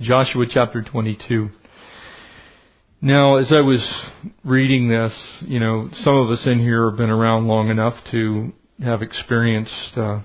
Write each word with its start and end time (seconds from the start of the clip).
Joshua 0.00 0.46
chapter 0.48 0.80
22. 0.80 1.48
Now, 3.02 3.38
as 3.38 3.50
I 3.50 3.62
was 3.62 3.82
reading 4.44 4.88
this, 4.88 5.12
you 5.40 5.58
know, 5.58 5.88
some 5.92 6.14
of 6.14 6.30
us 6.30 6.46
in 6.46 6.60
here 6.60 6.88
have 6.88 6.96
been 6.96 7.10
around 7.10 7.48
long 7.48 7.68
enough 7.68 7.94
to 8.12 8.52
have 8.80 9.02
experienced 9.02 9.96
uh, 9.96 10.20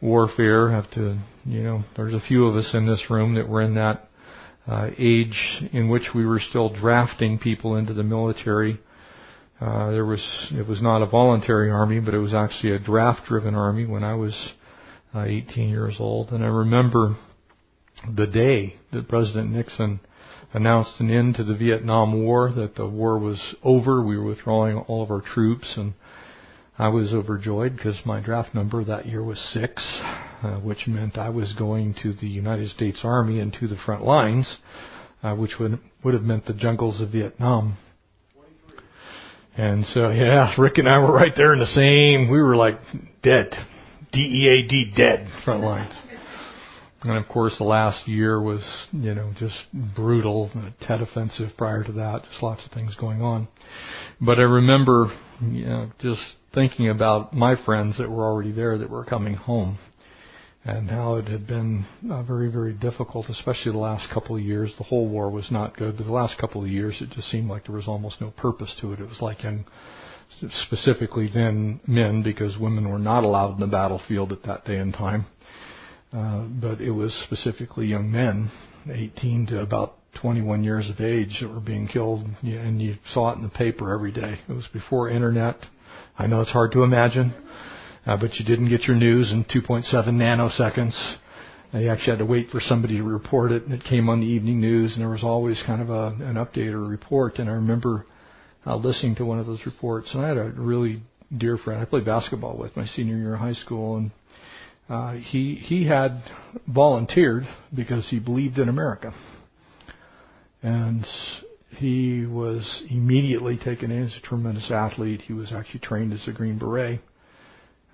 warfare. 0.00 0.70
Have 0.70 0.88
to, 0.92 1.18
you 1.44 1.64
know, 1.64 1.82
there's 1.96 2.14
a 2.14 2.20
few 2.20 2.46
of 2.46 2.54
us 2.54 2.70
in 2.74 2.86
this 2.86 3.02
room 3.10 3.34
that 3.34 3.48
were 3.48 3.62
in 3.62 3.74
that 3.74 4.08
uh, 4.68 4.90
age 4.96 5.66
in 5.72 5.88
which 5.88 6.10
we 6.14 6.24
were 6.24 6.38
still 6.38 6.68
drafting 6.68 7.40
people 7.40 7.74
into 7.74 7.92
the 7.92 8.04
military. 8.04 8.78
Uh, 9.60 9.90
there 9.90 10.06
was 10.06 10.22
it 10.52 10.68
was 10.68 10.80
not 10.80 11.02
a 11.02 11.06
voluntary 11.06 11.72
army, 11.72 11.98
but 11.98 12.14
it 12.14 12.18
was 12.18 12.34
actually 12.34 12.76
a 12.76 12.78
draft-driven 12.78 13.56
army 13.56 13.84
when 13.84 14.04
I 14.04 14.14
was 14.14 14.52
uh, 15.12 15.24
18 15.24 15.70
years 15.70 15.96
old, 15.98 16.30
and 16.30 16.44
I 16.44 16.48
remember 16.48 17.16
the 18.16 18.26
day 18.26 18.76
that 18.92 19.08
President 19.08 19.50
Nixon 19.50 20.00
announced 20.52 21.00
an 21.00 21.10
end 21.10 21.34
to 21.36 21.44
the 21.44 21.54
Vietnam 21.54 22.22
War, 22.22 22.52
that 22.54 22.74
the 22.76 22.86
war 22.86 23.18
was 23.18 23.54
over. 23.62 24.02
We 24.02 24.16
were 24.16 24.24
withdrawing 24.24 24.78
all 24.78 25.02
of 25.02 25.10
our 25.10 25.20
troops, 25.20 25.74
and 25.76 25.94
I 26.78 26.88
was 26.88 27.12
overjoyed 27.12 27.76
because 27.76 27.98
my 28.04 28.20
draft 28.20 28.54
number 28.54 28.84
that 28.84 29.06
year 29.06 29.22
was 29.22 29.38
six, 29.52 29.82
uh, 30.42 30.60
which 30.60 30.86
meant 30.86 31.18
I 31.18 31.30
was 31.30 31.54
going 31.54 31.94
to 32.02 32.12
the 32.12 32.28
United 32.28 32.68
States 32.70 33.00
Army 33.02 33.40
and 33.40 33.52
to 33.54 33.66
the 33.66 33.76
front 33.84 34.04
lines, 34.04 34.58
uh, 35.22 35.34
which 35.34 35.52
would 35.58 35.78
would 36.04 36.14
have 36.14 36.22
meant 36.22 36.46
the 36.46 36.54
jungles 36.54 37.00
of 37.00 37.10
Vietnam. 37.10 37.76
And 39.56 39.86
so, 39.86 40.10
yeah, 40.10 40.54
Rick 40.58 40.76
and 40.76 40.86
I 40.86 40.98
were 40.98 41.14
right 41.14 41.32
there 41.34 41.54
in 41.54 41.60
the 41.60 41.66
same. 41.66 42.30
We 42.30 42.42
were 42.42 42.56
like 42.56 42.78
dead, 43.22 43.54
D 44.12 44.20
E 44.20 44.48
A 44.48 44.68
D, 44.68 44.92
dead 44.94 45.28
front 45.44 45.64
lines. 45.64 45.94
And 47.02 47.18
of 47.18 47.28
course, 47.28 47.54
the 47.58 47.64
last 47.64 48.08
year 48.08 48.40
was, 48.40 48.62
you 48.92 49.14
know, 49.14 49.32
just 49.38 49.54
brutal. 49.94 50.50
The 50.54 50.72
Tet 50.86 51.02
offensive 51.02 51.50
prior 51.56 51.84
to 51.84 51.92
that, 51.92 52.22
just 52.30 52.42
lots 52.42 52.64
of 52.64 52.72
things 52.72 52.94
going 52.96 53.22
on. 53.22 53.48
But 54.20 54.38
I 54.38 54.42
remember, 54.42 55.12
you 55.40 55.66
know, 55.66 55.90
just 56.00 56.22
thinking 56.54 56.88
about 56.88 57.34
my 57.34 57.54
friends 57.64 57.98
that 57.98 58.10
were 58.10 58.24
already 58.24 58.52
there 58.52 58.78
that 58.78 58.88
were 58.88 59.04
coming 59.04 59.34
home 59.34 59.78
and 60.64 60.90
how 60.90 61.16
it 61.16 61.28
had 61.28 61.46
been 61.46 61.84
uh, 62.10 62.22
very, 62.24 62.50
very 62.50 62.72
difficult, 62.72 63.26
especially 63.28 63.70
the 63.70 63.78
last 63.78 64.10
couple 64.12 64.34
of 64.34 64.42
years. 64.42 64.72
The 64.78 64.84
whole 64.84 65.08
war 65.08 65.30
was 65.30 65.48
not 65.50 65.76
good, 65.76 65.96
but 65.96 66.06
the 66.06 66.12
last 66.12 66.38
couple 66.40 66.64
of 66.64 66.68
years 66.68 66.96
it 67.00 67.10
just 67.10 67.30
seemed 67.30 67.48
like 67.48 67.66
there 67.66 67.76
was 67.76 67.86
almost 67.86 68.20
no 68.20 68.30
purpose 68.30 68.74
to 68.80 68.92
it. 68.92 69.00
It 69.00 69.08
was 69.08 69.20
like 69.20 69.44
in 69.44 69.64
specifically 70.66 71.30
then 71.32 71.80
men, 71.86 72.22
because 72.22 72.58
women 72.58 72.88
were 72.90 72.98
not 72.98 73.22
allowed 73.22 73.54
in 73.54 73.60
the 73.60 73.66
battlefield 73.66 74.32
at 74.32 74.42
that 74.42 74.64
day 74.64 74.78
and 74.78 74.92
time. 74.92 75.26
Uh, 76.12 76.42
but 76.42 76.80
it 76.80 76.92
was 76.92 77.12
specifically 77.24 77.86
young 77.86 78.10
men, 78.10 78.50
18 78.90 79.48
to 79.48 79.60
about 79.60 79.94
21 80.20 80.64
years 80.64 80.88
of 80.88 81.00
age, 81.00 81.38
that 81.40 81.52
were 81.52 81.60
being 81.60 81.88
killed, 81.88 82.24
and 82.42 82.80
you 82.80 82.96
saw 83.12 83.32
it 83.32 83.36
in 83.36 83.42
the 83.42 83.48
paper 83.48 83.92
every 83.92 84.12
day. 84.12 84.38
It 84.48 84.52
was 84.52 84.68
before 84.72 85.10
internet. 85.10 85.56
I 86.18 86.26
know 86.26 86.40
it's 86.40 86.50
hard 86.50 86.72
to 86.72 86.82
imagine, 86.82 87.34
uh, 88.06 88.16
but 88.16 88.34
you 88.34 88.44
didn't 88.44 88.70
get 88.70 88.82
your 88.82 88.96
news 88.96 89.30
in 89.32 89.44
2.7 89.44 89.84
nanoseconds. 89.92 91.16
Uh, 91.74 91.78
you 91.78 91.90
actually 91.90 92.12
had 92.12 92.18
to 92.20 92.24
wait 92.24 92.48
for 92.50 92.60
somebody 92.60 92.96
to 92.96 93.02
report 93.02 93.52
it, 93.52 93.64
and 93.64 93.74
it 93.74 93.84
came 93.84 94.08
on 94.08 94.20
the 94.20 94.26
evening 94.26 94.60
news, 94.60 94.92
and 94.92 95.02
there 95.02 95.10
was 95.10 95.24
always 95.24 95.60
kind 95.66 95.82
of 95.82 95.90
a, 95.90 96.06
an 96.24 96.36
update 96.36 96.72
or 96.72 96.84
a 96.84 96.88
report. 96.88 97.38
And 97.38 97.50
I 97.50 97.54
remember 97.54 98.06
uh, 98.64 98.76
listening 98.76 99.16
to 99.16 99.24
one 99.24 99.38
of 99.38 99.46
those 99.46 99.66
reports, 99.66 100.10
and 100.14 100.24
I 100.24 100.28
had 100.28 100.38
a 100.38 100.50
really 100.50 101.02
dear 101.36 101.58
friend 101.58 101.80
I 101.80 101.84
played 101.84 102.04
basketball 102.04 102.56
with 102.56 102.76
my 102.76 102.86
senior 102.86 103.16
year 103.16 103.34
of 103.34 103.40
high 103.40 103.54
school, 103.54 103.96
and 103.96 104.12
uh, 104.88 105.12
he 105.14 105.56
he 105.56 105.86
had 105.86 106.22
volunteered 106.66 107.44
because 107.74 108.08
he 108.08 108.18
believed 108.18 108.58
in 108.58 108.68
America, 108.68 109.12
and 110.62 111.04
he 111.70 112.24
was 112.24 112.82
immediately 112.88 113.58
taken 113.58 113.90
in 113.90 114.04
as 114.04 114.14
a 114.16 114.26
tremendous 114.26 114.70
athlete. 114.70 115.22
He 115.22 115.32
was 115.32 115.52
actually 115.52 115.80
trained 115.80 116.12
as 116.12 116.26
a 116.28 116.32
Green 116.32 116.58
Beret. 116.58 117.00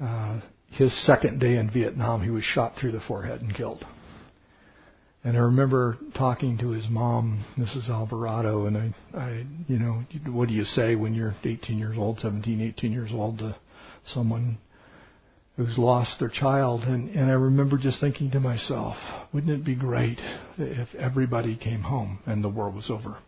Uh, 0.00 0.40
his 0.70 0.94
second 1.06 1.38
day 1.38 1.56
in 1.56 1.70
Vietnam, 1.70 2.22
he 2.22 2.30
was 2.30 2.44
shot 2.44 2.74
through 2.80 2.92
the 2.92 3.00
forehead 3.00 3.42
and 3.42 3.54
killed. 3.54 3.84
And 5.24 5.36
I 5.36 5.40
remember 5.40 5.98
talking 6.16 6.58
to 6.58 6.70
his 6.70 6.88
mom, 6.90 7.44
Mrs. 7.56 7.88
Alvarado, 7.88 8.66
and 8.66 8.76
I, 8.76 8.94
I, 9.16 9.46
you 9.68 9.78
know, 9.78 10.02
what 10.26 10.48
do 10.48 10.54
you 10.54 10.64
say 10.64 10.96
when 10.96 11.14
you're 11.14 11.36
18 11.44 11.78
years 11.78 11.96
old, 11.96 12.18
17, 12.20 12.60
18 12.60 12.92
years 12.92 13.10
old 13.12 13.38
to 13.38 13.54
someone 14.06 14.58
who's 15.56 15.76
lost 15.76 16.18
their 16.18 16.30
child. 16.30 16.82
And, 16.82 17.10
and 17.10 17.30
I 17.30 17.34
remember 17.34 17.78
just 17.78 18.00
thinking 18.00 18.30
to 18.32 18.40
myself, 18.40 18.96
wouldn't 19.32 19.52
it 19.52 19.64
be 19.64 19.74
great 19.74 20.18
if 20.58 20.94
everybody 20.94 21.56
came 21.56 21.82
home 21.82 22.20
and 22.26 22.42
the 22.42 22.48
war 22.48 22.70
was 22.70 22.90
over? 22.90 23.18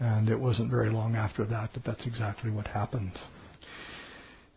And 0.00 0.28
it 0.28 0.38
wasn't 0.38 0.70
very 0.70 0.90
long 0.90 1.14
after 1.14 1.44
that 1.46 1.72
that 1.74 1.84
that's 1.84 2.06
exactly 2.06 2.50
what 2.50 2.66
happened. 2.66 3.12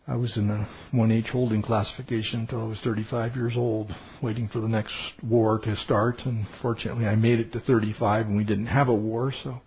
I 0.06 0.16
was 0.16 0.36
in 0.38 0.48
a 0.50 0.66
1H 0.94 1.28
holding 1.28 1.62
classification 1.62 2.40
until 2.40 2.62
I 2.62 2.66
was 2.66 2.80
35 2.82 3.36
years 3.36 3.52
old, 3.56 3.90
waiting 4.22 4.48
for 4.48 4.60
the 4.60 4.68
next 4.68 4.94
war 5.22 5.58
to 5.58 5.76
start. 5.76 6.20
And 6.24 6.46
fortunately, 6.62 7.06
I 7.06 7.14
made 7.14 7.40
it 7.40 7.52
to 7.52 7.60
35, 7.60 8.26
and 8.26 8.36
we 8.36 8.44
didn't 8.44 8.66
have 8.66 8.88
a 8.88 8.94
war, 8.94 9.34
so 9.44 9.60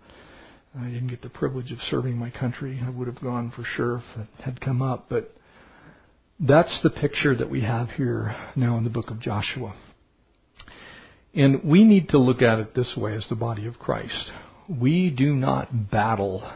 I 0.76 0.86
didn't 0.86 1.08
get 1.08 1.22
the 1.22 1.28
privilege 1.28 1.70
of 1.70 1.78
serving 1.90 2.16
my 2.16 2.30
country. 2.30 2.82
I 2.84 2.90
would 2.90 3.06
have 3.06 3.20
gone 3.20 3.52
for 3.54 3.62
sure 3.62 3.98
if 3.98 4.20
it 4.20 4.42
had 4.44 4.60
come 4.60 4.82
up. 4.82 5.06
But 5.08 5.32
that's 6.42 6.80
the 6.82 6.90
picture 6.90 7.36
that 7.36 7.48
we 7.48 7.62
have 7.62 7.90
here 7.90 8.34
now 8.56 8.76
in 8.76 8.84
the 8.84 8.90
book 8.90 9.10
of 9.10 9.20
Joshua. 9.20 9.74
And 11.34 11.62
we 11.64 11.84
need 11.84 12.08
to 12.10 12.18
look 12.18 12.42
at 12.42 12.58
it 12.58 12.74
this 12.74 12.94
way 12.96 13.14
as 13.14 13.26
the 13.28 13.36
body 13.36 13.66
of 13.66 13.78
Christ. 13.78 14.32
We 14.68 15.10
do 15.10 15.34
not 15.34 15.90
battle, 15.90 16.50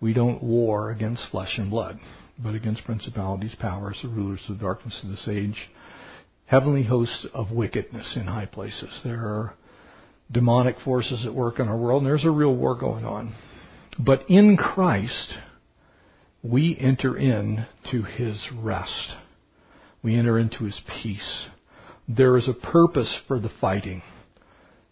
we 0.00 0.14
don't 0.14 0.42
war 0.42 0.90
against 0.90 1.30
flesh 1.30 1.58
and 1.58 1.70
blood, 1.70 2.00
but 2.42 2.54
against 2.54 2.84
principalities, 2.84 3.54
powers, 3.60 3.98
the 4.02 4.08
rulers 4.08 4.40
of 4.48 4.60
darkness 4.60 4.98
of 5.02 5.10
this 5.10 5.28
age, 5.30 5.68
heavenly 6.46 6.82
hosts 6.82 7.26
of 7.34 7.50
wickedness 7.50 8.14
in 8.16 8.26
high 8.26 8.46
places. 8.46 9.00
There 9.04 9.20
are 9.20 9.54
demonic 10.32 10.76
forces 10.80 11.24
at 11.26 11.34
work 11.34 11.60
in 11.60 11.68
our 11.68 11.76
world, 11.76 12.02
and 12.02 12.10
there's 12.10 12.24
a 12.24 12.30
real 12.30 12.54
war 12.54 12.74
going 12.74 13.04
on. 13.04 13.34
But 13.98 14.28
in 14.28 14.56
Christ, 14.56 15.34
we 16.44 16.76
enter 16.78 17.16
into 17.16 18.02
his 18.02 18.38
rest. 18.54 19.16
We 20.02 20.14
enter 20.14 20.38
into 20.38 20.64
his 20.64 20.78
peace. 21.02 21.46
There 22.06 22.36
is 22.36 22.48
a 22.48 22.52
purpose 22.52 23.18
for 23.26 23.40
the 23.40 23.50
fighting. 23.60 24.02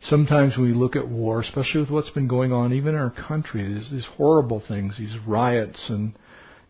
Sometimes 0.00 0.56
when 0.56 0.66
we 0.66 0.74
look 0.74 0.96
at 0.96 1.06
war, 1.06 1.40
especially 1.40 1.82
with 1.82 1.90
what's 1.90 2.10
been 2.10 2.26
going 2.26 2.52
on 2.52 2.72
even 2.72 2.94
in 2.94 3.00
our 3.00 3.10
country, 3.10 3.74
these 3.74 4.08
horrible 4.16 4.62
things, 4.66 4.96
these 4.98 5.16
riots, 5.26 5.84
and 5.90 6.14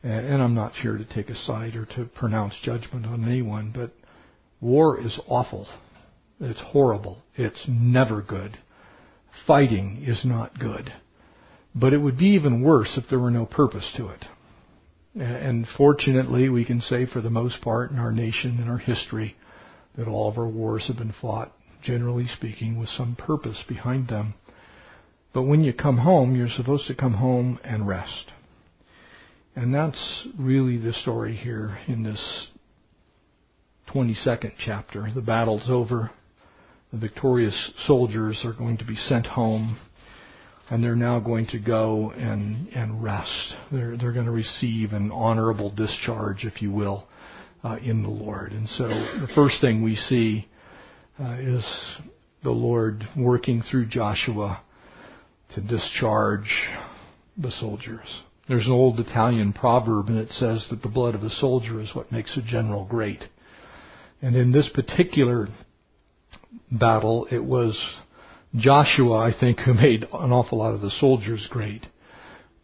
and 0.03 0.43
I'm 0.43 0.55
not 0.55 0.73
here 0.73 0.99
to 0.99 1.05
take 1.05 1.31
a 1.31 1.37
side 1.37 1.77
or 1.77 1.87
to 1.95 2.07
pronounce 2.07 2.55
judgment 2.65 3.07
on 3.07 3.25
anyone, 3.25 3.73
but 3.73 3.93
war 4.61 5.01
is 5.01 5.19
awful. 5.29 5.69
It's 6.41 6.61
horrible. 6.61 7.19
It's 7.37 7.65
never 7.69 8.21
good. 8.21 8.59
Fighting 9.47 10.03
is 10.05 10.25
not 10.25 10.59
good. 10.59 10.93
But 11.73 11.93
it 11.93 11.99
would 11.99 12.19
be 12.19 12.35
even 12.35 12.63
worse 12.63 12.99
if 12.99 13.09
there 13.09 13.21
were 13.21 13.31
no 13.31 13.47
purpose 13.47 13.93
to 13.97 14.09
it. 14.09 14.25
And 15.15 15.67
fortunately, 15.77 16.49
we 16.49 16.65
can 16.65 16.81
say 16.81 17.07
for 17.07 17.21
the 17.21 17.31
most 17.31 17.61
part 17.61 17.91
in 17.91 17.99
our 17.99 18.13
nation 18.13 18.59
and 18.61 18.71
our 18.71 18.79
history 18.79 19.37
that 19.97 20.09
all 20.09 20.29
of 20.29 20.39
our 20.39 20.49
wars 20.49 20.87
have 20.89 20.97
been 20.97 21.15
fought, 21.21 21.53
generally 21.83 22.27
speaking, 22.27 22.79
with 22.79 22.89
some 22.89 23.15
purpose 23.17 23.63
behind 23.69 24.09
them. 24.09 24.35
But 25.35 25.43
when 25.43 25.63
you 25.63 25.73
come 25.73 25.99
home, 25.99 26.35
you're 26.35 26.49
supposed 26.49 26.87
to 26.89 26.95
come 26.95 27.15
home 27.15 27.59
and 27.63 27.87
rest. 27.87 28.33
And 29.55 29.75
that's 29.75 30.27
really 30.39 30.79
the 30.79 30.95
story 30.95 31.37
here 31.37 31.79
in 31.87 32.03
this 32.03 32.49
22nd 33.93 34.53
chapter. 34.65 35.11
The 35.15 35.21
battle's 35.21 35.69
over. 35.69 36.11
The 36.91 36.99
victorious 36.99 37.73
soldiers 37.87 38.43
are 38.45 38.55
going 38.55 38.79
to 38.79 38.85
be 38.85 38.97
sent 38.97 39.27
home 39.27 39.79
and 40.73 40.83
they're 40.83 40.97
now 40.97 41.21
going 41.21 41.47
to 41.49 41.59
go 41.59 42.13
and 42.17 42.67
and 42.69 43.03
rest. 43.03 43.53
They're 43.71 43.95
they're 43.99 44.13
going 44.13 44.25
to 44.25 44.33
receive 44.33 44.95
an 44.95 45.11
honorable 45.13 45.69
discharge, 45.69 46.45
if 46.45 46.63
you 46.63 46.73
will, 46.73 47.07
uh, 47.63 47.77
in 47.85 48.03
the 48.03 48.09
Lord. 48.09 48.53
And 48.53 48.67
so 48.71 48.89
the 48.89 49.29
first 49.35 49.61
thing 49.61 49.83
we 49.83 49.97
see 49.97 50.49
uh, 51.21 51.37
is 51.39 51.63
the 52.43 52.53
Lord 52.53 53.05
working 53.15 53.63
through 53.71 53.87
Joshua 53.87 54.63
to 55.55 55.61
discharge 55.61 56.49
the 57.37 57.51
soldiers. 57.51 58.23
There's 58.49 58.65
an 58.65 58.73
old 58.73 58.99
Italian 58.99 59.53
proverb, 59.53 60.09
and 60.09 60.17
it 60.17 60.31
says 60.31 60.67
that 60.71 60.81
the 60.81 60.89
blood 60.89 61.15
of 61.15 61.23
a 61.23 61.31
soldier 61.31 61.81
is 61.81 61.95
what 61.95 62.11
makes 62.11 62.35
a 62.39 62.43
general 62.43 62.87
great. 62.87 63.23
And 64.23 64.35
in 64.35 64.53
this 64.53 64.71
particular 64.73 65.49
battle, 66.71 67.29
it 67.31 67.45
was 67.45 67.79
Joshua, 68.55 69.19
I 69.19 69.33
think, 69.39 69.61
who 69.61 69.75
made 69.75 70.05
an 70.13 70.33
awful 70.33 70.59
lot 70.59 70.75
of 70.75 70.81
the 70.81 70.91
soldiers 70.91 71.47
great. 71.51 71.87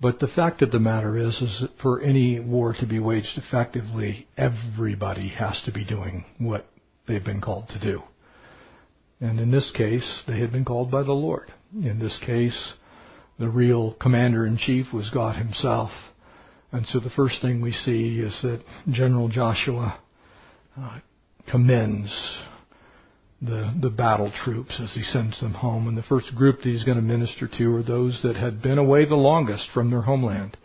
But 0.00 0.20
the 0.20 0.28
fact 0.28 0.62
of 0.62 0.70
the 0.70 0.78
matter 0.78 1.16
is, 1.16 1.34
is 1.40 1.58
that 1.60 1.78
for 1.82 2.00
any 2.00 2.38
war 2.38 2.72
to 2.78 2.86
be 2.86 3.00
waged 3.00 3.36
effectively, 3.36 4.28
everybody 4.36 5.28
has 5.28 5.60
to 5.64 5.72
be 5.72 5.84
doing 5.84 6.24
what 6.38 6.66
they've 7.06 7.24
been 7.24 7.40
called 7.40 7.68
to 7.70 7.80
do. 7.80 8.02
And 9.20 9.40
in 9.40 9.50
this 9.50 9.72
case, 9.74 10.22
they 10.28 10.38
had 10.38 10.52
been 10.52 10.64
called 10.64 10.90
by 10.90 11.02
the 11.02 11.12
Lord. 11.12 11.52
In 11.74 11.98
this 11.98 12.16
case, 12.24 12.74
the 13.38 13.48
real 13.48 13.94
commander 13.94 14.46
in 14.46 14.56
chief 14.56 14.92
was 14.92 15.10
God 15.10 15.36
Himself. 15.36 15.90
And 16.70 16.86
so 16.86 17.00
the 17.00 17.10
first 17.10 17.42
thing 17.42 17.60
we 17.60 17.72
see 17.72 18.20
is 18.20 18.38
that 18.42 18.62
General 18.90 19.28
Joshua 19.28 19.98
uh, 20.76 20.98
commends 21.50 22.12
the, 23.40 23.72
the 23.80 23.90
battle 23.90 24.32
troops 24.44 24.80
as 24.82 24.92
he 24.94 25.02
sends 25.02 25.40
them 25.40 25.54
home. 25.54 25.86
And 25.86 25.96
the 25.96 26.02
first 26.02 26.34
group 26.34 26.58
that 26.58 26.64
he's 26.68 26.84
going 26.84 26.96
to 26.96 27.02
minister 27.02 27.48
to 27.58 27.76
are 27.76 27.82
those 27.82 28.20
that 28.22 28.36
had 28.36 28.62
been 28.62 28.78
away 28.78 29.04
the 29.04 29.14
longest 29.14 29.68
from 29.72 29.90
their 29.90 30.02
homeland. 30.02 30.56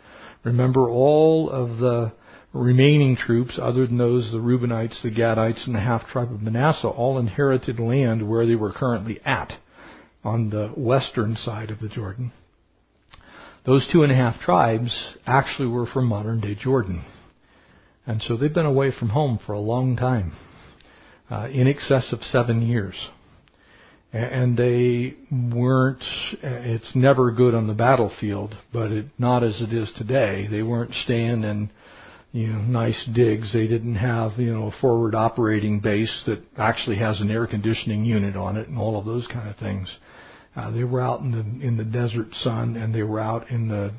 Remember 0.42 0.90
all 0.90 1.50
of 1.50 1.78
the 1.78 2.12
remaining 2.52 3.16
troops, 3.16 3.58
other 3.60 3.86
than 3.86 3.98
those, 3.98 4.30
the 4.30 4.38
Reubenites, 4.38 5.02
the 5.02 5.10
Gadites, 5.10 5.66
and 5.66 5.74
the 5.74 5.80
half 5.80 6.06
tribe 6.08 6.32
of 6.32 6.42
Manasseh, 6.42 6.88
all 6.88 7.18
inherited 7.18 7.80
land 7.80 8.28
where 8.28 8.46
they 8.46 8.54
were 8.54 8.72
currently 8.72 9.20
at, 9.24 9.52
on 10.22 10.50
the 10.50 10.68
western 10.76 11.36
side 11.36 11.70
of 11.70 11.80
the 11.80 11.88
Jordan. 11.88 12.32
Those 13.66 13.88
two 13.90 14.02
and 14.02 14.12
a 14.12 14.16
half 14.16 14.40
tribes 14.40 15.14
actually 15.26 15.68
were 15.68 15.86
from 15.86 16.06
modern 16.06 16.40
day 16.40 16.54
Jordan. 16.54 17.04
And 18.06 18.22
so 18.22 18.36
they've 18.36 18.52
been 18.52 18.66
away 18.66 18.92
from 18.96 19.08
home 19.08 19.38
for 19.44 19.52
a 19.52 19.60
long 19.60 19.96
time, 19.96 20.32
uh, 21.30 21.48
in 21.52 21.66
excess 21.66 22.12
of 22.12 22.20
seven 22.22 22.62
years. 22.62 22.94
And 24.12 24.56
they 24.56 25.14
weren't, 25.30 26.04
it's 26.40 26.94
never 26.94 27.32
good 27.32 27.54
on 27.54 27.66
the 27.66 27.74
battlefield, 27.74 28.56
but 28.72 28.92
it, 28.92 29.06
not 29.18 29.42
as 29.42 29.60
it 29.60 29.72
is 29.72 29.90
today. 29.96 30.46
They 30.48 30.62
weren't 30.62 30.92
staying 31.04 31.42
in 31.42 31.70
you 32.34 32.48
know, 32.48 32.58
nice 32.58 33.08
digs. 33.14 33.52
They 33.52 33.68
didn't 33.68 33.94
have, 33.94 34.32
you 34.38 34.52
know, 34.52 34.66
a 34.66 34.80
forward 34.80 35.14
operating 35.14 35.78
base 35.78 36.24
that 36.26 36.42
actually 36.58 36.96
has 36.96 37.20
an 37.20 37.30
air 37.30 37.46
conditioning 37.46 38.04
unit 38.04 38.36
on 38.36 38.56
it 38.56 38.66
and 38.66 38.76
all 38.76 38.98
of 38.98 39.04
those 39.04 39.28
kind 39.28 39.48
of 39.48 39.56
things. 39.56 39.88
Uh, 40.56 40.72
they 40.72 40.82
were 40.82 41.00
out 41.00 41.20
in 41.20 41.30
the 41.30 41.66
in 41.66 41.76
the 41.76 41.84
desert 41.84 42.26
sun 42.42 42.76
and 42.76 42.92
they 42.92 43.04
were 43.04 43.20
out 43.20 43.50
in 43.50 43.68
the 43.68 43.92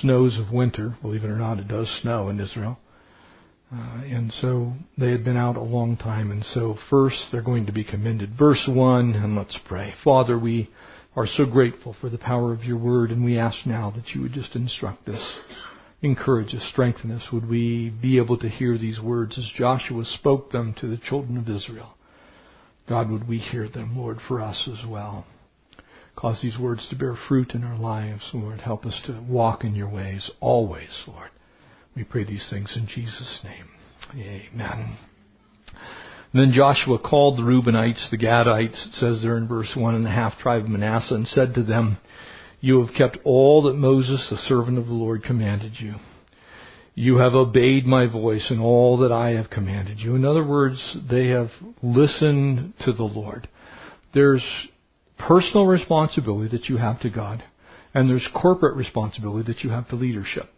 snows 0.00 0.38
of 0.38 0.52
winter. 0.52 0.96
Believe 1.02 1.22
it 1.22 1.28
or 1.28 1.36
not, 1.36 1.58
it 1.58 1.68
does 1.68 1.86
snow 2.00 2.30
in 2.30 2.40
Israel. 2.40 2.78
Uh, 3.72 4.02
and 4.04 4.32
so 4.40 4.72
they 4.96 5.10
had 5.10 5.24
been 5.24 5.36
out 5.36 5.56
a 5.56 5.62
long 5.62 5.96
time. 5.96 6.30
And 6.30 6.44
so 6.44 6.76
first 6.88 7.16
they're 7.32 7.42
going 7.42 7.66
to 7.66 7.72
be 7.72 7.84
commended. 7.84 8.30
Verse 8.38 8.64
1, 8.68 9.14
and 9.14 9.36
let's 9.36 9.58
pray. 9.66 9.92
Father, 10.04 10.38
we 10.38 10.70
are 11.16 11.26
so 11.26 11.46
grateful 11.46 11.96
for 12.00 12.08
the 12.08 12.18
power 12.18 12.52
of 12.52 12.64
your 12.64 12.78
word, 12.78 13.10
and 13.10 13.24
we 13.24 13.38
ask 13.38 13.66
now 13.66 13.90
that 13.96 14.10
you 14.10 14.22
would 14.22 14.32
just 14.32 14.54
instruct 14.54 15.08
us 15.08 15.38
encourage 16.02 16.54
us, 16.54 16.62
strengthen 16.70 17.10
us. 17.10 17.26
Would 17.32 17.48
we 17.48 17.90
be 17.90 18.18
able 18.18 18.38
to 18.38 18.48
hear 18.48 18.78
these 18.78 19.00
words 19.00 19.38
as 19.38 19.50
Joshua 19.56 20.04
spoke 20.04 20.50
them 20.50 20.74
to 20.80 20.88
the 20.88 20.96
children 20.98 21.36
of 21.36 21.48
Israel? 21.48 21.94
God, 22.88 23.10
would 23.10 23.28
we 23.28 23.38
hear 23.38 23.68
them, 23.68 23.96
Lord, 23.96 24.18
for 24.28 24.40
us 24.40 24.68
as 24.70 24.86
well? 24.86 25.26
Cause 26.14 26.40
these 26.40 26.58
words 26.58 26.86
to 26.88 26.96
bear 26.96 27.14
fruit 27.28 27.52
in 27.54 27.62
our 27.62 27.78
lives, 27.78 28.30
Lord. 28.32 28.60
Help 28.60 28.86
us 28.86 28.98
to 29.06 29.20
walk 29.28 29.64
in 29.64 29.74
your 29.74 29.88
ways 29.88 30.30
always, 30.40 30.88
Lord. 31.06 31.30
We 31.96 32.04
pray 32.04 32.24
these 32.24 32.46
things 32.50 32.76
in 32.76 32.86
Jesus' 32.86 33.40
name. 33.42 33.68
Amen. 34.14 34.96
And 36.32 36.42
then 36.42 36.52
Joshua 36.52 36.98
called 36.98 37.38
the 37.38 37.42
Reubenites, 37.42 38.10
the 38.10 38.18
Gadites, 38.18 38.88
it 38.88 38.94
says 38.94 39.22
there 39.22 39.38
in 39.38 39.48
verse 39.48 39.72
1, 39.74 39.94
and 39.94 40.04
the 40.04 40.10
half 40.10 40.38
tribe 40.38 40.64
of 40.64 40.68
Manasseh, 40.68 41.14
and 41.14 41.26
said 41.26 41.54
to 41.54 41.62
them, 41.62 41.98
you 42.60 42.84
have 42.84 42.94
kept 42.94 43.18
all 43.24 43.62
that 43.62 43.74
Moses, 43.74 44.26
the 44.30 44.36
servant 44.36 44.78
of 44.78 44.86
the 44.86 44.92
Lord, 44.92 45.22
commanded 45.22 45.72
you. 45.78 45.94
You 46.94 47.18
have 47.18 47.34
obeyed 47.34 47.86
my 47.86 48.06
voice 48.10 48.50
in 48.50 48.58
all 48.58 48.98
that 48.98 49.12
I 49.12 49.30
have 49.30 49.50
commanded 49.50 49.98
you. 50.00 50.14
In 50.14 50.24
other 50.24 50.44
words, 50.44 50.98
they 51.08 51.28
have 51.28 51.50
listened 51.82 52.74
to 52.84 52.92
the 52.92 53.04
Lord. 53.04 53.48
There's 54.14 54.44
personal 55.18 55.66
responsibility 55.66 56.48
that 56.56 56.68
you 56.68 56.78
have 56.78 57.00
to 57.00 57.10
God, 57.10 57.44
and 57.94 58.08
there's 58.08 58.28
corporate 58.34 58.76
responsibility 58.76 59.52
that 59.52 59.62
you 59.62 59.70
have 59.70 59.88
to 59.88 59.96
leadership. 59.96 60.50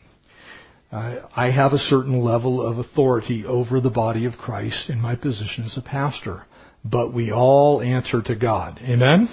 I 0.90 1.50
have 1.50 1.72
a 1.72 1.78
certain 1.78 2.22
level 2.22 2.66
of 2.66 2.78
authority 2.78 3.44
over 3.44 3.80
the 3.80 3.90
body 3.90 4.24
of 4.24 4.34
Christ 4.34 4.88
in 4.88 5.00
my 5.00 5.16
position 5.16 5.64
as 5.64 5.76
a 5.76 5.82
pastor, 5.82 6.46
but 6.84 7.12
we 7.12 7.30
all 7.30 7.82
answer 7.82 8.22
to 8.22 8.34
God. 8.34 8.80
Amen? 8.82 9.28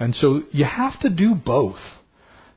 And 0.00 0.14
so 0.16 0.42
you 0.50 0.64
have 0.64 0.98
to 1.00 1.10
do 1.10 1.34
both. 1.34 1.78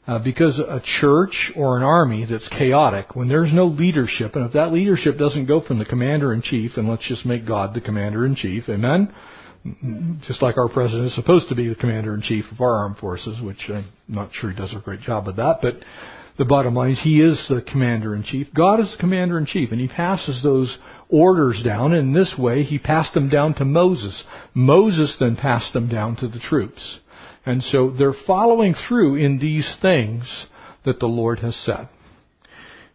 Uh, 0.07 0.19
because 0.19 0.59
a 0.59 0.79
church 1.01 1.51
or 1.55 1.77
an 1.77 1.83
army 1.83 2.27
that's 2.29 2.47
chaotic, 2.49 3.15
when 3.15 3.27
there's 3.27 3.51
no 3.51 3.65
leadership, 3.65 4.35
and 4.35 4.45
if 4.45 4.53
that 4.53 4.71
leadership 4.71 5.17
doesn't 5.17 5.47
go 5.47 5.59
from 5.59 5.79
the 5.79 5.85
commander 5.85 6.31
in 6.31 6.43
chief, 6.43 6.73
then 6.75 6.87
let's 6.87 7.07
just 7.07 7.25
make 7.25 7.47
God 7.47 7.73
the 7.73 7.81
commander 7.81 8.23
in 8.23 8.35
chief, 8.35 8.69
amen? 8.69 9.11
Just 10.27 10.43
like 10.43 10.57
our 10.57 10.69
president 10.69 11.07
is 11.07 11.15
supposed 11.15 11.49
to 11.49 11.55
be 11.55 11.67
the 11.67 11.73
commander 11.73 12.13
in 12.13 12.21
chief 12.21 12.45
of 12.51 12.61
our 12.61 12.83
armed 12.83 12.97
forces, 12.97 13.41
which 13.41 13.57
I'm 13.67 13.91
not 14.07 14.29
sure 14.31 14.51
he 14.51 14.55
does 14.55 14.75
a 14.75 14.79
great 14.79 14.99
job 14.99 15.27
of 15.27 15.37
that, 15.37 15.57
but 15.63 15.77
the 16.37 16.45
bottom 16.45 16.75
line 16.75 16.91
is 16.91 16.99
he 17.01 17.21
is 17.21 17.45
the 17.49 17.61
commander 17.61 18.13
in 18.13 18.23
chief. 18.23 18.47
God 18.53 18.79
is 18.79 18.91
the 18.91 18.99
commander 18.99 19.37
in 19.37 19.45
chief, 19.45 19.71
and 19.71 19.79
he 19.79 19.87
passes 19.87 20.43
those 20.43 20.77
orders 21.09 21.61
down. 21.63 21.93
And 21.93 22.09
in 22.09 22.13
this 22.13 22.35
way, 22.37 22.63
he 22.63 22.77
passed 22.77 23.13
them 23.13 23.29
down 23.29 23.53
to 23.55 23.65
Moses. 23.65 24.23
Moses 24.53 25.15
then 25.19 25.37
passed 25.37 25.73
them 25.73 25.87
down 25.87 26.17
to 26.17 26.27
the 26.27 26.39
troops. 26.39 26.99
And 27.45 27.63
so 27.63 27.91
they're 27.91 28.15
following 28.27 28.75
through 28.87 29.15
in 29.15 29.39
these 29.39 29.77
things 29.81 30.23
that 30.83 30.99
the 30.99 31.05
Lord 31.05 31.39
has 31.39 31.55
said. 31.55 31.87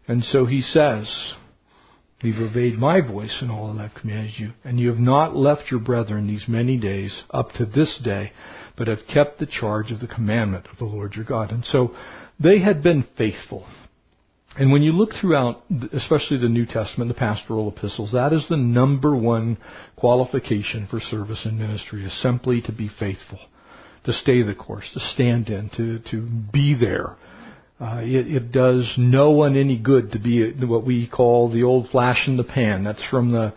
And 0.07 0.23
so 0.23 0.45
he 0.45 0.61
says, 0.61 1.33
You've 2.23 2.51
obeyed 2.51 2.75
my 2.75 3.01
voice 3.01 3.39
in 3.41 3.49
all 3.49 3.73
that 3.73 3.81
I've 3.81 3.99
commanded 3.99 4.33
you, 4.37 4.51
and 4.63 4.79
you 4.79 4.89
have 4.89 4.99
not 4.99 5.35
left 5.35 5.71
your 5.71 5.79
brethren 5.79 6.27
these 6.27 6.45
many 6.47 6.77
days 6.77 7.23
up 7.31 7.51
to 7.53 7.65
this 7.65 7.99
day, 8.03 8.31
but 8.77 8.87
have 8.87 9.07
kept 9.11 9.39
the 9.39 9.47
charge 9.47 9.91
of 9.91 9.99
the 9.99 10.07
commandment 10.07 10.67
of 10.71 10.77
the 10.77 10.85
Lord 10.85 11.15
your 11.15 11.25
God. 11.25 11.51
And 11.51 11.65
so 11.65 11.95
they 12.41 12.59
had 12.59 12.81
been 12.83 13.05
faithful. 13.17 13.65
And 14.57 14.71
when 14.71 14.81
you 14.81 14.91
look 14.91 15.11
throughout, 15.13 15.63
especially 15.93 16.37
the 16.37 16.49
New 16.49 16.65
Testament, 16.65 17.07
the 17.07 17.13
pastoral 17.13 17.69
epistles, 17.69 18.11
that 18.11 18.33
is 18.33 18.45
the 18.49 18.57
number 18.57 19.15
one 19.15 19.57
qualification 19.95 20.87
for 20.89 20.99
service 20.99 21.45
and 21.45 21.57
ministry, 21.57 22.05
is 22.05 22.21
simply 22.21 22.61
to 22.63 22.71
be 22.73 22.89
faithful 22.99 23.39
to 24.03 24.13
stay 24.13 24.41
the 24.41 24.55
course, 24.55 24.89
to 24.93 24.99
stand 25.13 25.47
in, 25.47 25.69
to, 25.77 25.99
to 26.11 26.27
be 26.51 26.75
there. 26.77 27.15
Uh, 27.79 27.99
it, 28.01 28.27
it 28.27 28.51
does 28.51 28.91
no 28.97 29.31
one 29.31 29.55
any 29.55 29.77
good 29.77 30.11
to 30.11 30.19
be 30.19 30.51
what 30.65 30.85
we 30.85 31.07
call 31.07 31.51
the 31.51 31.63
old 31.63 31.89
flash 31.89 32.27
in 32.27 32.35
the 32.37 32.43
pan. 32.43 32.83
That's 32.83 33.03
from 33.09 33.31
the 33.31 33.53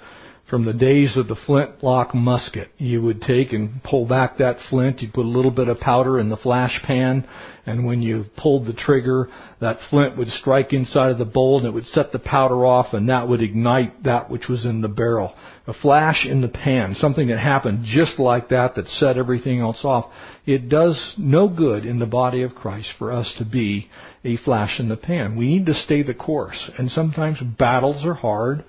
from 0.54 0.66
the 0.66 0.72
days 0.72 1.16
of 1.16 1.26
the 1.26 1.34
flintlock 1.46 2.14
musket. 2.14 2.68
You 2.78 3.02
would 3.02 3.20
take 3.22 3.52
and 3.52 3.82
pull 3.82 4.06
back 4.06 4.38
that 4.38 4.56
flint. 4.70 5.02
You'd 5.02 5.12
put 5.12 5.24
a 5.24 5.28
little 5.28 5.50
bit 5.50 5.66
of 5.66 5.80
powder 5.80 6.20
in 6.20 6.28
the 6.28 6.36
flash 6.36 6.80
pan, 6.84 7.26
and 7.66 7.84
when 7.84 8.02
you 8.02 8.26
pulled 8.36 8.66
the 8.66 8.72
trigger, 8.72 9.28
that 9.60 9.78
flint 9.90 10.16
would 10.16 10.28
strike 10.28 10.72
inside 10.72 11.10
of 11.10 11.18
the 11.18 11.24
bowl, 11.24 11.58
and 11.58 11.66
it 11.66 11.72
would 11.72 11.88
set 11.88 12.12
the 12.12 12.20
powder 12.20 12.64
off, 12.64 12.94
and 12.94 13.08
that 13.08 13.28
would 13.28 13.42
ignite 13.42 14.04
that 14.04 14.30
which 14.30 14.46
was 14.46 14.64
in 14.64 14.80
the 14.80 14.86
barrel. 14.86 15.34
A 15.66 15.72
flash 15.72 16.24
in 16.24 16.40
the 16.40 16.46
pan, 16.46 16.94
something 16.94 17.26
that 17.26 17.40
happened 17.40 17.80
just 17.86 18.20
like 18.20 18.50
that, 18.50 18.76
that 18.76 18.86
set 18.86 19.18
everything 19.18 19.58
else 19.58 19.80
off. 19.82 20.12
It 20.46 20.68
does 20.68 21.16
no 21.18 21.48
good 21.48 21.84
in 21.84 21.98
the 21.98 22.06
body 22.06 22.42
of 22.42 22.54
Christ 22.54 22.92
for 22.96 23.10
us 23.10 23.34
to 23.38 23.44
be 23.44 23.88
a 24.24 24.36
flash 24.36 24.78
in 24.78 24.88
the 24.88 24.96
pan. 24.96 25.34
We 25.34 25.48
need 25.48 25.66
to 25.66 25.74
stay 25.74 26.04
the 26.04 26.14
course, 26.14 26.70
and 26.78 26.92
sometimes 26.92 27.40
battles 27.40 28.06
are 28.06 28.14
hard 28.14 28.64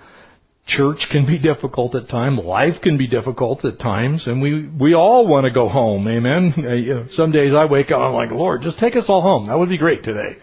Church 0.67 1.05
can 1.11 1.27
be 1.27 1.37
difficult 1.37 1.93
at 1.93 2.09
times. 2.09 2.43
Life 2.43 2.81
can 2.81 2.97
be 2.97 3.05
difficult 3.05 3.63
at 3.65 3.79
times, 3.79 4.25
and 4.25 4.41
we 4.41 4.67
we 4.67 4.95
all 4.95 5.27
want 5.27 5.45
to 5.45 5.51
go 5.51 5.69
home. 5.69 6.07
Amen. 6.07 6.53
Uh, 6.57 7.13
some 7.15 7.31
days 7.31 7.53
I 7.55 7.65
wake 7.65 7.91
up, 7.91 7.97
and 7.97 8.05
I'm 8.05 8.13
like, 8.13 8.31
Lord, 8.31 8.63
just 8.63 8.79
take 8.79 8.95
us 8.95 9.05
all 9.07 9.21
home. 9.21 9.47
That 9.47 9.59
would 9.59 9.69
be 9.69 9.77
great 9.77 10.03
today. 10.03 10.37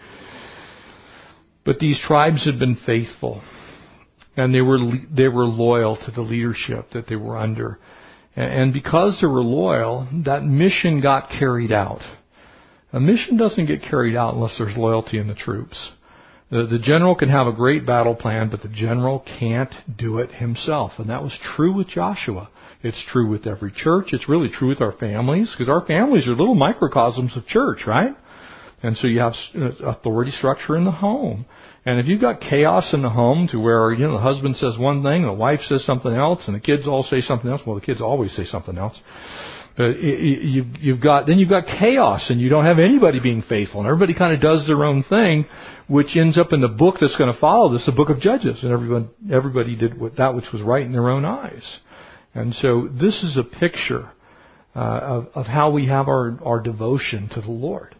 But 1.65 1.79
these 1.79 1.99
tribes 1.99 2.45
had 2.45 2.57
been 2.57 2.77
faithful, 2.85 3.41
and 4.37 4.55
they 4.55 4.61
were 4.61 4.79
they 5.11 5.27
were 5.27 5.45
loyal 5.45 5.97
to 5.97 6.11
the 6.11 6.21
leadership 6.21 6.91
that 6.93 7.07
they 7.07 7.17
were 7.17 7.37
under, 7.37 7.79
and 8.35 8.71
because 8.71 9.19
they 9.19 9.27
were 9.27 9.43
loyal, 9.43 10.07
that 10.25 10.45
mission 10.45 11.01
got 11.01 11.29
carried 11.37 11.73
out. 11.73 12.01
A 12.93 12.99
mission 12.99 13.37
doesn't 13.37 13.65
get 13.65 13.81
carried 13.81 14.15
out 14.15 14.35
unless 14.35 14.57
there's 14.57 14.77
loyalty 14.77 15.17
in 15.17 15.27
the 15.27 15.33
troops. 15.33 15.91
The, 16.53 16.67
the 16.67 16.77
general 16.77 17.15
can 17.15 17.29
have 17.29 17.47
a 17.47 17.51
great 17.51 17.83
battle 17.83 18.13
plan, 18.13 18.49
but 18.51 18.61
the 18.61 18.69
general 18.69 19.25
can't 19.39 19.73
do 19.97 20.19
it 20.19 20.31
himself. 20.31 20.91
And 20.99 21.09
that 21.09 21.23
was 21.23 21.35
true 21.55 21.73
with 21.73 21.87
Joshua. 21.87 22.47
It's 22.83 23.03
true 23.11 23.27
with 23.27 23.47
every 23.47 23.71
church. 23.75 24.09
It's 24.11 24.29
really 24.29 24.49
true 24.49 24.67
with 24.67 24.79
our 24.79 24.91
families, 24.91 25.49
because 25.49 25.67
our 25.67 25.83
families 25.83 26.27
are 26.27 26.35
little 26.35 26.53
microcosms 26.53 27.35
of 27.35 27.47
church, 27.47 27.79
right? 27.87 28.15
And 28.83 28.95
so 28.97 29.07
you 29.07 29.19
have 29.21 29.33
uh, 29.55 29.71
authority 29.83 30.29
structure 30.29 30.77
in 30.77 30.85
the 30.85 30.91
home. 30.91 31.45
And 31.87 31.99
if 31.99 32.05
you've 32.05 32.21
got 32.21 32.39
chaos 32.39 32.93
in 32.93 33.01
the 33.01 33.09
home 33.09 33.47
to 33.51 33.59
where, 33.59 33.91
you 33.91 34.05
know, 34.05 34.13
the 34.13 34.19
husband 34.19 34.55
says 34.57 34.77
one 34.77 35.01
thing, 35.01 35.23
the 35.23 35.33
wife 35.33 35.61
says 35.67 35.83
something 35.85 36.13
else, 36.13 36.43
and 36.45 36.55
the 36.55 36.59
kids 36.59 36.87
all 36.87 37.01
say 37.01 37.21
something 37.21 37.49
else, 37.49 37.61
well, 37.65 37.79
the 37.79 37.85
kids 37.85 37.99
always 37.99 38.31
say 38.35 38.45
something 38.45 38.77
else. 38.77 38.99
But 39.75 39.99
you, 39.99 40.65
you've 40.79 41.01
got, 41.01 41.25
then 41.25 41.39
you've 41.39 41.49
got 41.49 41.65
chaos 41.65 42.29
and 42.29 42.39
you 42.39 42.49
don't 42.49 42.65
have 42.65 42.77
anybody 42.77 43.19
being 43.19 43.41
faithful 43.41 43.79
and 43.79 43.87
everybody 43.87 44.13
kind 44.13 44.33
of 44.33 44.39
does 44.39 44.67
their 44.67 44.83
own 44.83 45.03
thing 45.03 45.45
which 45.87 46.15
ends 46.15 46.37
up 46.37 46.53
in 46.53 46.61
the 46.61 46.67
book 46.67 46.95
that's 47.01 47.15
going 47.17 47.33
to 47.33 47.39
follow 47.39 47.73
this, 47.73 47.85
the 47.85 47.91
book 47.91 48.09
of 48.09 48.19
Judges. 48.19 48.59
And 48.61 48.71
everyone, 48.71 49.09
everybody 49.31 49.75
did 49.75 49.99
what, 49.99 50.17
that 50.17 50.35
which 50.35 50.45
was 50.53 50.61
right 50.61 50.85
in 50.85 50.91
their 50.91 51.09
own 51.09 51.25
eyes. 51.25 51.79
And 52.35 52.53
so 52.55 52.87
this 52.91 53.23
is 53.23 53.37
a 53.37 53.43
picture 53.43 54.11
uh, 54.75 54.79
of, 54.79 55.27
of 55.33 55.45
how 55.45 55.71
we 55.71 55.87
have 55.87 56.07
our, 56.07 56.37
our 56.43 56.59
devotion 56.59 57.29
to 57.33 57.41
the 57.41 57.51
Lord. 57.51 57.95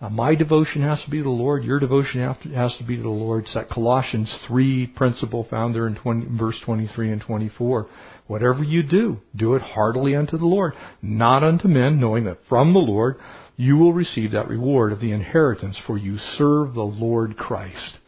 Uh, 0.00 0.10
my 0.10 0.34
devotion 0.34 0.82
has 0.82 1.02
to 1.04 1.10
be 1.10 1.18
to 1.18 1.24
the 1.24 1.30
Lord. 1.30 1.64
Your 1.64 1.80
devotion 1.80 2.20
has 2.54 2.76
to 2.76 2.84
be 2.84 2.96
to 2.96 3.02
the 3.02 3.08
Lord. 3.08 3.44
It's 3.44 3.54
that 3.54 3.70
Colossians 3.70 4.34
3 4.46 4.88
principle 4.88 5.46
found 5.48 5.74
there 5.74 5.86
in 5.86 5.94
20, 5.94 6.38
verse 6.38 6.60
23 6.64 7.12
and 7.12 7.22
24. 7.22 7.86
Whatever 8.26 8.64
you 8.64 8.82
do, 8.82 9.18
do 9.34 9.54
it 9.54 9.62
heartily 9.62 10.16
unto 10.16 10.36
the 10.36 10.46
Lord, 10.46 10.72
not 11.00 11.44
unto 11.44 11.68
men, 11.68 12.00
knowing 12.00 12.24
that 12.24 12.38
from 12.48 12.72
the 12.72 12.80
Lord 12.80 13.16
you 13.56 13.76
will 13.76 13.92
receive 13.92 14.32
that 14.32 14.48
reward 14.48 14.92
of 14.92 15.00
the 15.00 15.12
inheritance, 15.12 15.80
for 15.86 15.96
you 15.96 16.18
serve 16.18 16.74
the 16.74 16.82
Lord 16.82 17.36
Christ. 17.36 17.98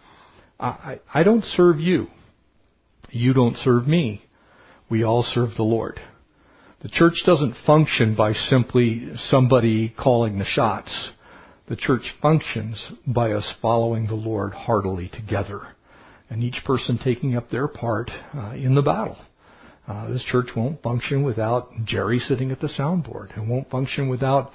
I, 0.59 0.67
I, 0.67 1.01
I 1.15 1.23
don't 1.23 1.45
serve 1.45 1.79
you. 1.79 2.09
You 3.11 3.33
don't 3.33 3.57
serve 3.57 3.87
me. 3.87 4.25
We 4.91 5.05
all 5.05 5.23
serve 5.23 5.51
the 5.57 5.63
Lord. 5.63 6.01
The 6.83 6.89
church 6.89 7.23
doesn't 7.25 7.57
function 7.67 8.15
by 8.15 8.33
simply 8.33 9.11
somebody 9.17 9.95
calling 9.99 10.39
the 10.39 10.45
shots. 10.45 11.11
The 11.69 11.77
church 11.77 12.15
functions 12.23 12.93
by 13.07 13.33
us 13.33 13.53
following 13.61 14.07
the 14.07 14.15
Lord 14.15 14.55
heartily 14.55 15.11
together 15.13 15.69
and 16.31 16.43
each 16.43 16.63
person 16.65 16.99
taking 17.03 17.37
up 17.37 17.51
their 17.51 17.69
part 17.69 18.11
uh, 18.35 18.53
in 18.53 18.75
the 18.75 18.83
battle. 18.83 19.19
Uh, 19.89 20.11
this 20.11 20.23
church 20.25 20.49
won't 20.55 20.83
function 20.83 21.23
without 21.23 21.71
Jerry 21.85 22.19
sitting 22.19 22.51
at 22.51 22.61
the 22.61 22.69
soundboard. 22.69 23.37
It 23.37 23.47
won't 23.47 23.71
function 23.71 24.09
without 24.09 24.53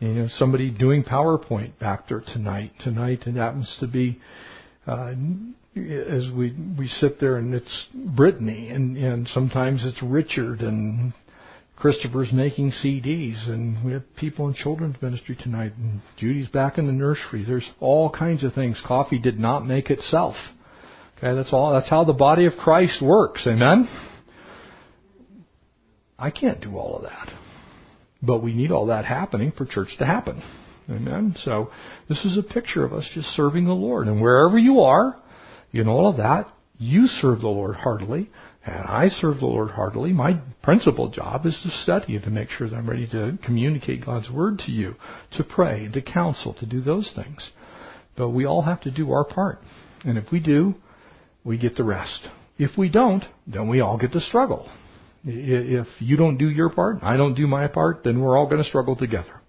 you 0.00 0.08
know 0.08 0.28
somebody 0.36 0.70
doing 0.70 1.04
PowerPoint 1.04 1.78
back 1.78 2.08
there 2.08 2.22
tonight. 2.32 2.72
Tonight 2.82 3.22
it 3.26 3.36
happens 3.36 3.74
to 3.80 3.86
be 3.86 4.20
uh, 4.86 5.12
as 5.76 6.28
we 6.34 6.56
we 6.76 6.88
sit 6.88 7.20
there 7.20 7.36
and 7.36 7.54
it's 7.54 7.86
Brittany 7.94 8.70
and 8.70 8.96
and 8.96 9.28
sometimes 9.28 9.84
it's 9.86 10.02
Richard 10.02 10.60
and 10.60 11.12
Christopher's 11.76 12.32
making 12.32 12.70
CDs, 12.70 13.48
and 13.48 13.84
we 13.84 13.92
have 13.92 14.02
people 14.16 14.46
in 14.48 14.54
children's 14.54 15.00
ministry 15.02 15.36
tonight, 15.36 15.72
and 15.76 16.00
Judy's 16.16 16.48
back 16.48 16.78
in 16.78 16.86
the 16.86 16.92
nursery. 16.92 17.44
There's 17.44 17.68
all 17.80 18.10
kinds 18.10 18.44
of 18.44 18.54
things. 18.54 18.80
Coffee 18.86 19.18
did 19.18 19.38
not 19.38 19.66
make 19.66 19.90
itself. 19.90 20.36
Okay, 21.18 21.34
that's 21.34 21.52
all. 21.52 21.72
That's 21.72 21.90
how 21.90 22.04
the 22.04 22.12
body 22.12 22.46
of 22.46 22.54
Christ 22.54 23.02
works. 23.02 23.46
Amen. 23.46 23.88
I 26.24 26.30
can't 26.30 26.62
do 26.62 26.78
all 26.78 26.96
of 26.96 27.02
that, 27.02 27.28
but 28.22 28.42
we 28.42 28.54
need 28.54 28.70
all 28.70 28.86
that 28.86 29.04
happening 29.04 29.52
for 29.52 29.66
church 29.66 29.94
to 29.98 30.06
happen. 30.06 30.42
Amen. 30.88 31.36
So 31.44 31.70
this 32.08 32.24
is 32.24 32.38
a 32.38 32.42
picture 32.42 32.82
of 32.82 32.94
us 32.94 33.06
just 33.12 33.28
serving 33.28 33.66
the 33.66 33.74
Lord, 33.74 34.08
and 34.08 34.22
wherever 34.22 34.58
you 34.58 34.80
are, 34.80 35.20
in 35.74 35.86
all 35.86 36.08
of 36.08 36.16
that, 36.16 36.48
you 36.78 37.08
serve 37.08 37.42
the 37.42 37.48
Lord 37.48 37.76
heartily 37.76 38.30
and 38.64 38.86
I 38.86 39.08
serve 39.08 39.40
the 39.40 39.46
Lord 39.46 39.72
heartily. 39.72 40.14
My 40.14 40.40
principal 40.62 41.10
job 41.10 41.44
is 41.44 41.60
to 41.62 41.70
study 41.82 42.16
and 42.16 42.24
to 42.24 42.30
make 42.30 42.48
sure 42.48 42.70
that 42.70 42.74
I'm 42.74 42.88
ready 42.88 43.06
to 43.08 43.38
communicate 43.44 44.06
God's 44.06 44.30
Word 44.30 44.60
to 44.60 44.72
you, 44.72 44.94
to 45.32 45.44
pray, 45.44 45.88
to 45.92 46.00
counsel, 46.00 46.54
to 46.54 46.64
do 46.64 46.80
those 46.80 47.12
things. 47.14 47.50
But 48.16 48.30
we 48.30 48.46
all 48.46 48.62
have 48.62 48.80
to 48.82 48.90
do 48.90 49.12
our 49.12 49.24
part. 49.24 49.60
And 50.04 50.16
if 50.16 50.32
we 50.32 50.40
do, 50.40 50.74
we 51.44 51.58
get 51.58 51.76
the 51.76 51.84
rest. 51.84 52.28
If 52.56 52.78
we 52.78 52.88
don't, 52.88 53.24
then 53.46 53.68
we 53.68 53.80
all 53.80 53.98
get 53.98 54.12
to 54.12 54.20
struggle. 54.20 54.70
If 55.24 55.86
you 56.00 56.16
don't 56.16 56.36
do 56.36 56.48
your 56.50 56.68
part, 56.70 56.98
I 57.02 57.16
don't 57.16 57.34
do 57.34 57.46
my 57.46 57.66
part, 57.66 58.04
then 58.04 58.20
we're 58.20 58.38
all 58.38 58.46
going 58.46 58.62
to 58.62 58.68
struggle 58.68 58.94
together. 58.94 59.40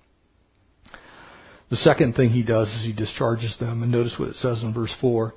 The 1.70 1.76
second 1.78 2.16
thing 2.16 2.30
he 2.30 2.44
does 2.44 2.68
is 2.70 2.86
he 2.86 2.94
discharges 2.94 3.58
them. 3.60 3.84
And 3.84 3.92
notice 3.92 4.16
what 4.18 4.30
it 4.30 4.36
says 4.36 4.62
in 4.64 4.74
verse 4.74 4.94
4. 5.02 5.34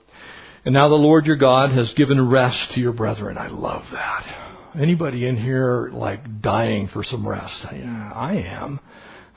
And 0.64 0.74
now 0.74 0.88
the 0.88 0.94
Lord 0.94 1.26
your 1.26 1.36
God 1.36 1.70
has 1.72 1.92
given 1.94 2.28
rest 2.28 2.72
to 2.74 2.80
your 2.80 2.92
brethren. 2.92 3.38
I 3.38 3.48
love 3.48 3.82
that. 3.92 4.78
Anybody 4.78 5.26
in 5.26 5.36
here 5.36 5.90
like 5.92 6.42
dying 6.42 6.88
for 6.92 7.02
some 7.02 7.26
rest? 7.26 7.64
Yeah, 7.72 8.12
I 8.14 8.34
am. 8.34 8.80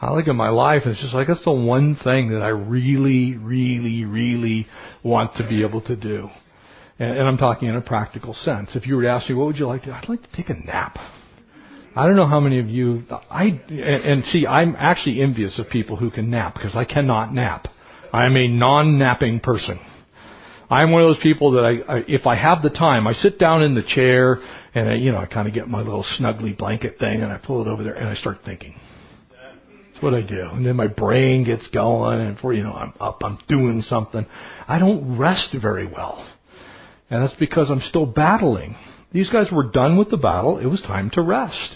I 0.01 0.13
look 0.13 0.27
at 0.27 0.36
my 0.36 0.50
life 0.50 0.81
and 0.84 0.93
it's 0.93 1.01
just 1.01 1.13
like 1.13 1.27
that's 1.27 1.43
the 1.43 1.51
one 1.51 1.96
thing 1.96 2.31
that 2.31 2.41
I 2.41 2.50
really, 2.50 3.38
really, 3.38 4.03
really 4.03 4.67
want 5.03 5.36
to 5.36 5.48
be 5.48 5.63
able 5.63 5.81
to 5.81 5.96
do. 5.96 6.27
And, 7.01 7.17
and 7.17 7.27
I'm 7.27 7.38
talking 7.38 7.67
in 7.67 7.75
a 7.75 7.81
practical 7.81 8.36
sense. 8.36 8.75
If 8.75 8.86
you 8.86 8.96
were 8.96 9.01
to 9.01 9.10
ask 9.10 9.27
me, 9.27 9.34
what 9.34 9.48
would 9.48 9.58
you 9.58 9.65
like 9.65 9.84
to? 9.84 9.91
I'd 9.91 10.08
like 10.08 10.22
to 10.22 10.31
take 10.36 10.50
a 10.50 10.53
nap. 10.53 10.98
I 11.96 12.05
don't 12.05 12.15
know 12.15 12.27
how 12.27 12.39
many 12.39 12.60
of 12.60 12.70
you, 12.70 13.03
I, 13.29 13.60
and, 13.70 14.24
see, 14.25 14.46
I'm 14.46 14.75
actually 14.77 15.20
envious 15.20 15.60
of 15.60 15.67
people 15.67 15.98
who 15.98 16.12
can 16.12 16.29
nap 16.29 16.53
because 16.53 16.75
I 16.75 16.86
cannot 16.86 17.34
nap. 17.34 17.67
I'm 18.13 18.38
a 18.38 18.48
non-napping 18.48 19.39
person. 19.39 19.79
I'm 20.70 20.91
one 20.91 21.01
of 21.01 21.08
those 21.08 21.24
people 21.24 21.51
that 21.53 21.65
I, 21.65 21.98
I 21.98 22.03
if 22.08 22.27
I 22.27 22.36
have 22.36 22.62
the 22.62 22.70
time, 22.70 23.08
I 23.08 23.13
sit 23.13 23.39
down 23.39 23.63
in 23.63 23.74
the 23.75 23.84
chair 23.84 24.38
and 24.74 24.89
I, 24.89 24.93
you 24.93 25.12
know, 25.12 25.17
I 25.17 25.25
kind 25.25 25.48
of 25.48 25.53
get 25.53 25.67
my 25.67 25.81
little 25.81 26.05
snuggly 26.17 26.58
blanket 26.58 26.98
thing 26.98 27.24
and 27.24 27.31
I 27.31 27.39
pull 27.39 27.62
it 27.62 27.67
over 27.67 27.84
there 27.84 27.96
and 27.96 28.08
I 28.08 28.15
start 28.15 28.38
thinking. 28.46 28.75
That's 29.31 30.01
what 30.01 30.13
I 30.13 30.22
do. 30.22 30.50
And 30.53 30.65
then 30.65 30.77
my 30.77 30.88
brain 30.88 31.43
gets 31.43 31.67
going 31.72 32.22
and 32.22 32.36
before 32.36 32.53
you 32.53 32.63
know, 32.63 32.72
I'm 32.72 32.93
up, 33.01 33.22
I'm 33.22 33.39
doing 33.50 33.81
something. 33.81 34.25
I 34.65 34.79
don't 34.79 35.17
rest 35.17 35.53
very 35.60 35.88
well. 35.88 36.25
And 37.12 37.22
that's 37.22 37.36
because 37.38 37.70
I'm 37.70 37.82
still 37.82 38.06
battling. 38.06 38.75
These 39.12 39.30
guys 39.30 39.51
were 39.51 39.70
done 39.70 39.98
with 39.98 40.10
the 40.10 40.18
battle. 40.18 40.58
It 40.58 40.65
was 40.65 40.82
time 40.82 41.10
to 41.12 41.22
rest. 41.22 41.75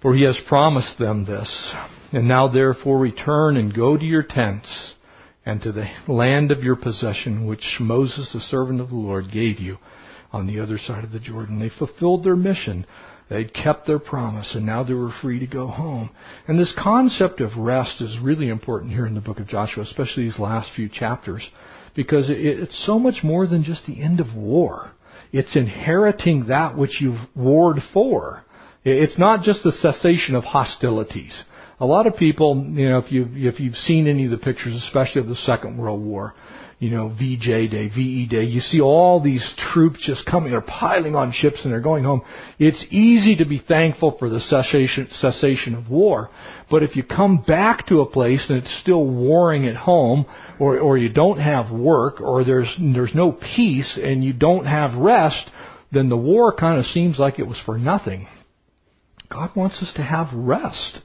For 0.00 0.16
he 0.16 0.24
has 0.24 0.40
promised 0.48 0.98
them 0.98 1.26
this. 1.26 1.74
And 2.12 2.26
now 2.26 2.48
therefore 2.48 2.98
return 2.98 3.58
and 3.58 3.74
go 3.74 3.98
to 3.98 4.04
your 4.04 4.22
tents 4.22 4.94
and 5.44 5.60
to 5.62 5.72
the 5.72 5.86
land 6.08 6.50
of 6.50 6.62
your 6.62 6.76
possession, 6.76 7.46
which 7.46 7.76
Moses, 7.80 8.30
the 8.32 8.40
servant 8.40 8.80
of 8.80 8.88
the 8.88 8.94
Lord, 8.94 9.30
gave 9.30 9.58
you 9.58 9.76
on 10.32 10.46
the 10.46 10.60
other 10.60 10.78
side 10.78 11.04
of 11.04 11.12
the 11.12 11.20
Jordan. 11.20 11.58
They 11.58 11.70
fulfilled 11.78 12.24
their 12.24 12.36
mission. 12.36 12.86
They'd 13.28 13.52
kept 13.52 13.86
their 13.86 13.98
promise, 13.98 14.54
and 14.54 14.64
now 14.64 14.84
they 14.84 14.94
were 14.94 15.12
free 15.20 15.38
to 15.38 15.46
go 15.46 15.66
home. 15.66 16.08
And 16.46 16.58
this 16.58 16.72
concept 16.82 17.40
of 17.42 17.58
rest 17.58 18.00
is 18.00 18.18
really 18.22 18.48
important 18.48 18.92
here 18.92 19.06
in 19.06 19.14
the 19.14 19.20
book 19.20 19.38
of 19.38 19.48
Joshua, 19.48 19.82
especially 19.82 20.24
these 20.24 20.38
last 20.38 20.70
few 20.74 20.88
chapters, 20.88 21.46
because 21.98 22.26
it's 22.28 22.86
so 22.86 22.96
much 22.96 23.24
more 23.24 23.48
than 23.48 23.64
just 23.64 23.84
the 23.84 24.00
end 24.00 24.20
of 24.20 24.32
war. 24.36 24.92
It's 25.32 25.56
inheriting 25.56 26.46
that 26.46 26.78
which 26.78 27.00
you've 27.00 27.18
warred 27.34 27.78
for. 27.92 28.44
It's 28.84 29.18
not 29.18 29.42
just 29.42 29.64
the 29.64 29.72
cessation 29.72 30.36
of 30.36 30.44
hostilities 30.44 31.42
a 31.80 31.86
lot 31.86 32.06
of 32.06 32.16
people, 32.16 32.64
you 32.70 32.88
know, 32.88 32.98
if 32.98 33.12
you've, 33.12 33.36
if 33.36 33.60
you've 33.60 33.76
seen 33.76 34.08
any 34.08 34.24
of 34.24 34.30
the 34.30 34.38
pictures, 34.38 34.74
especially 34.74 35.20
of 35.20 35.28
the 35.28 35.36
Second 35.36 35.78
World 35.78 36.02
War, 36.02 36.34
you 36.78 36.90
know, 36.90 37.08
VJ 37.08 37.70
Day, 37.70 37.88
VE 37.88 38.28
Day, 38.30 38.44
you 38.44 38.60
see 38.60 38.80
all 38.80 39.20
these 39.20 39.52
troops 39.72 39.98
just 40.06 40.24
coming, 40.26 40.52
they're 40.52 40.60
piling 40.60 41.16
on 41.16 41.32
ships 41.32 41.64
and 41.64 41.72
they're 41.72 41.80
going 41.80 42.04
home. 42.04 42.22
It's 42.58 42.84
easy 42.90 43.34
to 43.36 43.44
be 43.44 43.58
thankful 43.66 44.16
for 44.16 44.30
the 44.30 44.40
cessation, 44.40 45.08
cessation 45.10 45.74
of 45.74 45.90
war, 45.90 46.30
but 46.70 46.84
if 46.84 46.94
you 46.94 47.02
come 47.02 47.42
back 47.44 47.88
to 47.88 48.00
a 48.00 48.06
place 48.06 48.46
and 48.48 48.58
it's 48.58 48.80
still 48.80 49.04
warring 49.04 49.66
at 49.66 49.74
home, 49.74 50.26
or, 50.60 50.78
or 50.78 50.96
you 50.98 51.08
don't 51.08 51.40
have 51.40 51.72
work, 51.72 52.20
or 52.20 52.44
there's, 52.44 52.72
there's 52.78 53.14
no 53.14 53.32
peace 53.32 53.98
and 54.00 54.22
you 54.22 54.32
don't 54.32 54.66
have 54.66 54.94
rest, 54.94 55.50
then 55.90 56.08
the 56.08 56.16
war 56.16 56.54
kind 56.54 56.78
of 56.78 56.84
seems 56.86 57.18
like 57.18 57.38
it 57.38 57.46
was 57.46 57.60
for 57.64 57.76
nothing. 57.76 58.28
God 59.30 59.50
wants 59.56 59.82
us 59.82 59.92
to 59.96 60.02
have 60.02 60.28
rest 60.32 61.00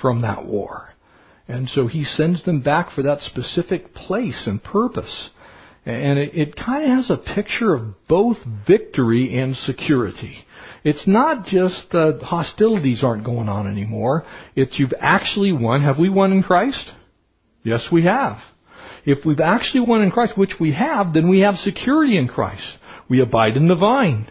from 0.00 0.22
that 0.22 0.46
war. 0.46 0.87
And 1.48 1.68
so 1.70 1.86
he 1.86 2.04
sends 2.04 2.44
them 2.44 2.60
back 2.60 2.92
for 2.92 3.02
that 3.02 3.20
specific 3.22 3.94
place 3.94 4.44
and 4.46 4.62
purpose. 4.62 5.30
And 5.86 6.18
it, 6.18 6.34
it 6.34 6.56
kind 6.56 6.84
of 6.84 6.90
has 6.90 7.10
a 7.10 7.34
picture 7.34 7.74
of 7.74 8.06
both 8.06 8.36
victory 8.66 9.38
and 9.38 9.56
security. 9.56 10.44
It's 10.84 11.06
not 11.06 11.46
just 11.46 11.86
uh, 11.92 12.18
hostilities 12.18 13.02
aren't 13.02 13.24
going 13.24 13.48
on 13.48 13.66
anymore. 13.66 14.24
It's 14.54 14.78
you've 14.78 14.92
actually 15.00 15.52
won. 15.52 15.82
Have 15.82 15.98
we 15.98 16.10
won 16.10 16.32
in 16.32 16.42
Christ? 16.42 16.92
Yes, 17.64 17.86
we 17.90 18.04
have. 18.04 18.38
If 19.06 19.24
we've 19.24 19.40
actually 19.40 19.80
won 19.80 20.02
in 20.02 20.10
Christ, 20.10 20.36
which 20.36 20.54
we 20.60 20.74
have, 20.74 21.14
then 21.14 21.30
we 21.30 21.40
have 21.40 21.54
security 21.56 22.18
in 22.18 22.28
Christ. 22.28 22.78
We 23.08 23.22
abide 23.22 23.56
in 23.56 23.68
the 23.68 23.74
vine. 23.74 24.30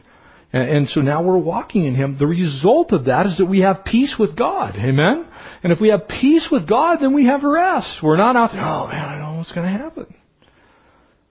And, 0.58 0.88
so 0.90 1.02
now 1.02 1.24
we're 1.24 1.38
walking 1.38 1.86
in 1.86 1.96
Him. 1.96 2.18
The 2.18 2.28
result 2.28 2.92
of 2.92 3.06
that 3.06 3.26
is 3.26 3.38
that 3.38 3.46
we 3.46 3.60
have 3.60 3.86
peace 3.86 4.16
with 4.20 4.36
God. 4.36 4.76
Amen? 4.76 5.28
And 5.64 5.74
if 5.74 5.80
we 5.80 5.90
have 5.90 6.08
peace 6.08 6.48
with 6.52 6.68
God, 6.68 7.00
then 7.02 7.14
we 7.14 7.26
have 7.26 7.44
rest. 7.44 8.00
We're 8.02 8.18
not 8.18 8.36
out 8.36 8.52
there, 8.52 8.62
oh 8.62 8.88
man, 8.88 9.06
I 9.06 9.18
don't 9.18 9.32
know 9.32 9.38
what's 9.38 9.52
going 9.52 9.72
to 9.72 9.78
happen. 9.78 10.14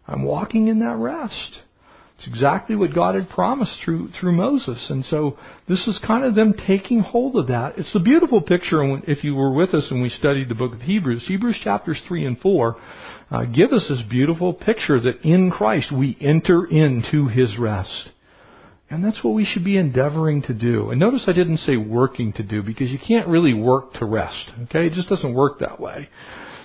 I'm 0.07 0.23
walking 0.23 0.69
in 0.69 0.81
that 0.81 0.97
rest. 0.97 1.59
It's 2.19 2.29
exactly 2.29 2.77
what 2.77 2.95
God 2.95 3.15
had 3.15 3.29
promised 3.29 3.77
through 3.85 4.09
through 4.19 4.33
Moses, 4.33 4.87
and 4.89 5.05
so 5.05 5.37
this 5.69 5.87
is 5.87 6.01
kind 6.07 6.25
of 6.25 6.35
them 6.35 6.55
taking 6.67 7.01
hold 7.01 7.37
of 7.37 7.49
that. 7.49 7.75
It's 7.77 7.95
a 7.95 8.01
beautiful 8.01 8.41
picture. 8.41 8.83
If 9.07 9.23
you 9.23 9.35
were 9.35 9.53
with 9.53 9.75
us 9.75 9.89
and 9.91 10.01
we 10.01 10.09
studied 10.09 10.49
the 10.49 10.55
book 10.55 10.73
of 10.73 10.81
Hebrews, 10.81 11.27
Hebrews 11.29 11.61
chapters 11.63 12.01
three 12.09 12.25
and 12.25 12.39
four 12.41 12.77
uh, 13.31 13.45
give 13.45 13.73
us 13.73 13.87
this 13.91 14.03
beautiful 14.09 14.55
picture 14.55 14.99
that 14.99 15.23
in 15.25 15.51
Christ 15.51 15.93
we 15.93 16.17
enter 16.19 16.65
into 16.65 17.29
His 17.29 17.59
rest. 17.59 18.11
And 18.89 19.05
that's 19.05 19.25
what 19.25 19.35
we 19.35 19.45
should 19.45 19.65
be 19.65 19.77
endeavoring 19.77 20.43
to 20.43 20.55
do. 20.55 20.91
And 20.91 21.01
notice 21.01 21.25
I 21.27 21.33
didn't 21.33 21.59
say 21.59 21.77
working 21.77 22.33
to 22.35 22.45
do 22.45 22.63
because 22.63 22.89
you 22.91 22.99
can't 22.99 23.27
really 23.27 23.53
work 23.53 23.95
to 23.95 24.05
rest. 24.05 24.51
Okay? 24.65 24.87
It 24.87 24.93
just 24.93 25.09
doesn't 25.09 25.35
work 25.35 25.59
that 25.59 25.81
way. 25.81 26.09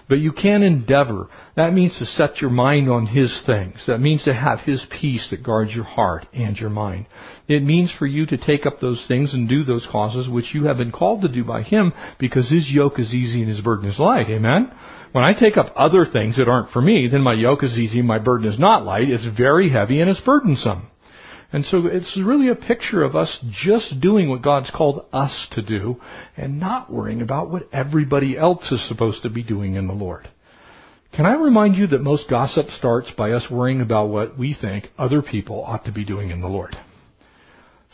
But 0.08 0.20
you 0.20 0.32
can 0.32 0.62
endeavor. 0.62 1.30
That 1.56 1.74
means 1.74 1.98
to 1.98 2.06
set 2.06 2.42
your 2.42 2.50
mind 2.50 2.90
on 2.90 3.08
His 3.08 3.42
things. 3.46 3.82
That 3.88 4.00
means 4.00 4.24
to 4.26 4.34
have 4.34 4.60
His 4.60 4.86
peace 5.00 5.28
that 5.32 5.42
guards 5.42 5.74
your 5.74 5.86
heart 5.86 6.28
and 6.34 6.58
your 6.58 6.70
mind. 6.70 7.08
It 7.48 7.64
means 7.64 7.92
for 7.98 8.06
you 8.06 8.26
to 8.28 8.38
take 8.38 8.66
up 8.66 8.80
those 8.80 9.04
things 9.08 9.34
and 9.34 9.48
do 9.48 9.64
those 9.64 9.88
causes 9.92 10.28
which 10.28 10.54
you 10.54 10.66
have 10.66 10.78
been 10.78 10.92
called 10.92 11.22
to 11.22 11.28
do 11.28 11.44
by 11.44 11.64
Him 11.64 11.94
because 12.20 12.50
His 12.50 12.70
yoke 12.70 13.00
is 13.00 13.14
easy 13.14 13.42
and 13.42 13.50
His 13.50 13.62
burden 13.62 13.90
is 13.90 13.98
light. 13.98 14.30
Amen? 14.30 14.72
When 15.12 15.24
I 15.24 15.34
take 15.34 15.58
up 15.58 15.74
other 15.76 16.06
things 16.06 16.38
that 16.38 16.48
aren't 16.48 16.72
for 16.72 16.82
me, 16.82 17.08
then 17.12 17.22
my 17.22 17.34
yoke 17.34 17.64
is 17.64 17.80
easy, 17.80 18.02
my 18.02 18.20
burden 18.20 18.52
is 18.52 18.60
not 18.60 18.84
light, 18.84 19.10
it's 19.10 19.38
very 19.38 19.70
heavy 19.70 20.02
and 20.02 20.10
it's 20.10 20.22
burdensome. 20.22 20.91
And 21.54 21.66
so 21.66 21.86
it's 21.86 22.18
really 22.18 22.48
a 22.48 22.56
picture 22.56 23.04
of 23.04 23.16
us 23.16 23.40
just 23.64 24.00
doing 24.00 24.30
what 24.30 24.42
God's 24.42 24.72
called 24.72 25.06
us 25.12 25.48
to 25.52 25.62
do 25.62 25.98
and 26.38 26.60
not 26.60 26.92
worrying 26.92 27.22
about 27.22 27.52
what 27.52 27.68
everybody 27.74 28.38
else 28.38 28.72
is 28.72 28.88
supposed 28.88 29.24
to 29.24 29.30
be 29.30 29.44
doing 29.44 29.76
in 29.76 29.88
the 29.88 29.94
Lord. 29.94 30.30
Can 31.14 31.26
I 31.26 31.34
remind 31.34 31.76
you 31.76 31.88
that 31.88 32.02
most 32.02 32.30
gossip 32.30 32.68
starts 32.78 33.10
by 33.18 33.32
us 33.32 33.46
worrying 33.52 33.82
about 33.82 34.08
what 34.08 34.40
we 34.40 34.56
think 34.60 34.88
other 34.98 35.22
people 35.22 35.62
ought 35.62 35.84
to 35.86 35.92
be 35.92 36.06
doing 36.06 36.30
in 36.32 36.40
the 36.40 36.48
Lord? 36.48 36.78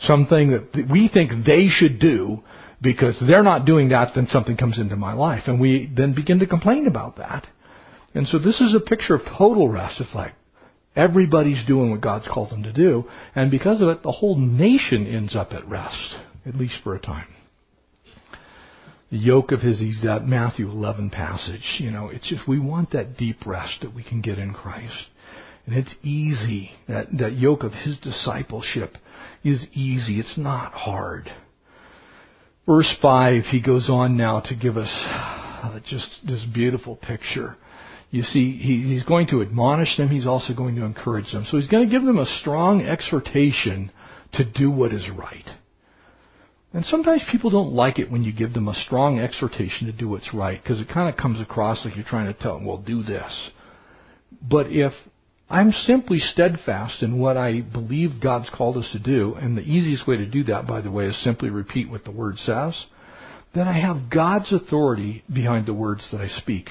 Something 0.02 0.52
that 0.52 0.88
we 0.88 1.10
think 1.12 1.44
they 1.44 1.66
should 1.68 1.98
do 1.98 2.44
because 2.80 3.16
they're 3.26 3.42
not 3.42 3.64
doing 3.64 3.88
that, 3.88 4.12
then 4.14 4.28
something 4.28 4.56
comes 4.56 4.78
into 4.78 4.94
my 4.94 5.14
life. 5.14 5.42
And 5.46 5.58
we 5.58 5.90
then 5.92 6.14
begin 6.14 6.38
to 6.38 6.46
complain 6.46 6.86
about 6.86 7.16
that. 7.16 7.44
And 8.14 8.28
so 8.28 8.38
this 8.38 8.60
is 8.60 8.72
a 8.74 8.80
picture 8.80 9.14
of 9.14 9.22
total 9.36 9.68
rest. 9.68 10.00
It's 10.00 10.14
like, 10.14 10.34
Everybody's 10.98 11.64
doing 11.64 11.92
what 11.92 12.00
God's 12.00 12.26
called 12.26 12.50
them 12.50 12.64
to 12.64 12.72
do, 12.72 13.04
and 13.36 13.52
because 13.52 13.80
of 13.80 13.88
it, 13.88 14.02
the 14.02 14.10
whole 14.10 14.36
nation 14.36 15.06
ends 15.06 15.36
up 15.36 15.52
at 15.52 15.66
rest, 15.68 16.16
at 16.44 16.56
least 16.56 16.74
for 16.82 16.96
a 16.96 17.00
time. 17.00 17.28
The 19.12 19.18
yoke 19.18 19.52
of 19.52 19.60
his, 19.60 19.80
that 20.02 20.26
Matthew 20.26 20.68
11 20.68 21.10
passage. 21.10 21.76
You 21.78 21.92
know, 21.92 22.08
it's 22.08 22.28
just, 22.28 22.48
we 22.48 22.58
want 22.58 22.90
that 22.90 23.16
deep 23.16 23.46
rest 23.46 23.78
that 23.82 23.94
we 23.94 24.02
can 24.02 24.20
get 24.20 24.40
in 24.40 24.52
Christ. 24.52 25.06
And 25.66 25.76
it's 25.76 25.94
easy. 26.02 26.72
That, 26.88 27.06
that 27.18 27.38
yoke 27.38 27.62
of 27.62 27.72
his 27.72 27.96
discipleship 28.00 28.96
is 29.44 29.66
easy. 29.72 30.18
It's 30.18 30.36
not 30.36 30.72
hard. 30.72 31.30
Verse 32.66 32.92
5, 33.00 33.44
he 33.44 33.60
goes 33.60 33.88
on 33.88 34.16
now 34.16 34.40
to 34.40 34.56
give 34.56 34.76
us 34.76 34.90
uh, 35.06 35.78
just 35.88 36.26
this 36.26 36.44
beautiful 36.52 36.96
picture 36.96 37.56
you 38.10 38.22
see, 38.22 38.56
he, 38.56 38.82
he's 38.82 39.02
going 39.04 39.26
to 39.28 39.42
admonish 39.42 39.96
them. 39.96 40.08
He's 40.08 40.26
also 40.26 40.54
going 40.54 40.76
to 40.76 40.84
encourage 40.84 41.30
them. 41.32 41.44
So 41.50 41.58
he's 41.58 41.68
going 41.68 41.86
to 41.86 41.92
give 41.92 42.04
them 42.04 42.18
a 42.18 42.38
strong 42.40 42.82
exhortation 42.82 43.90
to 44.34 44.44
do 44.44 44.70
what 44.70 44.92
is 44.92 45.08
right. 45.10 45.44
And 46.72 46.84
sometimes 46.84 47.22
people 47.30 47.50
don't 47.50 47.72
like 47.72 47.98
it 47.98 48.10
when 48.10 48.24
you 48.24 48.32
give 48.32 48.52
them 48.52 48.68
a 48.68 48.74
strong 48.74 49.18
exhortation 49.18 49.86
to 49.86 49.92
do 49.92 50.08
what's 50.08 50.34
right 50.34 50.62
because 50.62 50.80
it 50.80 50.88
kind 50.88 51.08
of 51.08 51.16
comes 51.16 51.40
across 51.40 51.84
like 51.84 51.96
you're 51.96 52.04
trying 52.04 52.32
to 52.32 52.38
tell 52.38 52.54
them, 52.54 52.66
well, 52.66 52.78
do 52.78 53.02
this. 53.02 53.50
But 54.42 54.66
if 54.70 54.92
I'm 55.50 55.72
simply 55.72 56.18
steadfast 56.18 57.02
in 57.02 57.18
what 57.18 57.38
I 57.38 57.60
believe 57.60 58.20
God's 58.22 58.50
called 58.50 58.76
us 58.76 58.90
to 58.92 58.98
do, 58.98 59.34
and 59.34 59.56
the 59.56 59.62
easiest 59.62 60.06
way 60.06 60.18
to 60.18 60.26
do 60.26 60.44
that, 60.44 60.66
by 60.66 60.82
the 60.82 60.90
way, 60.90 61.06
is 61.06 61.24
simply 61.24 61.48
repeat 61.48 61.90
what 61.90 62.04
the 62.04 62.10
Word 62.10 62.36
says, 62.38 62.74
then 63.54 63.66
I 63.66 63.80
have 63.80 64.10
God's 64.10 64.52
authority 64.52 65.24
behind 65.32 65.64
the 65.64 65.72
words 65.72 66.06
that 66.12 66.20
I 66.20 66.28
speak. 66.28 66.68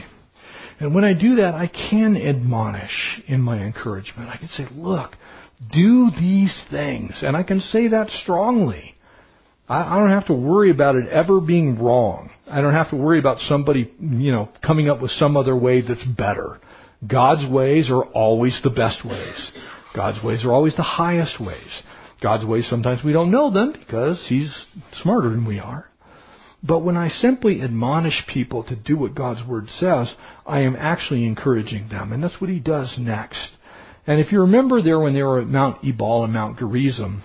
And 0.80 0.94
when 0.94 1.04
I 1.04 1.14
do 1.14 1.38
that, 1.38 1.56
I 1.56 1.68
can 1.68 2.16
admonish 2.16 3.22
in 3.28 3.42
my 3.42 3.58
encouragement. 3.64 4.30
I 4.30 4.38
can 4.38 4.50
say, 4.50 4.68
look, 4.76 5.12
do 5.74 6.12
these 6.12 6.56
things. 6.70 7.14
And 7.22 7.36
I 7.36 7.44
can 7.44 7.60
say 7.60 7.90
that 7.90 8.10
strongly. 8.10 8.96
I, 9.70 9.98
don't 9.98 10.12
have 10.12 10.28
to 10.28 10.34
worry 10.34 10.72
about 10.72 10.96
it 10.96 11.10
ever 11.10 11.42
being 11.42 11.78
wrong. 11.78 12.30
I 12.50 12.62
don't 12.62 12.74
have 12.74 12.90
to 12.92 12.96
worry 12.96 13.20
about 13.20 13.40
somebody, 13.50 13.92
you 14.00 14.32
know, 14.32 14.50
coming 14.66 14.90
up 14.90 15.02
with 15.02 15.12
some 15.12 15.36
other 15.36 15.58
way 15.58 15.82
that's 15.82 16.04
better. 16.06 16.60
God's 17.06 17.50
ways 17.52 17.90
are 17.90 18.04
always 18.04 18.60
the 18.64 18.70
best 18.70 19.06
ways. 19.06 19.52
God's 19.94 20.24
ways 20.24 20.46
are 20.46 20.54
always 20.54 20.76
the 20.76 20.84
highest 20.84 21.42
ways. 21.42 21.84
God's 22.22 22.46
ways 22.46 22.68
sometimes 22.70 23.04
we 23.04 23.14
don't 23.14 23.30
know 23.30 23.52
them 23.52 23.74
because 23.78 24.26
He's 24.30 24.68
smarter 25.02 25.30
than 25.30 25.46
we 25.46 25.60
are. 25.60 25.90
But 26.64 26.80
when 26.80 26.98
I 26.98 27.10
simply 27.10 27.62
admonish 27.62 28.26
people 28.28 28.64
to 28.64 28.76
do 28.76 28.98
what 28.98 29.16
God's 29.16 29.48
Word 29.48 29.68
says, 29.70 30.14
I 30.46 30.62
am 30.62 30.76
actually 30.76 31.26
encouraging 31.26 31.90
them. 31.90 32.12
And 32.12 32.24
that's 32.24 32.42
what 32.42 32.50
he 32.50 32.60
does 32.60 32.98
next. 33.00 33.52
And 34.08 34.20
if 34.20 34.32
you 34.32 34.42
remember 34.42 34.82
there 34.82 35.00
when 35.00 35.14
they 35.14 35.22
were 35.22 35.42
at 35.42 35.48
Mount 35.48 35.86
Ebal 35.86 36.24
and 36.24 36.34
Mount 36.34 36.60
Gerizim, 36.60 37.24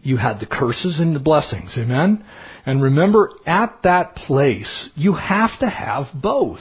you 0.00 0.16
had 0.16 0.40
the 0.40 0.46
curses 0.46 0.98
and 1.00 1.14
the 1.14 1.20
blessings. 1.20 1.74
Amen? 1.76 2.24
And 2.64 2.82
remember, 2.82 3.30
at 3.46 3.80
that 3.82 4.14
place, 4.14 4.90
you 4.94 5.14
have 5.14 5.58
to 5.60 5.68
have 5.68 6.06
both. 6.14 6.60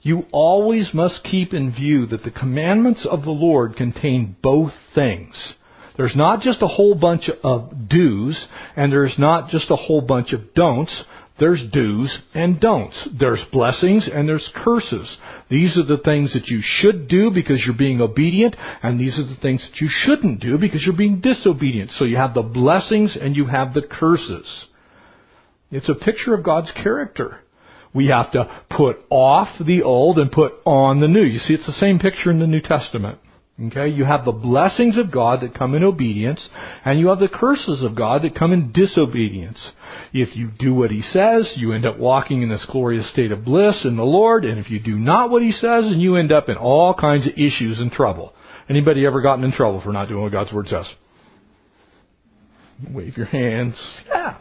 You 0.00 0.24
always 0.32 0.90
must 0.94 1.24
keep 1.24 1.52
in 1.54 1.72
view 1.72 2.06
that 2.06 2.22
the 2.22 2.30
commandments 2.30 3.06
of 3.08 3.22
the 3.22 3.30
Lord 3.30 3.76
contain 3.76 4.36
both 4.42 4.72
things. 4.94 5.54
There's 5.96 6.16
not 6.16 6.40
just 6.40 6.62
a 6.62 6.66
whole 6.66 6.94
bunch 6.94 7.30
of 7.42 7.88
do's, 7.88 8.48
and 8.76 8.90
there's 8.90 9.18
not 9.18 9.50
just 9.50 9.70
a 9.70 9.76
whole 9.76 10.00
bunch 10.00 10.32
of 10.32 10.54
don'ts. 10.54 11.04
There's 11.42 11.64
do's 11.72 12.20
and 12.34 12.60
don'ts. 12.60 13.08
There's 13.18 13.44
blessings 13.50 14.08
and 14.08 14.28
there's 14.28 14.48
curses. 14.54 15.18
These 15.50 15.76
are 15.76 15.82
the 15.82 16.00
things 16.00 16.34
that 16.34 16.46
you 16.46 16.60
should 16.62 17.08
do 17.08 17.32
because 17.34 17.64
you're 17.66 17.76
being 17.76 18.00
obedient, 18.00 18.54
and 18.80 19.00
these 19.00 19.18
are 19.18 19.24
the 19.24 19.40
things 19.42 19.68
that 19.68 19.80
you 19.80 19.88
shouldn't 19.90 20.40
do 20.40 20.56
because 20.56 20.84
you're 20.86 20.96
being 20.96 21.20
disobedient. 21.20 21.90
So 21.90 22.04
you 22.04 22.16
have 22.16 22.34
the 22.34 22.42
blessings 22.42 23.18
and 23.20 23.34
you 23.34 23.46
have 23.46 23.74
the 23.74 23.82
curses. 23.82 24.66
It's 25.72 25.88
a 25.88 25.96
picture 25.96 26.32
of 26.32 26.44
God's 26.44 26.70
character. 26.80 27.40
We 27.92 28.06
have 28.06 28.30
to 28.34 28.62
put 28.70 28.98
off 29.10 29.48
the 29.58 29.82
old 29.82 30.20
and 30.20 30.30
put 30.30 30.52
on 30.64 31.00
the 31.00 31.08
new. 31.08 31.24
You 31.24 31.40
see, 31.40 31.54
it's 31.54 31.66
the 31.66 31.72
same 31.72 31.98
picture 31.98 32.30
in 32.30 32.38
the 32.38 32.46
New 32.46 32.60
Testament. 32.60 33.18
Okay, 33.60 33.88
you 33.88 34.04
have 34.04 34.24
the 34.24 34.32
blessings 34.32 34.96
of 34.96 35.12
God 35.12 35.42
that 35.42 35.54
come 35.54 35.74
in 35.74 35.84
obedience, 35.84 36.48
and 36.84 36.98
you 36.98 37.08
have 37.08 37.18
the 37.18 37.28
curses 37.28 37.84
of 37.84 37.94
God 37.94 38.22
that 38.22 38.34
come 38.34 38.52
in 38.52 38.72
disobedience. 38.72 39.72
If 40.12 40.34
you 40.36 40.50
do 40.58 40.74
what 40.74 40.90
He 40.90 41.02
says, 41.02 41.52
you 41.56 41.72
end 41.72 41.84
up 41.84 41.98
walking 41.98 42.42
in 42.42 42.48
this 42.48 42.66
glorious 42.70 43.10
state 43.12 43.30
of 43.30 43.44
bliss 43.44 43.84
in 43.84 43.96
the 43.96 44.04
Lord, 44.04 44.46
and 44.46 44.58
if 44.58 44.70
you 44.70 44.80
do 44.80 44.96
not 44.96 45.30
what 45.30 45.42
He 45.42 45.52
says, 45.52 45.84
then 45.84 46.00
you 46.00 46.16
end 46.16 46.32
up 46.32 46.48
in 46.48 46.56
all 46.56 46.94
kinds 46.94 47.26
of 47.26 47.34
issues 47.34 47.78
and 47.78 47.92
trouble. 47.92 48.32
Anybody 48.70 49.04
ever 49.06 49.20
gotten 49.20 49.44
in 49.44 49.52
trouble 49.52 49.82
for 49.82 49.92
not 49.92 50.08
doing 50.08 50.22
what 50.22 50.32
God's 50.32 50.52
Word 50.52 50.68
says? 50.68 50.88
Wave 52.90 53.18
your 53.18 53.26
hands. 53.26 53.76
Yeah. 54.08 54.40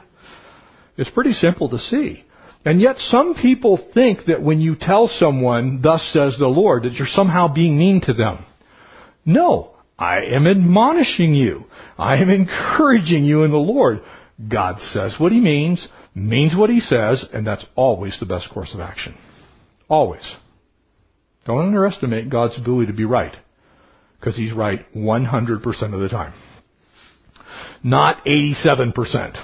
It's 0.97 1.09
pretty 1.09 1.33
simple 1.33 1.69
to 1.69 1.77
see. 1.77 2.23
And 2.63 2.79
yet 2.79 2.97
some 2.97 3.35
people 3.35 3.89
think 3.93 4.25
that 4.27 4.41
when 4.41 4.61
you 4.61 4.75
tell 4.79 5.09
someone, 5.19 5.81
thus 5.81 6.01
says 6.13 6.37
the 6.39 6.47
Lord, 6.47 6.83
that 6.83 6.93
you're 6.93 7.07
somehow 7.07 7.53
being 7.53 7.77
mean 7.77 8.01
to 8.05 8.13
them. 8.13 8.45
No, 9.25 9.71
I 9.97 10.19
am 10.33 10.47
admonishing 10.47 11.35
you. 11.35 11.65
I 11.97 12.15
am 12.17 12.29
encouraging 12.29 13.23
you 13.23 13.43
in 13.43 13.51
the 13.51 13.57
Lord. 13.57 14.01
God 14.49 14.79
says 14.79 15.15
what 15.19 15.31
he 15.31 15.39
means, 15.39 15.87
means 16.15 16.55
what 16.55 16.69
he 16.69 16.79
says, 16.79 17.25
and 17.31 17.45
that's 17.45 17.65
always 17.75 18.17
the 18.19 18.25
best 18.25 18.49
course 18.51 18.73
of 18.73 18.79
action. 18.79 19.15
Always. 19.87 20.23
Don't 21.45 21.67
underestimate 21.67 22.29
God's 22.29 22.57
ability 22.57 22.87
to 22.87 22.97
be 22.97 23.05
right. 23.05 23.35
Because 24.19 24.35
he's 24.37 24.53
right 24.53 24.85
100% 24.95 25.93
of 25.93 25.99
the 25.99 26.09
time. 26.09 26.33
Not 27.83 28.23
87%. 28.25 29.43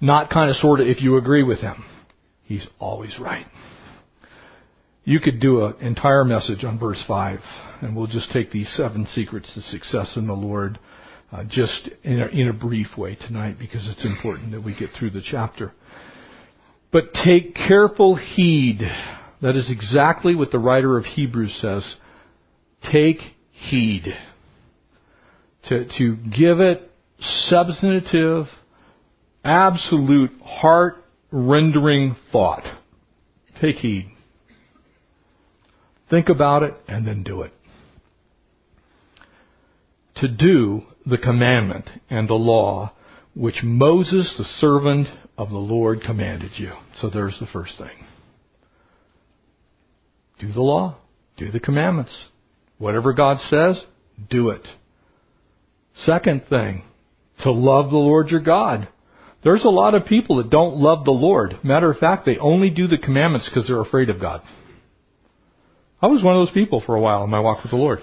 Not 0.00 0.30
kind 0.30 0.50
of 0.50 0.56
sort 0.56 0.80
of 0.80 0.86
if 0.86 1.00
you 1.00 1.16
agree 1.16 1.42
with 1.42 1.60
him. 1.60 1.84
He's 2.44 2.66
always 2.78 3.18
right. 3.20 3.46
You 5.04 5.18
could 5.18 5.40
do 5.40 5.64
an 5.64 5.74
entire 5.80 6.24
message 6.24 6.64
on 6.64 6.78
verse 6.78 7.02
5, 7.08 7.40
and 7.80 7.96
we'll 7.96 8.06
just 8.06 8.30
take 8.30 8.52
these 8.52 8.72
seven 8.76 9.06
secrets 9.06 9.52
to 9.54 9.60
success 9.60 10.16
in 10.16 10.28
the 10.28 10.32
Lord 10.32 10.78
uh, 11.32 11.42
just 11.48 11.88
in 12.04 12.20
a, 12.20 12.26
in 12.28 12.48
a 12.48 12.52
brief 12.52 12.96
way 12.96 13.16
tonight 13.16 13.56
because 13.58 13.88
it's 13.88 14.04
important 14.04 14.52
that 14.52 14.62
we 14.62 14.76
get 14.76 14.90
through 14.96 15.10
the 15.10 15.22
chapter. 15.24 15.72
But 16.92 17.14
take 17.24 17.54
careful 17.54 18.16
heed. 18.16 18.82
That 19.40 19.56
is 19.56 19.72
exactly 19.72 20.36
what 20.36 20.52
the 20.52 20.58
writer 20.58 20.96
of 20.96 21.04
Hebrews 21.04 21.58
says. 21.60 21.96
Take 22.92 23.18
heed. 23.50 24.06
To, 25.68 25.86
to 25.98 26.16
give 26.16 26.60
it 26.60 26.90
substantive, 27.18 28.46
absolute, 29.44 30.32
heart 30.42 30.96
rendering 31.32 32.14
thought. 32.30 32.64
Take 33.60 33.76
heed. 33.76 34.11
Think 36.12 36.28
about 36.28 36.62
it 36.62 36.74
and 36.86 37.06
then 37.06 37.22
do 37.22 37.40
it. 37.40 37.54
To 40.16 40.28
do 40.28 40.82
the 41.06 41.16
commandment 41.16 41.88
and 42.10 42.28
the 42.28 42.34
law 42.34 42.92
which 43.34 43.62
Moses, 43.62 44.34
the 44.36 44.44
servant 44.44 45.08
of 45.38 45.48
the 45.48 45.56
Lord, 45.56 46.02
commanded 46.02 46.50
you. 46.58 46.72
So 47.00 47.08
there's 47.08 47.38
the 47.40 47.46
first 47.50 47.78
thing. 47.78 48.04
Do 50.38 50.52
the 50.52 50.60
law. 50.60 50.98
Do 51.38 51.50
the 51.50 51.60
commandments. 51.60 52.14
Whatever 52.76 53.14
God 53.14 53.38
says, 53.48 53.82
do 54.28 54.50
it. 54.50 54.68
Second 55.94 56.42
thing, 56.46 56.84
to 57.42 57.50
love 57.50 57.90
the 57.90 57.96
Lord 57.96 58.28
your 58.28 58.40
God. 58.40 58.86
There's 59.42 59.64
a 59.64 59.70
lot 59.70 59.94
of 59.94 60.04
people 60.04 60.36
that 60.36 60.50
don't 60.50 60.76
love 60.76 61.06
the 61.06 61.10
Lord. 61.10 61.58
Matter 61.64 61.90
of 61.90 61.96
fact, 61.96 62.26
they 62.26 62.36
only 62.36 62.68
do 62.68 62.86
the 62.86 62.98
commandments 62.98 63.48
because 63.48 63.66
they're 63.66 63.80
afraid 63.80 64.10
of 64.10 64.20
God. 64.20 64.42
I 66.02 66.08
was 66.08 66.22
one 66.22 66.36
of 66.36 66.44
those 66.44 66.54
people 66.54 66.82
for 66.84 66.96
a 66.96 67.00
while 67.00 67.22
in 67.22 67.30
my 67.30 67.40
walk 67.40 67.62
with 67.62 67.70
the 67.70 67.76
Lord. 67.76 68.02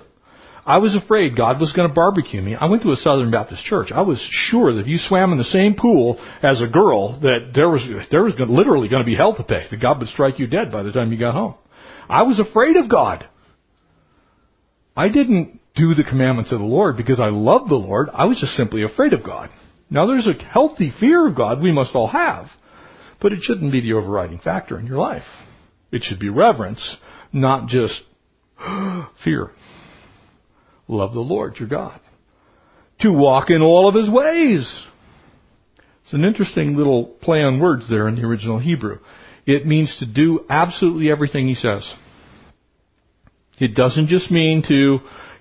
I 0.65 0.77
was 0.77 0.95
afraid 0.95 1.35
God 1.35 1.59
was 1.59 1.73
going 1.73 1.87
to 1.89 1.93
barbecue 1.93 2.41
me. 2.41 2.55
I 2.55 2.67
went 2.67 2.83
to 2.83 2.91
a 2.91 2.95
Southern 2.95 3.31
Baptist 3.31 3.63
church. 3.65 3.91
I 3.91 4.01
was 4.01 4.19
sure 4.49 4.73
that 4.73 4.81
if 4.81 4.87
you 4.87 4.97
swam 4.97 5.31
in 5.31 5.37
the 5.37 5.43
same 5.43 5.73
pool 5.73 6.23
as 6.43 6.61
a 6.61 6.67
girl, 6.67 7.19
that 7.21 7.51
there 7.55 7.69
was 7.69 7.81
there 8.11 8.23
was 8.23 8.33
literally 8.37 8.87
going 8.87 9.03
to 9.03 9.05
be 9.05 9.15
hell 9.15 9.35
to 9.35 9.43
pay. 9.43 9.65
That 9.69 9.81
God 9.81 9.99
would 9.99 10.09
strike 10.09 10.39
you 10.39 10.47
dead 10.47 10.71
by 10.71 10.83
the 10.83 10.91
time 10.91 11.11
you 11.11 11.17
got 11.17 11.33
home. 11.33 11.55
I 12.07 12.23
was 12.23 12.39
afraid 12.39 12.75
of 12.75 12.89
God. 12.89 13.27
I 14.95 15.09
didn't 15.09 15.59
do 15.75 15.95
the 15.95 16.03
commandments 16.03 16.51
of 16.51 16.59
the 16.59 16.65
Lord 16.65 16.97
because 16.97 17.19
I 17.19 17.29
loved 17.29 17.69
the 17.69 17.75
Lord. 17.75 18.09
I 18.13 18.25
was 18.25 18.37
just 18.39 18.53
simply 18.53 18.83
afraid 18.83 19.13
of 19.13 19.23
God. 19.23 19.49
Now 19.89 20.05
there's 20.05 20.27
a 20.27 20.33
healthy 20.33 20.93
fear 20.99 21.27
of 21.27 21.35
God 21.35 21.61
we 21.61 21.71
must 21.71 21.95
all 21.95 22.07
have, 22.07 22.47
but 23.21 23.33
it 23.33 23.39
shouldn't 23.41 23.71
be 23.71 23.81
the 23.81 23.93
overriding 23.93 24.39
factor 24.39 24.77
in 24.77 24.85
your 24.85 24.97
life. 24.97 25.23
It 25.91 26.03
should 26.03 26.19
be 26.19 26.29
reverence, 26.29 26.97
not 27.31 27.67
just 27.67 28.01
fear. 29.23 29.51
Love 30.87 31.13
the 31.13 31.19
Lord 31.19 31.55
your 31.59 31.69
God. 31.69 31.99
To 33.01 33.11
walk 33.11 33.49
in 33.49 33.61
all 33.61 33.87
of 33.87 33.95
his 33.95 34.09
ways. 34.09 34.85
It's 36.03 36.13
an 36.13 36.25
interesting 36.25 36.75
little 36.75 37.05
play 37.05 37.39
on 37.39 37.59
words 37.59 37.87
there 37.89 38.07
in 38.07 38.15
the 38.15 38.23
original 38.23 38.59
Hebrew. 38.59 38.99
It 39.45 39.65
means 39.65 39.95
to 39.99 40.05
do 40.05 40.45
absolutely 40.49 41.11
everything 41.11 41.47
he 41.47 41.55
says. 41.55 41.87
It 43.59 43.75
doesn't 43.75 44.07
just 44.07 44.31
mean 44.31 44.63
to 44.67 44.99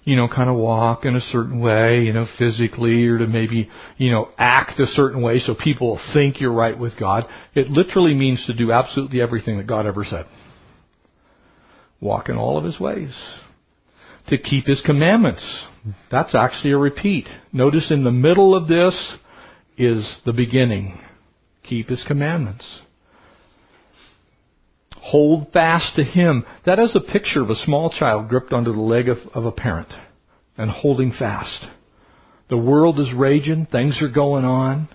you 0.09 0.17
know, 0.17 0.27
kind 0.27 0.49
of 0.49 0.57
walk 0.57 1.05
in 1.05 1.15
a 1.15 1.21
certain 1.21 1.61
way, 1.61 1.99
you 1.99 2.15
know, 2.15 2.27
physically 2.39 3.05
or 3.07 3.19
to 3.19 3.27
maybe, 3.27 3.69
you 3.99 4.11
know, 4.11 4.31
act 4.39 4.81
a 4.81 4.87
certain 4.87 5.21
way 5.21 5.39
so 5.39 5.55
people 5.55 6.01
think 6.15 6.41
you're 6.41 6.51
right 6.51 6.79
with 6.79 6.99
God. 6.99 7.27
It 7.55 7.69
literally 7.69 8.15
means 8.15 8.43
to 8.47 8.55
do 8.55 8.73
absolutely 8.73 9.21
everything 9.21 9.59
that 9.59 9.67
God 9.67 9.85
ever 9.85 10.07
said. 10.07 10.25
Walk 12.01 12.29
in 12.29 12.37
all 12.37 12.59
of 12.59 12.65
His 12.65 12.79
ways. 12.79 13.15
To 14.29 14.39
keep 14.39 14.67
His 14.67 14.83
commandments. 14.85 15.67
That's 16.11 16.35
actually 16.35 16.73
a 16.73 16.79
repeat. 16.79 17.27
Notice 17.53 17.91
in 17.91 18.05
the 18.05 18.11
middle 18.11 18.55
of 18.55 18.69
this 18.69 19.17
is 19.77 20.21
the 20.25 20.33
beginning. 20.33 21.01
Keep 21.63 21.89
His 21.89 22.05
commandments. 22.07 22.81
Hold 25.01 25.53
fast 25.53 25.97
to 25.97 26.05
him. 26.05 26.45
That 26.67 26.79
is 26.79 26.95
a 26.95 27.01
picture 27.01 27.43
of 27.43 27.49
a 27.49 27.55
small 27.55 27.89
child 27.89 28.29
gripped 28.29 28.53
onto 28.53 28.73
the 28.73 28.81
leg 28.81 29.09
of, 29.09 29.17
of 29.33 29.47
a 29.47 29.53
parent 29.53 29.89
and 30.59 30.71
holding 30.71 31.13
fast. 31.13 31.67
The 32.51 32.59
world 32.59 33.01
is 33.01 33.13
raging. 33.15 33.67
Things 33.67 34.03
are 34.03 34.09
going 34.09 34.45
on. 34.45 34.89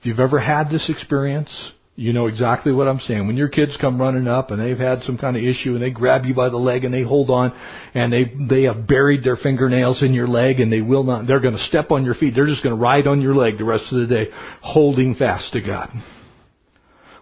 If 0.00 0.06
you've 0.06 0.18
ever 0.18 0.40
had 0.40 0.70
this 0.70 0.88
experience, 0.88 1.72
you 2.00 2.14
know 2.14 2.28
exactly 2.28 2.72
what 2.72 2.88
I'm 2.88 2.98
saying. 3.00 3.26
When 3.26 3.36
your 3.36 3.48
kids 3.48 3.76
come 3.78 4.00
running 4.00 4.26
up 4.26 4.50
and 4.50 4.58
they've 4.58 4.78
had 4.78 5.02
some 5.02 5.18
kind 5.18 5.36
of 5.36 5.42
issue 5.44 5.74
and 5.74 5.82
they 5.82 5.90
grab 5.90 6.24
you 6.24 6.32
by 6.32 6.48
the 6.48 6.56
leg 6.56 6.84
and 6.84 6.94
they 6.94 7.02
hold 7.02 7.28
on 7.28 7.52
and 7.92 8.10
they 8.10 8.24
they 8.48 8.62
have 8.62 8.86
buried 8.86 9.22
their 9.22 9.36
fingernails 9.36 10.02
in 10.02 10.14
your 10.14 10.26
leg 10.26 10.60
and 10.60 10.72
they 10.72 10.80
will 10.80 11.04
not 11.04 11.26
they're 11.26 11.40
going 11.40 11.58
to 11.58 11.64
step 11.64 11.90
on 11.90 12.06
your 12.06 12.14
feet. 12.14 12.32
They're 12.34 12.46
just 12.46 12.62
going 12.62 12.74
to 12.74 12.80
ride 12.80 13.06
on 13.06 13.20
your 13.20 13.34
leg 13.34 13.58
the 13.58 13.66
rest 13.66 13.92
of 13.92 13.98
the 13.98 14.06
day 14.06 14.30
holding 14.62 15.14
fast 15.14 15.52
to 15.52 15.60
God. 15.60 15.90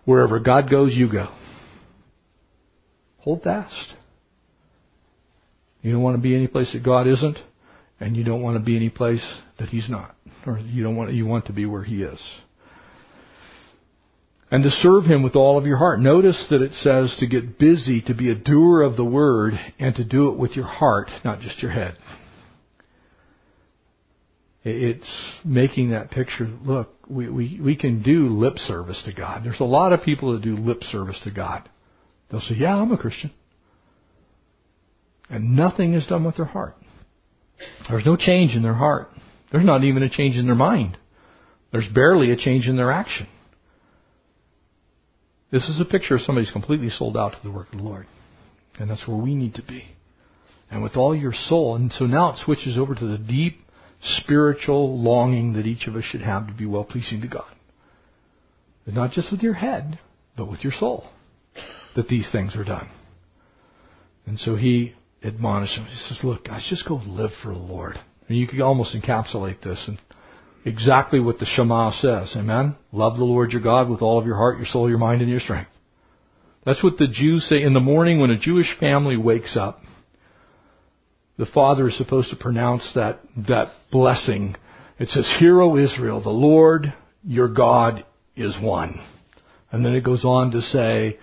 Wherever 0.04 0.38
God 0.38 0.70
goes, 0.70 0.94
you 0.94 1.10
go. 1.10 1.26
Hold 3.18 3.42
fast. 3.42 3.94
You 5.82 5.90
don't 5.90 6.02
want 6.02 6.16
to 6.16 6.22
be 6.22 6.36
any 6.36 6.46
place 6.46 6.72
that 6.72 6.84
God 6.84 7.08
isn't, 7.08 7.38
and 7.98 8.16
you 8.16 8.22
don't 8.22 8.42
want 8.42 8.56
to 8.56 8.64
be 8.64 8.76
any 8.76 8.90
place 8.90 9.26
that 9.58 9.70
He's 9.70 9.90
not, 9.90 10.14
or 10.46 10.60
you 10.60 10.84
don't 10.84 10.94
want 10.94 11.12
you 11.12 11.26
want 11.26 11.46
to 11.46 11.52
be 11.52 11.66
where 11.66 11.82
He 11.82 12.04
is. 12.04 12.20
And 14.50 14.62
to 14.64 14.70
serve 14.70 15.04
Him 15.04 15.22
with 15.22 15.36
all 15.36 15.58
of 15.58 15.66
your 15.66 15.76
heart. 15.76 16.00
Notice 16.00 16.46
that 16.50 16.62
it 16.62 16.72
says 16.72 17.14
to 17.20 17.26
get 17.26 17.58
busy, 17.58 18.00
to 18.02 18.14
be 18.14 18.30
a 18.30 18.34
doer 18.34 18.82
of 18.82 18.96
the 18.96 19.04
word, 19.04 19.58
and 19.78 19.94
to 19.96 20.04
do 20.04 20.30
it 20.30 20.38
with 20.38 20.52
your 20.52 20.64
heart, 20.64 21.08
not 21.24 21.40
just 21.40 21.62
your 21.62 21.70
head. 21.70 21.98
It's 24.64 25.08
making 25.44 25.90
that 25.90 26.10
picture. 26.10 26.46
Look, 26.64 26.92
we, 27.08 27.28
we, 27.28 27.60
we 27.62 27.76
can 27.76 28.02
do 28.02 28.28
lip 28.28 28.58
service 28.58 29.00
to 29.04 29.12
God. 29.12 29.44
There's 29.44 29.60
a 29.60 29.64
lot 29.64 29.92
of 29.92 30.02
people 30.02 30.32
that 30.32 30.42
do 30.42 30.56
lip 30.56 30.82
service 30.84 31.18
to 31.24 31.30
God. 31.30 31.68
They'll 32.30 32.40
say, 32.40 32.56
Yeah, 32.56 32.76
I'm 32.76 32.92
a 32.92 32.98
Christian. 32.98 33.30
And 35.30 35.56
nothing 35.56 35.94
is 35.94 36.06
done 36.06 36.24
with 36.24 36.36
their 36.36 36.46
heart. 36.46 36.76
There's 37.88 38.06
no 38.06 38.16
change 38.16 38.54
in 38.54 38.62
their 38.62 38.74
heart. 38.74 39.10
There's 39.52 39.64
not 39.64 39.84
even 39.84 40.02
a 40.02 40.10
change 40.10 40.36
in 40.36 40.46
their 40.46 40.54
mind. 40.54 40.96
There's 41.72 41.88
barely 41.94 42.30
a 42.30 42.36
change 42.36 42.66
in 42.66 42.76
their 42.76 42.90
action. 42.90 43.26
This 45.50 45.68
is 45.68 45.80
a 45.80 45.84
picture 45.84 46.14
of 46.14 46.20
somebody 46.22 46.46
who's 46.46 46.52
completely 46.52 46.90
sold 46.90 47.16
out 47.16 47.32
to 47.32 47.38
the 47.42 47.50
work 47.50 47.72
of 47.72 47.78
the 47.78 47.84
Lord. 47.84 48.06
And 48.78 48.90
that's 48.90 49.06
where 49.08 49.16
we 49.16 49.34
need 49.34 49.54
to 49.54 49.62
be. 49.62 49.84
And 50.70 50.82
with 50.82 50.96
all 50.96 51.14
your 51.14 51.32
soul. 51.32 51.74
And 51.74 51.90
so 51.92 52.04
now 52.04 52.30
it 52.30 52.38
switches 52.44 52.76
over 52.76 52.94
to 52.94 53.06
the 53.06 53.18
deep 53.18 53.60
spiritual 54.02 55.00
longing 55.00 55.54
that 55.54 55.66
each 55.66 55.86
of 55.86 55.96
us 55.96 56.04
should 56.04 56.20
have 56.20 56.46
to 56.46 56.52
be 56.52 56.66
well 56.66 56.84
pleasing 56.84 57.20
to 57.22 57.28
God. 57.28 57.54
And 58.86 58.94
not 58.94 59.12
just 59.12 59.32
with 59.32 59.40
your 59.40 59.54
head, 59.54 59.98
but 60.36 60.50
with 60.50 60.62
your 60.62 60.72
soul 60.72 61.08
that 61.96 62.08
these 62.08 62.28
things 62.30 62.54
are 62.54 62.64
done. 62.64 62.88
And 64.26 64.38
so 64.38 64.56
he 64.56 64.94
admonished 65.22 65.76
him. 65.76 65.86
He 65.86 65.96
says, 65.96 66.18
Look, 66.22 66.44
guys, 66.44 66.66
just 66.68 66.86
go 66.86 67.00
live 67.06 67.30
for 67.42 67.52
the 67.52 67.58
Lord. 67.58 67.96
And 68.28 68.36
you 68.36 68.46
could 68.46 68.60
almost 68.60 68.94
encapsulate 68.94 69.62
this 69.62 69.82
in 69.88 69.98
exactly 70.64 71.20
what 71.20 71.38
the 71.38 71.46
Shema 71.46 71.92
says. 72.00 72.34
Amen? 72.36 72.76
Love 72.92 73.16
the 73.16 73.24
Lord 73.24 73.52
your 73.52 73.62
God 73.62 73.88
with 73.88 74.02
all 74.02 74.18
of 74.18 74.26
your 74.26 74.36
heart, 74.36 74.58
your 74.58 74.66
soul, 74.66 74.88
your 74.88 74.98
mind, 74.98 75.20
and 75.22 75.30
your 75.30 75.40
strength. 75.40 75.70
That's 76.64 76.82
what 76.82 76.98
the 76.98 77.08
Jews 77.08 77.48
say 77.48 77.62
in 77.62 77.72
the 77.72 77.80
morning 77.80 78.20
when 78.20 78.30
a 78.30 78.38
Jewish 78.38 78.68
family 78.78 79.16
wakes 79.16 79.56
up. 79.56 79.80
The 81.38 81.46
father 81.46 81.88
is 81.88 81.96
supposed 81.96 82.30
to 82.30 82.36
pronounce 82.36 82.90
that, 82.94 83.20
that 83.48 83.72
blessing. 83.92 84.56
It 84.98 85.08
says, 85.08 85.36
Hear, 85.38 85.60
O 85.62 85.76
Israel, 85.76 86.22
the 86.22 86.30
Lord 86.30 86.92
your 87.24 87.48
God 87.48 88.04
is 88.36 88.56
one. 88.60 89.00
And 89.70 89.84
then 89.84 89.94
it 89.94 90.02
goes 90.02 90.24
on 90.24 90.50
to 90.50 90.60
say, 90.60 91.18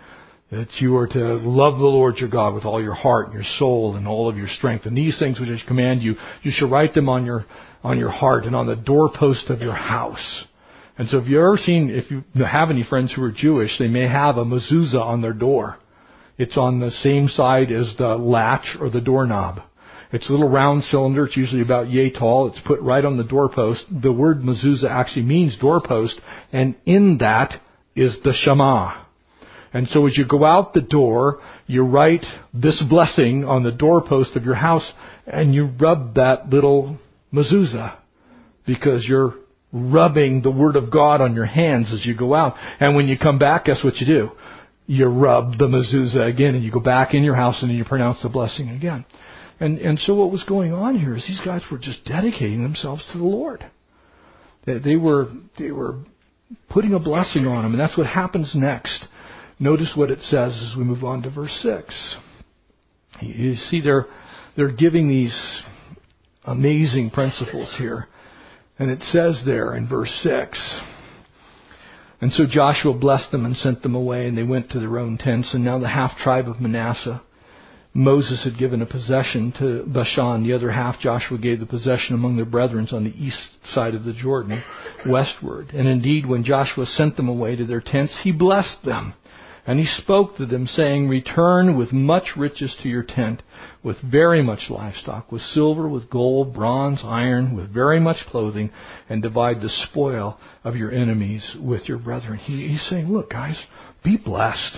that 0.52 0.67
you 0.80 0.95
are 0.95 1.08
to 1.08 1.19
love 1.19 1.80
the 1.80 1.86
Lord 1.86 2.17
your 2.17 2.30
God 2.30 2.54
with 2.54 2.65
all 2.65 2.82
your 2.82 2.93
heart, 2.93 3.34
your 3.34 3.43
soul, 3.58 3.95
and 3.95 4.08
all 4.08 4.30
of 4.30 4.38
your 4.38 4.48
strength. 4.48 4.86
And 4.86 4.95
these 4.95 5.17
things 5.17 5.39
which 5.39 5.50
I 5.50 5.67
command 5.67 6.04
you, 6.04 6.15
you 6.43 6.52
shall 6.54 6.69
write 6.69 6.93
them 6.93 7.10
on 7.10 7.26
your 7.26 7.45
on 7.86 8.00
your 8.00 8.10
heart 8.10 8.45
and 8.45 8.56
on 8.56 8.65
the 8.65 8.76
doorpost 8.76 9.50
of 9.50 9.62
your 9.62 9.76
house. 9.76 10.45
And 10.98 11.08
so, 11.08 11.19
if 11.19 11.28
you've 11.28 11.38
ever 11.38 11.58
seen, 11.58 11.91
if 11.91 12.10
you 12.10 12.24
have 12.43 12.71
any 12.71 12.84
friends 12.84 13.13
who 13.13 13.21
are 13.24 13.32
Jewish, 13.32 13.78
they 13.78 13.88
may 13.88 14.08
have 14.08 14.38
a 14.38 14.45
mezuzah 14.45 15.00
on 15.00 15.21
their 15.21 15.34
door. 15.34 15.78
It's 16.38 16.58
on 16.58 16.80
the 16.80 16.91
same 16.91 17.28
side 17.28 17.71
as 17.71 17.93
the 17.98 18.15
latch 18.15 18.76
or 18.80 18.89
the 18.89 19.02
doorknob. 19.02 19.62
It's 20.12 20.28
a 20.30 20.32
little 20.32 20.50
round 20.50 20.84
cylinder. 20.86 21.26
It's 21.26 21.38
usually 21.38 21.62
about 21.62 21.89
yay 21.89 22.10
tall. 22.10 22.48
It's 22.48 22.60
put 22.65 22.82
right 22.82 23.06
on 23.06 23.17
the 23.17 23.24
doorpost. 23.24 23.86
The 23.89 24.12
word 24.12 24.39
mezuzah 24.41 24.89
actually 24.89 25.26
means 25.26 25.58
doorpost, 25.58 26.19
and 26.52 26.76
in 26.86 27.19
that 27.19 27.62
is 27.95 28.17
the 28.24 28.34
Shema. 28.34 29.04
And 29.74 29.88
so 29.89 30.08
as 30.08 30.17
you 30.17 30.26
go 30.26 30.45
out 30.45 30.74
the 30.74 30.82
door, 30.82 31.41
you 31.67 31.84
write 31.84 32.26
this 32.54 32.82
blessing 32.89 33.43
on 33.43 33.63
the 33.63 33.71
doorpost 33.71 34.36
of 34.38 34.43
your 34.43 34.56
house 34.56 34.89
and 35.28 35.54
you 35.54 35.69
rub 35.80 36.15
that 36.15 36.50
little 36.50 36.98
mezuzah 37.36 37.98
because 38.65 39.06
you're 39.08 39.36
rubbing 39.71 40.41
the 40.41 40.52
Word 40.52 40.76
of 40.76 40.91
God 40.91 41.21
on 41.21 41.36
your 41.36 41.45
hands 41.45 41.91
as 41.93 42.06
you 42.06 42.15
go 42.15 42.34
out. 42.34 42.56
And 42.80 42.95
when 42.95 43.08
you 43.08 43.17
come 43.17 43.38
back, 43.38 43.65
guess 43.65 43.84
what 43.84 43.95
you 43.98 44.08
do? 44.08 44.32
You 44.88 45.08
rub 45.08 45.58
the 45.58 45.67
mezuzah 45.67 46.30
again 46.30 46.56
and 46.56 46.63
you 46.63 46.71
go 46.71 46.80
back 46.80 47.13
in 47.13 47.24
your 47.24 47.36
house 47.36 47.62
and 47.62 47.76
you 47.76 47.84
pronounce 47.84 48.21
the 48.21 48.30
blessing 48.30 48.69
again. 48.69 49.06
And, 49.60 49.80
and 49.80 50.00
so 50.00 50.13
what 50.15 50.32
was 50.32 50.43
going 50.43 50.74
on 50.74 51.00
here 51.00 51.15
is 51.15 51.26
these 51.28 51.41
guys 51.43 51.62
were 51.71 51.78
just 51.78 52.06
dedicating 52.06 52.63
themselves 52.63 53.08
to 53.12 53.17
the 53.17 53.24
Lord. 53.24 53.65
They, 54.65 54.80
they 54.80 54.95
were, 54.95 55.30
they 55.58 55.71
were 55.71 56.00
putting 56.69 56.93
a 56.93 57.00
blessing 57.00 57.48
on 57.48 57.63
them 57.63 57.74
and 57.74 57.80
that's 57.80 57.98
what 57.98 58.08
happens 58.08 58.54
next. 58.56 59.06
Notice 59.60 59.93
what 59.95 60.12
it 60.12 60.19
says 60.21 60.52
as 60.52 60.78
we 60.78 60.84
move 60.84 61.04
on 61.04 61.21
to 61.24 61.30
verse 61.30 61.58
6. 61.63 62.17
You 63.21 63.56
see, 63.56 63.82
they're, 63.82 64.06
they're 64.58 64.71
giving 64.71 65.08
these 65.08 65.63
amazing 66.45 67.12
principles 67.12 67.75
here. 67.77 68.08
And 68.77 68.91
it 68.91 69.01
says 69.01 69.43
there 69.45 69.75
in 69.75 69.88
verse 69.88 70.12
6 70.21 70.81
And 72.21 72.31
so 72.34 72.45
Joshua 72.45 72.93
blessed 72.93 73.31
them 73.31 73.45
and 73.45 73.55
sent 73.55 73.81
them 73.81 73.95
away, 73.95 74.27
and 74.27 74.38
they 74.38 74.43
went 74.43 74.71
to 74.71 74.79
their 74.79 74.97
own 74.97 75.17
tents. 75.17 75.53
And 75.53 75.63
now 75.63 75.79
the 75.79 75.88
half 75.88 76.17
tribe 76.17 76.47
of 76.47 76.60
Manasseh, 76.60 77.21
Moses 77.93 78.43
had 78.43 78.60
given 78.60 78.81
a 78.81 78.86
possession 78.86 79.53
to 79.60 79.84
Bashan. 79.88 80.43
The 80.43 80.53
other 80.53 80.71
half 80.71 80.99
Joshua 80.99 81.38
gave 81.38 81.62
the 81.62 81.65
possession 81.65 82.13
among 82.13 82.36
their 82.36 82.45
brethren 82.45 82.88
on 82.91 83.05
the 83.05 83.15
east 83.17 83.58
side 83.73 83.95
of 83.95 84.03
the 84.03 84.12
Jordan, 84.12 84.62
westward. 85.08 85.69
And 85.73 85.88
indeed, 85.88 86.25
when 86.25 86.43
Joshua 86.43 86.86
sent 86.86 87.15
them 87.15 87.29
away 87.29 87.55
to 87.55 87.65
their 87.65 87.79
tents, 87.79 88.17
he 88.23 88.34
blessed 88.34 88.84
them. 88.84 89.13
And 89.65 89.79
he 89.79 89.86
spoke 89.86 90.36
to 90.38 90.45
them, 90.45 90.67
saying, 90.67 91.08
Return 91.08 91.77
with 91.77 91.93
much 91.93 92.36
riches 92.38 92.75
to 92.84 92.89
your 92.89 93.01
tent, 93.01 93.41
with 93.86 94.02
very 94.02 94.41
much 94.41 94.71
livestock, 94.71 95.32
with 95.32 95.43
silver, 95.43 95.88
with 95.88 96.10
gold, 96.10 96.56
bronze, 96.56 97.02
iron, 97.04 97.56
with 97.56 97.71
very 97.71 98.00
much 98.00 98.17
clothing, 98.32 98.71
and 99.08 99.21
divide 99.21 99.62
the 99.62 99.69
spoil 99.69 100.39
of 100.63 100.76
your 100.76 100.91
enemies 100.91 101.56
with 101.62 101.88
your 101.88 102.00
brethren. 102.00 102.39
He, 102.39 102.67
he's 102.67 102.86
saying, 102.89 103.08
Look, 103.08 103.30
guys, 103.30 103.63
be 104.04 104.17
blessed. 104.17 104.78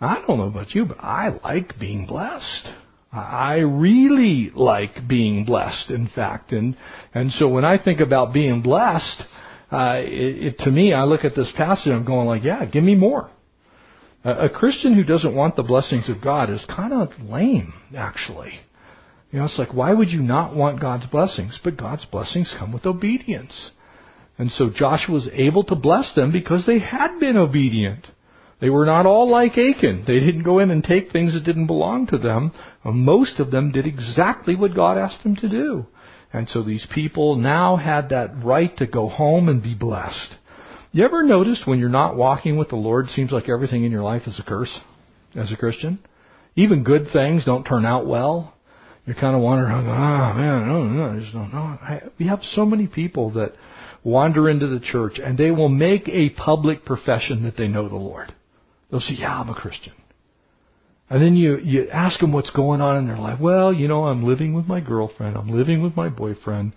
I 0.00 0.22
don't 0.26 0.38
know 0.38 0.48
about 0.48 0.74
you, 0.74 0.86
but 0.86 0.98
I 1.00 1.28
like 1.44 1.78
being 1.78 2.04
blessed. 2.04 2.68
I 3.12 3.58
really 3.58 4.50
like 4.54 5.06
being 5.08 5.44
blessed, 5.44 5.90
in 5.90 6.08
fact. 6.08 6.50
And, 6.50 6.76
and 7.14 7.30
so 7.32 7.46
when 7.46 7.64
I 7.64 7.82
think 7.82 8.00
about 8.00 8.34
being 8.34 8.60
blessed, 8.60 9.22
uh, 9.70 9.98
it, 9.98 10.46
it, 10.46 10.58
to 10.58 10.70
me, 10.70 10.92
I 10.92 11.04
look 11.04 11.24
at 11.24 11.36
this 11.36 11.50
passage 11.56 11.86
and 11.86 11.94
I'm 11.94 12.04
going 12.04 12.26
like, 12.26 12.42
yeah, 12.42 12.64
give 12.66 12.82
me 12.82 12.96
more. 12.96 13.30
A, 14.26 14.48
Christian 14.48 14.94
who 14.94 15.04
doesn't 15.04 15.36
want 15.36 15.54
the 15.54 15.62
blessings 15.62 16.08
of 16.08 16.20
God 16.20 16.50
is 16.50 16.66
kind 16.68 16.92
of 16.92 17.10
lame, 17.22 17.72
actually. 17.96 18.58
You 19.30 19.38
know, 19.38 19.44
it's 19.44 19.56
like, 19.56 19.72
why 19.72 19.92
would 19.92 20.08
you 20.08 20.20
not 20.20 20.56
want 20.56 20.80
God's 20.80 21.06
blessings? 21.06 21.60
But 21.62 21.76
God's 21.76 22.04
blessings 22.06 22.52
come 22.58 22.72
with 22.72 22.86
obedience. 22.86 23.70
And 24.36 24.50
so 24.50 24.68
Joshua 24.68 25.14
was 25.14 25.28
able 25.32 25.62
to 25.64 25.76
bless 25.76 26.12
them 26.16 26.32
because 26.32 26.66
they 26.66 26.80
had 26.80 27.20
been 27.20 27.36
obedient. 27.36 28.08
They 28.60 28.68
were 28.68 28.84
not 28.84 29.06
all 29.06 29.30
like 29.30 29.52
Achan. 29.52 30.04
They 30.06 30.18
didn't 30.18 30.42
go 30.42 30.58
in 30.58 30.72
and 30.72 30.82
take 30.82 31.12
things 31.12 31.34
that 31.34 31.44
didn't 31.44 31.68
belong 31.68 32.08
to 32.08 32.18
them. 32.18 32.52
Most 32.84 33.38
of 33.38 33.52
them 33.52 33.70
did 33.70 33.86
exactly 33.86 34.56
what 34.56 34.74
God 34.74 34.98
asked 34.98 35.22
them 35.22 35.36
to 35.36 35.48
do. 35.48 35.86
And 36.32 36.48
so 36.48 36.64
these 36.64 36.86
people 36.92 37.36
now 37.36 37.76
had 37.76 38.08
that 38.08 38.42
right 38.42 38.76
to 38.78 38.86
go 38.86 39.08
home 39.08 39.48
and 39.48 39.62
be 39.62 39.74
blessed. 39.74 40.34
You 40.92 41.04
ever 41.04 41.22
notice 41.22 41.62
when 41.64 41.78
you're 41.78 41.88
not 41.88 42.16
walking 42.16 42.56
with 42.56 42.68
the 42.68 42.76
Lord, 42.76 43.08
seems 43.08 43.30
like 43.30 43.48
everything 43.48 43.84
in 43.84 43.92
your 43.92 44.02
life 44.02 44.22
is 44.26 44.38
a 44.38 44.42
curse 44.42 44.80
as 45.34 45.52
a 45.52 45.56
Christian? 45.56 45.98
Even 46.54 46.84
good 46.84 47.08
things 47.12 47.44
don't 47.44 47.64
turn 47.64 47.84
out 47.84 48.06
well. 48.06 48.54
You're 49.04 49.14
kind 49.14 49.36
of 49.36 49.42
wondering, 49.42 49.72
oh 49.72 49.82
man, 49.82 50.62
I 50.62 50.66
don't 50.66 50.96
know, 50.96 51.10
I 51.10 51.20
just 51.20 51.32
don't 51.32 51.52
know. 51.52 51.60
I, 51.60 52.02
we 52.18 52.26
have 52.26 52.40
so 52.54 52.64
many 52.64 52.86
people 52.86 53.30
that 53.32 53.52
wander 54.02 54.48
into 54.48 54.66
the 54.66 54.80
church 54.80 55.20
and 55.22 55.36
they 55.36 55.50
will 55.50 55.68
make 55.68 56.08
a 56.08 56.30
public 56.30 56.84
profession 56.84 57.44
that 57.44 57.56
they 57.56 57.68
know 57.68 57.88
the 57.88 57.96
Lord. 57.96 58.34
They'll 58.90 59.00
say, 59.00 59.14
yeah, 59.18 59.40
I'm 59.40 59.48
a 59.48 59.54
Christian. 59.54 59.92
And 61.08 61.22
then 61.22 61.36
you, 61.36 61.58
you 61.58 61.88
ask 61.88 62.18
them 62.18 62.32
what's 62.32 62.50
going 62.50 62.80
on 62.80 62.96
in 62.96 63.06
their 63.06 63.18
life. 63.18 63.38
Well, 63.40 63.72
you 63.72 63.86
know, 63.86 64.06
I'm 64.06 64.24
living 64.24 64.54
with 64.54 64.66
my 64.66 64.80
girlfriend. 64.80 65.36
I'm 65.36 65.50
living 65.50 65.82
with 65.82 65.94
my 65.94 66.08
boyfriend. 66.08 66.72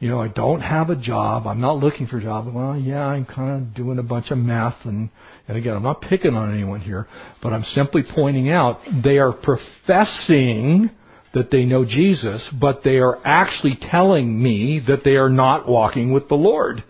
You 0.00 0.08
know, 0.08 0.20
I 0.20 0.28
don't 0.28 0.62
have 0.62 0.88
a 0.88 0.96
job. 0.96 1.46
I'm 1.46 1.60
not 1.60 1.76
looking 1.76 2.06
for 2.06 2.18
a 2.18 2.22
job. 2.22 2.52
Well, 2.52 2.74
yeah, 2.74 3.04
I'm 3.04 3.26
kind 3.26 3.62
of 3.62 3.74
doing 3.74 3.98
a 3.98 4.02
bunch 4.02 4.30
of 4.30 4.38
math 4.38 4.86
and, 4.86 5.10
and 5.46 5.58
again, 5.58 5.74
I'm 5.74 5.82
not 5.82 6.00
picking 6.00 6.34
on 6.34 6.52
anyone 6.54 6.80
here, 6.80 7.06
but 7.42 7.52
I'm 7.52 7.64
simply 7.64 8.02
pointing 8.02 8.50
out 8.50 8.80
they 9.04 9.18
are 9.18 9.32
professing 9.32 10.90
that 11.34 11.50
they 11.50 11.64
know 11.64 11.84
Jesus, 11.84 12.48
but 12.58 12.80
they 12.82 12.96
are 12.96 13.18
actually 13.26 13.78
telling 13.80 14.42
me 14.42 14.80
that 14.88 15.04
they 15.04 15.16
are 15.16 15.28
not 15.28 15.68
walking 15.68 16.12
with 16.12 16.28
the 16.28 16.34
Lord. 16.34 16.82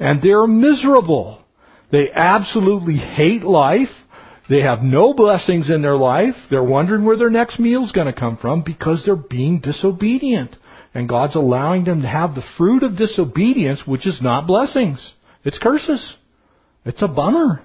And 0.00 0.22
they're 0.22 0.46
miserable. 0.46 1.44
They 1.92 2.10
absolutely 2.14 2.96
hate 2.96 3.42
life. 3.42 3.88
They 4.48 4.62
have 4.62 4.82
no 4.82 5.12
blessings 5.12 5.70
in 5.70 5.82
their 5.82 5.96
life. 5.96 6.34
They're 6.50 6.64
wondering 6.64 7.04
where 7.04 7.18
their 7.18 7.30
next 7.30 7.60
meal's 7.60 7.92
going 7.92 8.06
to 8.06 8.18
come 8.18 8.38
from 8.38 8.62
because 8.64 9.02
they're 9.04 9.14
being 9.14 9.60
disobedient. 9.60 10.56
And 10.96 11.10
God's 11.10 11.36
allowing 11.36 11.84
them 11.84 12.00
to 12.00 12.08
have 12.08 12.34
the 12.34 12.44
fruit 12.56 12.82
of 12.82 12.96
disobedience, 12.96 13.82
which 13.84 14.06
is 14.06 14.22
not 14.22 14.46
blessings. 14.46 15.12
It's 15.44 15.58
curses. 15.58 16.16
It's 16.86 17.02
a 17.02 17.06
bummer. 17.06 17.62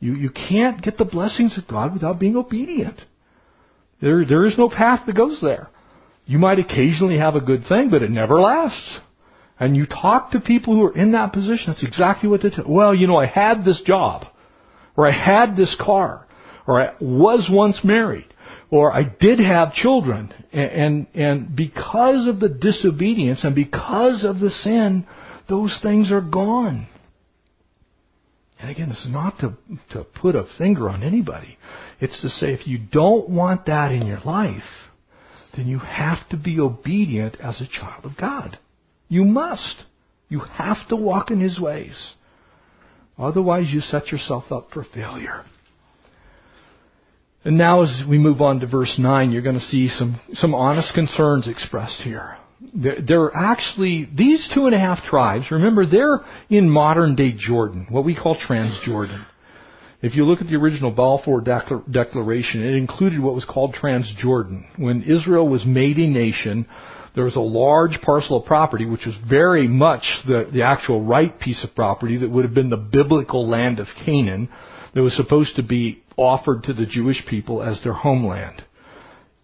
You, 0.00 0.14
you 0.16 0.28
can't 0.28 0.82
get 0.82 0.98
the 0.98 1.06
blessings 1.06 1.56
of 1.56 1.66
God 1.66 1.94
without 1.94 2.20
being 2.20 2.36
obedient. 2.36 3.00
There, 4.02 4.26
there 4.26 4.44
is 4.44 4.58
no 4.58 4.68
path 4.68 5.06
that 5.06 5.16
goes 5.16 5.38
there. 5.40 5.70
You 6.26 6.36
might 6.36 6.58
occasionally 6.58 7.16
have 7.16 7.36
a 7.36 7.40
good 7.40 7.64
thing, 7.70 7.88
but 7.88 8.02
it 8.02 8.10
never 8.10 8.38
lasts. 8.38 8.98
And 9.58 9.74
you 9.74 9.86
talk 9.86 10.32
to 10.32 10.40
people 10.40 10.74
who 10.74 10.84
are 10.84 10.94
in 10.94 11.12
that 11.12 11.32
position, 11.32 11.68
that's 11.68 11.84
exactly 11.84 12.28
what 12.28 12.42
they 12.42 12.50
tell. 12.50 12.66
Well, 12.68 12.94
you 12.94 13.06
know, 13.06 13.16
I 13.16 13.24
had 13.24 13.64
this 13.64 13.80
job, 13.80 14.26
or 14.94 15.08
I 15.08 15.12
had 15.12 15.56
this 15.56 15.74
car, 15.80 16.26
or 16.66 16.82
I 16.82 16.92
was 17.00 17.48
once 17.50 17.78
married, 17.82 18.26
or 18.70 18.92
I 18.92 19.02
did 19.04 19.38
have 19.38 19.72
children, 19.74 20.32
and, 20.52 21.06
and, 21.14 21.54
because 21.54 22.26
of 22.26 22.40
the 22.40 22.48
disobedience 22.48 23.44
and 23.44 23.54
because 23.54 24.24
of 24.24 24.40
the 24.40 24.50
sin, 24.50 25.06
those 25.48 25.78
things 25.82 26.10
are 26.10 26.20
gone. 26.20 26.88
And 28.58 28.70
again, 28.70 28.88
this 28.88 29.04
is 29.04 29.10
not 29.10 29.38
to, 29.40 29.56
to 29.90 30.04
put 30.04 30.34
a 30.34 30.44
finger 30.58 30.88
on 30.88 31.02
anybody. 31.02 31.58
It's 32.00 32.20
to 32.22 32.28
say 32.28 32.48
if 32.48 32.66
you 32.66 32.78
don't 32.78 33.28
want 33.28 33.66
that 33.66 33.92
in 33.92 34.06
your 34.06 34.20
life, 34.20 34.62
then 35.56 35.66
you 35.66 35.78
have 35.78 36.28
to 36.30 36.36
be 36.36 36.58
obedient 36.58 37.36
as 37.40 37.60
a 37.60 37.68
child 37.68 38.04
of 38.04 38.16
God. 38.16 38.58
You 39.08 39.24
must. 39.24 39.84
You 40.28 40.40
have 40.40 40.88
to 40.88 40.96
walk 40.96 41.30
in 41.30 41.40
His 41.40 41.60
ways. 41.60 42.14
Otherwise, 43.18 43.66
you 43.70 43.80
set 43.80 44.08
yourself 44.08 44.50
up 44.50 44.70
for 44.72 44.84
failure. 44.84 45.44
And 47.46 47.56
now, 47.56 47.82
as 47.82 48.02
we 48.08 48.18
move 48.18 48.40
on 48.42 48.58
to 48.58 48.66
verse 48.66 48.96
9, 48.98 49.30
you're 49.30 49.40
going 49.40 49.54
to 49.54 49.64
see 49.66 49.86
some, 49.86 50.20
some 50.32 50.52
honest 50.52 50.92
concerns 50.94 51.46
expressed 51.46 52.02
here. 52.02 52.38
They're, 52.74 53.00
they're 53.06 53.36
actually, 53.36 54.08
these 54.12 54.50
two 54.52 54.66
and 54.66 54.74
a 54.74 54.80
half 54.80 55.04
tribes, 55.04 55.52
remember, 55.52 55.86
they're 55.86 56.24
in 56.50 56.68
modern 56.68 57.14
day 57.14 57.32
Jordan, 57.38 57.86
what 57.88 58.04
we 58.04 58.16
call 58.16 58.36
Transjordan. 58.36 59.24
If 60.02 60.16
you 60.16 60.24
look 60.24 60.40
at 60.40 60.48
the 60.48 60.56
original 60.56 60.90
Balfour 60.90 61.40
Declaration, 61.40 62.64
it 62.64 62.74
included 62.74 63.20
what 63.20 63.36
was 63.36 63.44
called 63.44 63.76
Transjordan. 63.80 64.64
When 64.76 65.04
Israel 65.04 65.48
was 65.48 65.64
made 65.64 65.98
a 65.98 66.08
nation, 66.08 66.66
there 67.14 67.24
was 67.24 67.36
a 67.36 67.40
large 67.40 68.00
parcel 68.02 68.40
of 68.40 68.46
property, 68.46 68.86
which 68.86 69.06
was 69.06 69.14
very 69.30 69.68
much 69.68 70.02
the, 70.26 70.50
the 70.52 70.62
actual 70.62 71.00
right 71.00 71.38
piece 71.38 71.62
of 71.62 71.76
property 71.76 72.16
that 72.16 72.28
would 72.28 72.44
have 72.44 72.54
been 72.54 72.70
the 72.70 72.76
biblical 72.76 73.48
land 73.48 73.78
of 73.78 73.86
Canaan 74.04 74.48
that 74.96 75.02
was 75.02 75.14
supposed 75.14 75.56
to 75.56 75.62
be 75.62 76.02
offered 76.16 76.62
to 76.62 76.72
the 76.72 76.86
Jewish 76.86 77.22
people 77.28 77.62
as 77.62 77.82
their 77.84 77.92
homeland. 77.92 78.64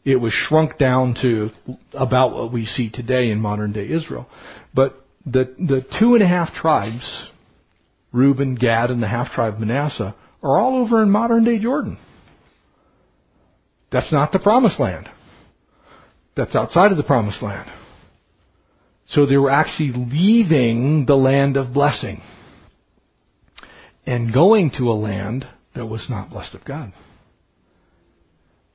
It 0.02 0.16
was 0.16 0.32
shrunk 0.32 0.78
down 0.78 1.14
to 1.20 1.50
about 1.92 2.32
what 2.32 2.50
we 2.50 2.64
see 2.64 2.88
today 2.88 3.30
in 3.30 3.38
modern 3.38 3.74
day 3.74 3.86
Israel. 3.86 4.26
But 4.72 5.04
the, 5.26 5.54
the 5.58 5.84
two 6.00 6.14
and 6.14 6.22
a 6.22 6.26
half 6.26 6.54
tribes, 6.54 7.28
Reuben, 8.12 8.54
Gad, 8.54 8.90
and 8.90 9.02
the 9.02 9.08
half 9.08 9.32
tribe 9.32 9.58
Manasseh, 9.58 10.14
are 10.42 10.58
all 10.58 10.82
over 10.82 11.02
in 11.02 11.10
modern 11.10 11.44
day 11.44 11.58
Jordan. 11.58 11.98
That's 13.92 14.10
not 14.10 14.32
the 14.32 14.38
promised 14.38 14.80
land. 14.80 15.06
That's 16.34 16.56
outside 16.56 16.92
of 16.92 16.96
the 16.96 17.02
promised 17.02 17.42
land. 17.42 17.70
So 19.08 19.26
they 19.26 19.36
were 19.36 19.50
actually 19.50 19.92
leaving 19.92 21.04
the 21.04 21.14
land 21.14 21.58
of 21.58 21.74
blessing 21.74 22.22
and 24.06 24.32
going 24.32 24.70
to 24.78 24.90
a 24.90 24.94
land 24.94 25.46
that 25.74 25.86
was 25.86 26.06
not 26.10 26.30
blessed 26.30 26.54
of 26.54 26.64
God. 26.64 26.92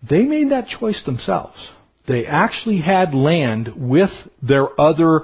They 0.08 0.24
made 0.24 0.52
that 0.52 0.68
choice 0.68 1.04
themselves. 1.06 1.70
They 2.08 2.26
actually 2.26 2.80
had 2.80 3.14
land 3.14 3.74
with 3.76 4.12
their 4.42 4.80
other 4.80 5.22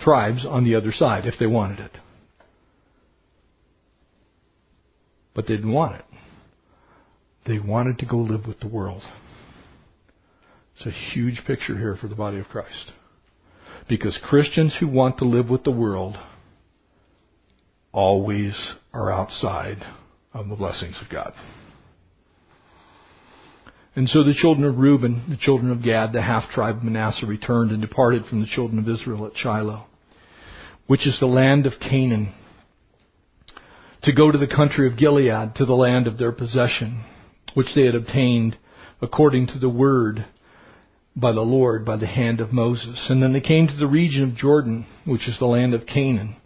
tribes 0.00 0.44
on 0.46 0.64
the 0.64 0.74
other 0.74 0.92
side 0.92 1.26
if 1.26 1.34
they 1.38 1.46
wanted 1.46 1.80
it. 1.80 1.92
But 5.34 5.46
they 5.46 5.54
didn't 5.54 5.72
want 5.72 5.96
it. 5.96 6.04
They 7.46 7.58
wanted 7.58 7.98
to 8.00 8.06
go 8.06 8.18
live 8.18 8.46
with 8.46 8.60
the 8.60 8.68
world. 8.68 9.02
It's 10.76 10.86
a 10.86 11.14
huge 11.14 11.42
picture 11.46 11.78
here 11.78 11.96
for 11.98 12.08
the 12.08 12.14
body 12.14 12.38
of 12.38 12.48
Christ. 12.48 12.92
Because 13.88 14.18
Christians 14.22 14.76
who 14.78 14.88
want 14.88 15.18
to 15.18 15.24
live 15.24 15.48
with 15.48 15.64
the 15.64 15.70
world 15.70 16.16
always 17.96 18.54
are 18.92 19.10
outside 19.10 19.78
of 20.34 20.48
the 20.48 20.54
blessings 20.54 21.00
of 21.02 21.10
God. 21.10 21.32
And 23.96 24.06
so 24.06 24.22
the 24.22 24.34
children 24.34 24.68
of 24.68 24.76
Reuben, 24.76 25.24
the 25.30 25.38
children 25.38 25.72
of 25.72 25.82
Gad, 25.82 26.12
the 26.12 26.20
half 26.20 26.50
tribe 26.50 26.76
of 26.76 26.84
Manasseh 26.84 27.24
returned 27.24 27.70
and 27.70 27.80
departed 27.80 28.26
from 28.26 28.42
the 28.42 28.46
children 28.46 28.78
of 28.78 28.86
Israel 28.86 29.26
at 29.26 29.36
Shiloh, 29.38 29.86
which 30.86 31.06
is 31.06 31.18
the 31.18 31.26
land 31.26 31.64
of 31.64 31.80
Canaan, 31.80 32.34
to 34.02 34.12
go 34.12 34.30
to 34.30 34.36
the 34.36 34.46
country 34.46 34.86
of 34.86 34.98
Gilead, 34.98 35.54
to 35.56 35.64
the 35.64 35.74
land 35.74 36.06
of 36.06 36.18
their 36.18 36.32
possession, 36.32 37.02
which 37.54 37.68
they 37.74 37.86
had 37.86 37.94
obtained 37.94 38.58
according 39.00 39.46
to 39.46 39.58
the 39.58 39.70
word 39.70 40.26
by 41.16 41.32
the 41.32 41.40
Lord 41.40 41.86
by 41.86 41.96
the 41.96 42.06
hand 42.06 42.42
of 42.42 42.52
Moses. 42.52 43.06
And 43.08 43.22
then 43.22 43.32
they 43.32 43.40
came 43.40 43.66
to 43.68 43.76
the 43.76 43.86
region 43.86 44.22
of 44.22 44.36
Jordan, 44.36 44.84
which 45.06 45.26
is 45.26 45.38
the 45.38 45.46
land 45.46 45.72
of 45.72 45.86
Canaan. 45.86 46.36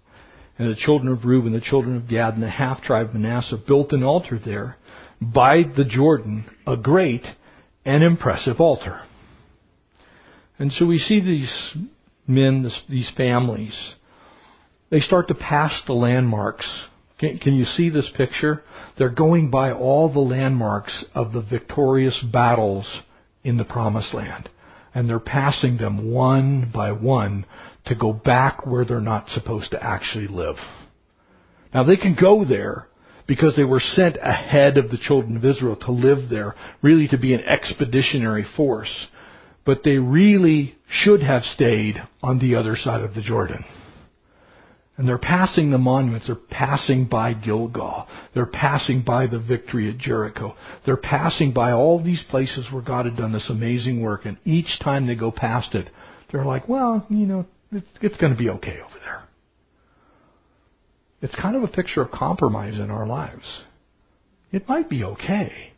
And 0.60 0.70
the 0.70 0.76
children 0.76 1.10
of 1.10 1.24
Reuben, 1.24 1.54
the 1.54 1.60
children 1.62 1.96
of 1.96 2.06
Gad, 2.06 2.34
and 2.34 2.42
the 2.42 2.50
half 2.50 2.82
tribe 2.82 3.08
of 3.08 3.14
Manasseh 3.14 3.56
built 3.66 3.92
an 3.92 4.02
altar 4.02 4.38
there 4.38 4.76
by 5.18 5.62
the 5.74 5.86
Jordan, 5.86 6.44
a 6.66 6.76
great 6.76 7.24
and 7.86 8.04
impressive 8.04 8.60
altar. 8.60 9.00
And 10.58 10.70
so 10.72 10.84
we 10.84 10.98
see 10.98 11.18
these 11.18 11.74
men, 12.26 12.70
these 12.90 13.10
families, 13.16 13.94
they 14.90 15.00
start 15.00 15.28
to 15.28 15.34
pass 15.34 15.80
the 15.86 15.94
landmarks. 15.94 16.68
Can, 17.18 17.38
can, 17.38 17.54
you 17.54 17.64
see 17.64 17.88
this 17.88 18.10
picture? 18.14 18.62
They're 18.98 19.08
going 19.08 19.50
by 19.50 19.72
all 19.72 20.12
the 20.12 20.20
landmarks 20.20 21.06
of 21.14 21.32
the 21.32 21.40
victorious 21.40 22.22
battles 22.30 23.00
in 23.42 23.56
the 23.56 23.64
promised 23.64 24.12
land 24.12 24.50
and 24.94 25.08
they're 25.08 25.20
passing 25.20 25.76
them 25.76 26.12
one 26.12 26.70
by 26.72 26.92
one 26.92 27.46
to 27.86 27.94
go 27.94 28.12
back 28.12 28.66
where 28.66 28.84
they're 28.84 29.00
not 29.00 29.28
supposed 29.28 29.70
to 29.72 29.82
actually 29.82 30.28
live. 30.28 30.56
Now 31.72 31.84
they 31.84 31.96
can 31.96 32.16
go 32.20 32.44
there, 32.44 32.86
because 33.26 33.54
they 33.54 33.62
were 33.62 33.78
sent 33.78 34.16
ahead 34.20 34.76
of 34.76 34.90
the 34.90 34.98
children 34.98 35.36
of 35.36 35.44
Israel 35.44 35.76
to 35.76 35.92
live 35.92 36.28
there, 36.28 36.54
really 36.82 37.06
to 37.06 37.16
be 37.16 37.32
an 37.32 37.40
expeditionary 37.40 38.44
force. 38.56 39.06
But 39.64 39.82
they 39.84 39.98
really 39.98 40.74
should 40.88 41.22
have 41.22 41.42
stayed 41.42 42.02
on 42.22 42.40
the 42.40 42.56
other 42.56 42.74
side 42.74 43.02
of 43.02 43.14
the 43.14 43.22
Jordan. 43.22 43.64
And 44.96 45.06
they're 45.08 45.16
passing 45.16 45.70
the 45.70 45.78
monuments. 45.78 46.26
They're 46.26 46.34
passing 46.34 47.04
by 47.06 47.34
Gilgal. 47.34 48.08
They're 48.34 48.46
passing 48.46 49.02
by 49.02 49.28
the 49.28 49.38
victory 49.38 49.88
at 49.88 49.98
Jericho. 49.98 50.56
They're 50.84 50.96
passing 50.96 51.52
by 51.52 51.70
all 51.70 52.02
these 52.02 52.24
places 52.30 52.66
where 52.72 52.82
God 52.82 53.06
had 53.06 53.16
done 53.16 53.32
this 53.32 53.48
amazing 53.48 54.02
work. 54.02 54.26
And 54.26 54.38
each 54.44 54.80
time 54.82 55.06
they 55.06 55.14
go 55.14 55.30
past 55.30 55.74
it, 55.76 55.88
they're 56.32 56.44
like, 56.44 56.68
well, 56.68 57.06
you 57.08 57.26
know, 57.26 57.46
it's, 57.72 57.86
it's 58.00 58.16
going 58.16 58.32
to 58.32 58.38
be 58.38 58.48
okay 58.48 58.78
over 58.80 58.98
there. 59.04 59.22
It's 61.22 61.34
kind 61.34 61.56
of 61.56 61.62
a 61.62 61.68
picture 61.68 62.00
of 62.00 62.10
compromise 62.10 62.78
in 62.78 62.90
our 62.90 63.06
lives. 63.06 63.62
It 64.52 64.68
might 64.68 64.88
be 64.88 65.04
okay, 65.04 65.72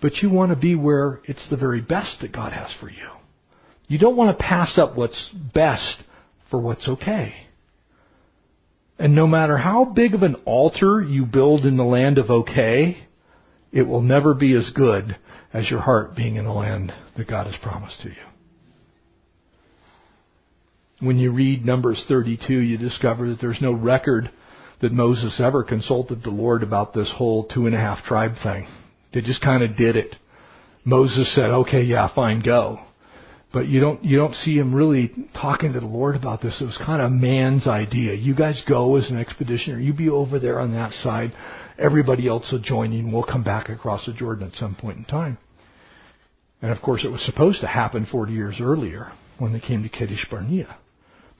but 0.00 0.16
you 0.16 0.30
want 0.30 0.50
to 0.50 0.56
be 0.56 0.74
where 0.74 1.20
it's 1.24 1.46
the 1.50 1.56
very 1.56 1.80
best 1.80 2.20
that 2.22 2.32
God 2.32 2.52
has 2.52 2.70
for 2.80 2.88
you. 2.88 3.08
You 3.86 3.98
don't 3.98 4.16
want 4.16 4.36
to 4.36 4.42
pass 4.42 4.78
up 4.78 4.96
what's 4.96 5.30
best 5.54 6.02
for 6.50 6.58
what's 6.60 6.88
okay. 6.88 7.34
And 8.98 9.14
no 9.14 9.26
matter 9.26 9.56
how 9.58 9.84
big 9.84 10.14
of 10.14 10.22
an 10.22 10.36
altar 10.46 11.02
you 11.02 11.26
build 11.26 11.64
in 11.66 11.76
the 11.76 11.84
land 11.84 12.18
of 12.18 12.30
okay, 12.30 13.06
it 13.72 13.82
will 13.82 14.02
never 14.02 14.34
be 14.34 14.54
as 14.54 14.70
good 14.74 15.16
as 15.52 15.70
your 15.70 15.80
heart 15.80 16.16
being 16.16 16.36
in 16.36 16.44
the 16.44 16.52
land 16.52 16.92
that 17.16 17.28
God 17.28 17.46
has 17.46 17.56
promised 17.62 18.00
to 18.02 18.08
you. 18.08 18.31
When 21.02 21.18
you 21.18 21.32
read 21.32 21.66
Numbers 21.66 22.04
32, 22.06 22.54
you 22.54 22.78
discover 22.78 23.28
that 23.30 23.40
there's 23.40 23.60
no 23.60 23.72
record 23.72 24.30
that 24.80 24.92
Moses 24.92 25.40
ever 25.44 25.64
consulted 25.64 26.22
the 26.22 26.30
Lord 26.30 26.62
about 26.62 26.94
this 26.94 27.10
whole 27.16 27.44
two 27.48 27.66
and 27.66 27.74
a 27.74 27.78
half 27.78 28.04
tribe 28.04 28.34
thing. 28.40 28.68
They 29.12 29.20
just 29.20 29.42
kind 29.42 29.64
of 29.64 29.76
did 29.76 29.96
it. 29.96 30.14
Moses 30.84 31.34
said, 31.34 31.46
okay, 31.46 31.82
yeah, 31.82 32.08
fine, 32.14 32.40
go. 32.40 32.78
But 33.52 33.66
you 33.66 33.80
don't 33.80 34.04
you 34.04 34.16
don't 34.16 34.34
see 34.34 34.56
him 34.56 34.72
really 34.72 35.12
talking 35.34 35.72
to 35.72 35.80
the 35.80 35.86
Lord 35.86 36.14
about 36.14 36.40
this. 36.40 36.56
It 36.60 36.64
was 36.64 36.80
kind 36.86 37.02
of 37.02 37.10
man's 37.10 37.66
idea. 37.66 38.14
You 38.14 38.36
guys 38.36 38.62
go 38.68 38.94
as 38.96 39.10
an 39.10 39.22
expeditioner. 39.22 39.84
You 39.84 39.92
be 39.92 40.08
over 40.08 40.38
there 40.38 40.60
on 40.60 40.72
that 40.72 40.92
side. 41.02 41.32
Everybody 41.78 42.28
else 42.28 42.48
will 42.52 42.60
join 42.60 42.92
you, 42.92 43.00
and 43.00 43.12
we'll 43.12 43.24
come 43.24 43.42
back 43.42 43.68
across 43.68 44.06
the 44.06 44.12
Jordan 44.12 44.46
at 44.46 44.56
some 44.56 44.76
point 44.76 44.98
in 44.98 45.04
time. 45.04 45.36
And 46.62 46.70
of 46.70 46.80
course, 46.80 47.04
it 47.04 47.10
was 47.10 47.24
supposed 47.26 47.60
to 47.60 47.66
happen 47.66 48.06
40 48.06 48.32
years 48.32 48.56
earlier 48.60 49.12
when 49.38 49.52
they 49.52 49.60
came 49.60 49.82
to 49.82 49.88
Kadesh 49.88 50.26
Barnea, 50.30 50.76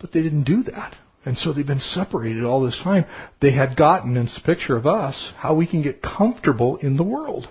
but 0.02 0.12
they 0.12 0.20
didn't 0.20 0.44
do 0.44 0.62
that. 0.64 0.94
And 1.24 1.38
so 1.38 1.52
they've 1.52 1.66
been 1.66 1.78
separated 1.78 2.44
all 2.44 2.62
this 2.62 2.78
time. 2.82 3.06
They 3.40 3.52
had 3.52 3.76
gotten, 3.76 4.16
in 4.16 4.24
this 4.24 4.40
picture 4.44 4.76
of 4.76 4.86
us, 4.86 5.32
how 5.36 5.54
we 5.54 5.66
can 5.66 5.82
get 5.82 6.02
comfortable 6.02 6.76
in 6.76 6.96
the 6.96 7.04
world. 7.04 7.46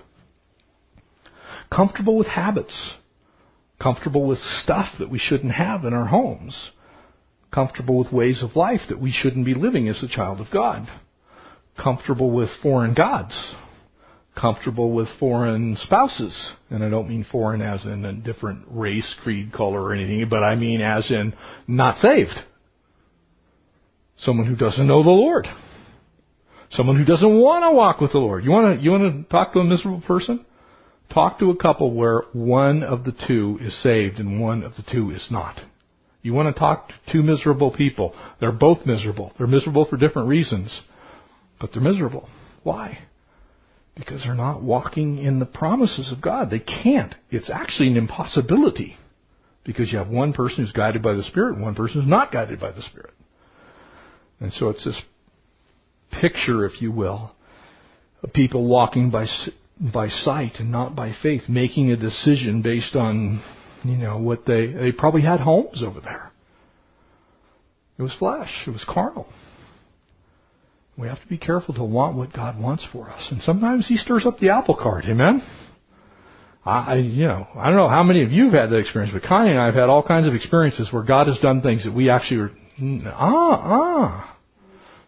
Comfortable 1.70 2.16
with 2.16 2.28
habits 2.28 2.92
comfortable 3.82 4.26
with 4.26 4.38
stuff 4.38 4.86
that 4.98 5.10
we 5.10 5.18
shouldn't 5.18 5.52
have 5.52 5.84
in 5.84 5.92
our 5.92 6.06
homes, 6.06 6.70
comfortable 7.52 7.98
with 7.98 8.12
ways 8.12 8.42
of 8.42 8.56
life 8.56 8.80
that 8.88 9.00
we 9.00 9.10
shouldn't 9.10 9.44
be 9.44 9.54
living 9.54 9.88
as 9.88 10.02
a 10.02 10.08
child 10.08 10.40
of 10.40 10.46
God, 10.52 10.88
comfortable 11.82 12.30
with 12.30 12.48
foreign 12.62 12.94
gods, 12.94 13.54
comfortable 14.38 14.92
with 14.92 15.08
foreign 15.18 15.76
spouses. 15.76 16.52
And 16.70 16.84
I 16.84 16.88
don't 16.88 17.08
mean 17.08 17.26
foreign 17.30 17.62
as 17.62 17.84
in 17.84 18.04
a 18.04 18.12
different 18.12 18.64
race, 18.68 19.14
creed, 19.22 19.52
color, 19.52 19.82
or 19.82 19.94
anything, 19.94 20.26
but 20.28 20.42
I 20.42 20.54
mean 20.54 20.80
as 20.80 21.10
in 21.10 21.34
not 21.66 21.98
saved. 21.98 22.32
Someone 24.18 24.46
who 24.46 24.56
doesn't 24.56 24.86
know 24.86 25.02
the 25.02 25.10
Lord. 25.10 25.46
Someone 26.70 26.96
who 26.96 27.04
doesn't 27.04 27.38
want 27.38 27.64
to 27.64 27.72
walk 27.72 28.00
with 28.00 28.12
the 28.12 28.18
Lord. 28.18 28.44
You 28.44 28.50
want 28.50 28.78
to, 28.78 28.82
you 28.82 28.90
want 28.90 29.24
to 29.24 29.30
talk 29.30 29.52
to 29.52 29.58
a 29.58 29.64
miserable 29.64 30.00
person? 30.00 30.44
Talk 31.12 31.38
to 31.40 31.50
a 31.50 31.56
couple 31.56 31.92
where 31.92 32.22
one 32.32 32.82
of 32.82 33.04
the 33.04 33.12
two 33.26 33.58
is 33.60 33.82
saved 33.82 34.18
and 34.18 34.40
one 34.40 34.62
of 34.62 34.76
the 34.76 34.84
two 34.90 35.10
is 35.10 35.26
not. 35.30 35.60
You 36.22 36.32
want 36.32 36.54
to 36.54 36.58
talk 36.58 36.88
to 36.88 36.94
two 37.12 37.22
miserable 37.22 37.72
people. 37.72 38.14
They're 38.40 38.52
both 38.52 38.86
miserable. 38.86 39.32
They're 39.36 39.46
miserable 39.46 39.84
for 39.84 39.96
different 39.96 40.28
reasons, 40.28 40.82
but 41.60 41.70
they're 41.72 41.82
miserable. 41.82 42.28
Why? 42.62 43.00
Because 43.94 44.22
they're 44.24 44.34
not 44.34 44.62
walking 44.62 45.18
in 45.18 45.38
the 45.38 45.46
promises 45.46 46.10
of 46.10 46.22
God. 46.22 46.50
They 46.50 46.60
can't. 46.60 47.14
It's 47.30 47.50
actually 47.50 47.88
an 47.88 47.96
impossibility 47.96 48.96
because 49.64 49.92
you 49.92 49.98
have 49.98 50.08
one 50.08 50.32
person 50.32 50.64
who's 50.64 50.72
guided 50.72 51.02
by 51.02 51.12
the 51.12 51.22
Spirit 51.24 51.54
and 51.54 51.62
one 51.62 51.74
person 51.74 52.00
who's 52.00 52.10
not 52.10 52.32
guided 52.32 52.58
by 52.58 52.72
the 52.72 52.82
Spirit. 52.82 53.12
And 54.40 54.52
so 54.54 54.70
it's 54.70 54.84
this 54.84 55.00
picture, 56.20 56.64
if 56.64 56.80
you 56.80 56.90
will, 56.90 57.32
of 58.22 58.32
people 58.32 58.66
walking 58.66 59.10
by 59.10 59.26
by 59.80 60.08
sight 60.08 60.52
and 60.58 60.70
not 60.70 60.94
by 60.94 61.12
faith, 61.22 61.42
making 61.48 61.90
a 61.90 61.96
decision 61.96 62.62
based 62.62 62.94
on, 62.94 63.42
you 63.84 63.96
know, 63.96 64.18
what 64.18 64.44
they, 64.46 64.66
they 64.66 64.92
probably 64.92 65.22
had 65.22 65.40
homes 65.40 65.82
over 65.84 66.00
there. 66.00 66.30
It 67.98 68.02
was 68.02 68.14
flesh. 68.18 68.50
It 68.66 68.70
was 68.70 68.84
carnal. 68.88 69.26
We 71.02 71.08
have 71.08 71.20
to 71.20 71.26
be 71.26 71.36
careful 71.36 71.74
to 71.74 71.82
want 71.82 72.16
what 72.16 72.32
God 72.32 72.60
wants 72.60 72.86
for 72.92 73.10
us. 73.10 73.26
And 73.32 73.42
sometimes 73.42 73.88
He 73.88 73.96
stirs 73.96 74.24
up 74.24 74.38
the 74.38 74.50
apple 74.50 74.76
cart. 74.76 75.04
Amen? 75.06 75.42
I, 76.64 76.94
you 76.94 77.26
know, 77.26 77.48
I 77.56 77.66
don't 77.66 77.76
know 77.76 77.88
how 77.88 78.04
many 78.04 78.22
of 78.22 78.30
you 78.30 78.44
have 78.44 78.52
had 78.52 78.70
that 78.70 78.78
experience, 78.78 79.12
but 79.12 79.24
Connie 79.24 79.50
and 79.50 79.58
I 79.58 79.66
have 79.66 79.74
had 79.74 79.88
all 79.88 80.04
kinds 80.04 80.28
of 80.28 80.34
experiences 80.34 80.92
where 80.92 81.02
God 81.02 81.26
has 81.26 81.40
done 81.40 81.60
things 81.60 81.84
that 81.84 81.92
we 81.92 82.08
actually 82.08 82.36
were, 82.36 82.50
ah, 83.06 83.16
ah. 83.18 84.38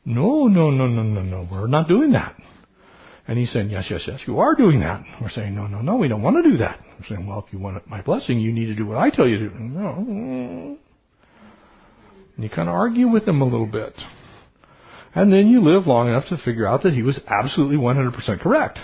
No, 0.04 0.48
no, 0.48 0.72
no, 0.72 0.88
no, 0.88 1.04
no, 1.04 1.22
no. 1.22 1.48
We're 1.48 1.68
not 1.68 1.87
doing 1.87 2.11
that. 2.11 2.35
And 3.28 3.38
he's 3.38 3.52
saying, 3.52 3.70
yes, 3.70 3.87
yes, 3.88 4.02
yes, 4.04 4.18
you 4.26 4.40
are 4.40 4.57
doing 4.57 4.80
that. 4.80 5.04
We're 5.22 5.30
saying, 5.30 5.54
no, 5.54 5.68
no, 5.68 5.80
no, 5.80 5.94
we 5.94 6.09
don't 6.09 6.22
want 6.22 6.42
to 6.42 6.50
do 6.50 6.57
that. 6.57 6.80
We're 6.98 7.07
saying, 7.07 7.24
well, 7.24 7.44
if 7.46 7.52
you 7.52 7.61
want 7.61 7.87
my 7.87 8.02
blessing, 8.02 8.40
you 8.40 8.52
need 8.52 8.66
to 8.66 8.74
do 8.74 8.85
what 8.85 8.98
I 8.98 9.11
tell 9.11 9.28
you 9.28 9.38
to 9.38 9.48
do. 9.48 9.59
No. 9.61 10.76
And 12.35 12.42
you 12.42 12.50
kind 12.50 12.68
of 12.68 12.74
argue 12.74 13.07
with 13.07 13.28
him 13.28 13.42
a 13.42 13.44
little 13.44 13.68
bit. 13.68 13.94
And 15.14 15.33
then 15.33 15.48
you 15.48 15.62
live 15.62 15.87
long 15.87 16.09
enough 16.09 16.29
to 16.29 16.38
figure 16.38 16.66
out 16.66 16.83
that 16.83 16.92
he 16.92 17.03
was 17.03 17.20
absolutely 17.27 17.77
100% 17.77 18.40
correct. 18.40 18.79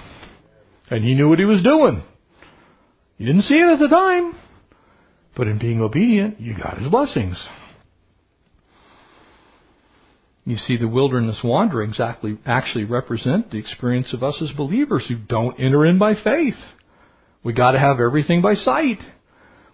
And 0.88 1.04
he 1.04 1.14
knew 1.14 1.28
what 1.28 1.38
he 1.38 1.44
was 1.44 1.62
doing. 1.62 2.02
You 3.18 3.26
didn't 3.26 3.42
see 3.42 3.56
it 3.56 3.72
at 3.72 3.78
the 3.78 3.88
time. 3.88 4.34
But 5.36 5.48
in 5.48 5.58
being 5.58 5.80
obedient, 5.80 6.40
you 6.40 6.56
got 6.56 6.78
his 6.78 6.88
blessings. 6.88 7.36
You 10.44 10.56
see, 10.56 10.76
the 10.76 10.88
wilderness 10.88 11.40
wanderings 11.44 12.00
actually, 12.00 12.38
actually 12.46 12.84
represent 12.84 13.50
the 13.50 13.58
experience 13.58 14.12
of 14.12 14.22
us 14.22 14.40
as 14.42 14.50
believers 14.56 15.06
who 15.06 15.16
don't 15.16 15.60
enter 15.60 15.84
in 15.86 15.98
by 15.98 16.14
faith. 16.14 16.56
We 17.44 17.52
got 17.52 17.72
to 17.72 17.78
have 17.78 18.00
everything 18.00 18.42
by 18.42 18.54
sight. 18.54 18.98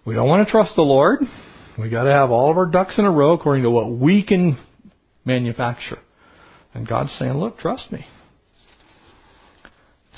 We 0.05 0.13
don't 0.13 0.27
want 0.27 0.45
to 0.45 0.51
trust 0.51 0.75
the 0.75 0.83
Lord. 0.83 1.19
We 1.79 1.89
got 1.89 2.03
to 2.03 2.11
have 2.11 2.31
all 2.31 2.51
of 2.51 2.57
our 2.57 2.65
ducks 2.65 2.97
in 2.97 3.05
a 3.05 3.11
row 3.11 3.33
according 3.33 3.63
to 3.63 3.71
what 3.71 3.91
we 3.91 4.23
can 4.23 4.57
manufacture. 5.25 5.99
And 6.73 6.87
God's 6.87 7.15
saying, 7.17 7.33
look, 7.33 7.57
trust 7.57 7.91
me. 7.91 8.05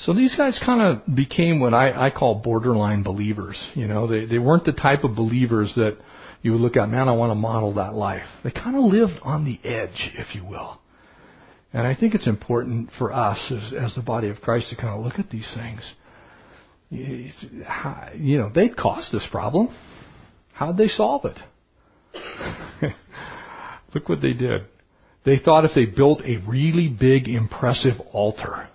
So 0.04 0.14
these 0.14 0.34
guys 0.34 0.58
kind 0.64 0.80
of 0.80 1.14
became 1.14 1.60
what 1.60 1.74
I, 1.74 2.06
I 2.06 2.10
call 2.10 2.36
borderline 2.36 3.02
believers. 3.02 3.62
You 3.74 3.86
know, 3.86 4.06
they, 4.06 4.24
they 4.24 4.38
weren't 4.38 4.64
the 4.64 4.72
type 4.72 5.04
of 5.04 5.14
believers 5.14 5.72
that 5.76 5.98
you 6.42 6.52
would 6.52 6.60
look 6.60 6.76
at, 6.76 6.88
man, 6.88 7.08
I 7.08 7.12
want 7.12 7.30
to 7.30 7.34
model 7.34 7.74
that 7.74 7.94
life. 7.94 8.24
They 8.42 8.50
kind 8.50 8.76
of 8.76 8.84
lived 8.84 9.20
on 9.22 9.44
the 9.44 9.60
edge, 9.68 10.12
if 10.16 10.34
you 10.34 10.44
will. 10.44 10.80
And 11.72 11.86
I 11.86 11.94
think 11.94 12.14
it's 12.14 12.26
important 12.26 12.90
for 12.98 13.12
us 13.12 13.38
as, 13.50 13.74
as 13.78 13.94
the 13.94 14.02
body 14.02 14.28
of 14.28 14.40
Christ 14.40 14.70
to 14.70 14.76
kind 14.76 14.98
of 14.98 15.04
look 15.04 15.18
at 15.18 15.30
these 15.30 15.50
things. 15.54 15.94
You 16.90 18.38
know, 18.38 18.50
they'd 18.52 18.76
caused 18.76 19.12
this 19.12 19.26
problem. 19.30 19.68
How'd 20.52 20.76
they 20.78 20.88
solve 20.88 21.26
it? 21.26 21.38
look 23.94 24.08
what 24.08 24.20
they 24.20 24.32
did. 24.32 24.62
They 25.24 25.38
thought 25.38 25.64
if 25.64 25.72
they 25.74 25.84
built 25.84 26.22
a 26.24 26.38
really 26.48 26.88
big, 26.88 27.28
impressive 27.28 27.94
altar 28.12 28.68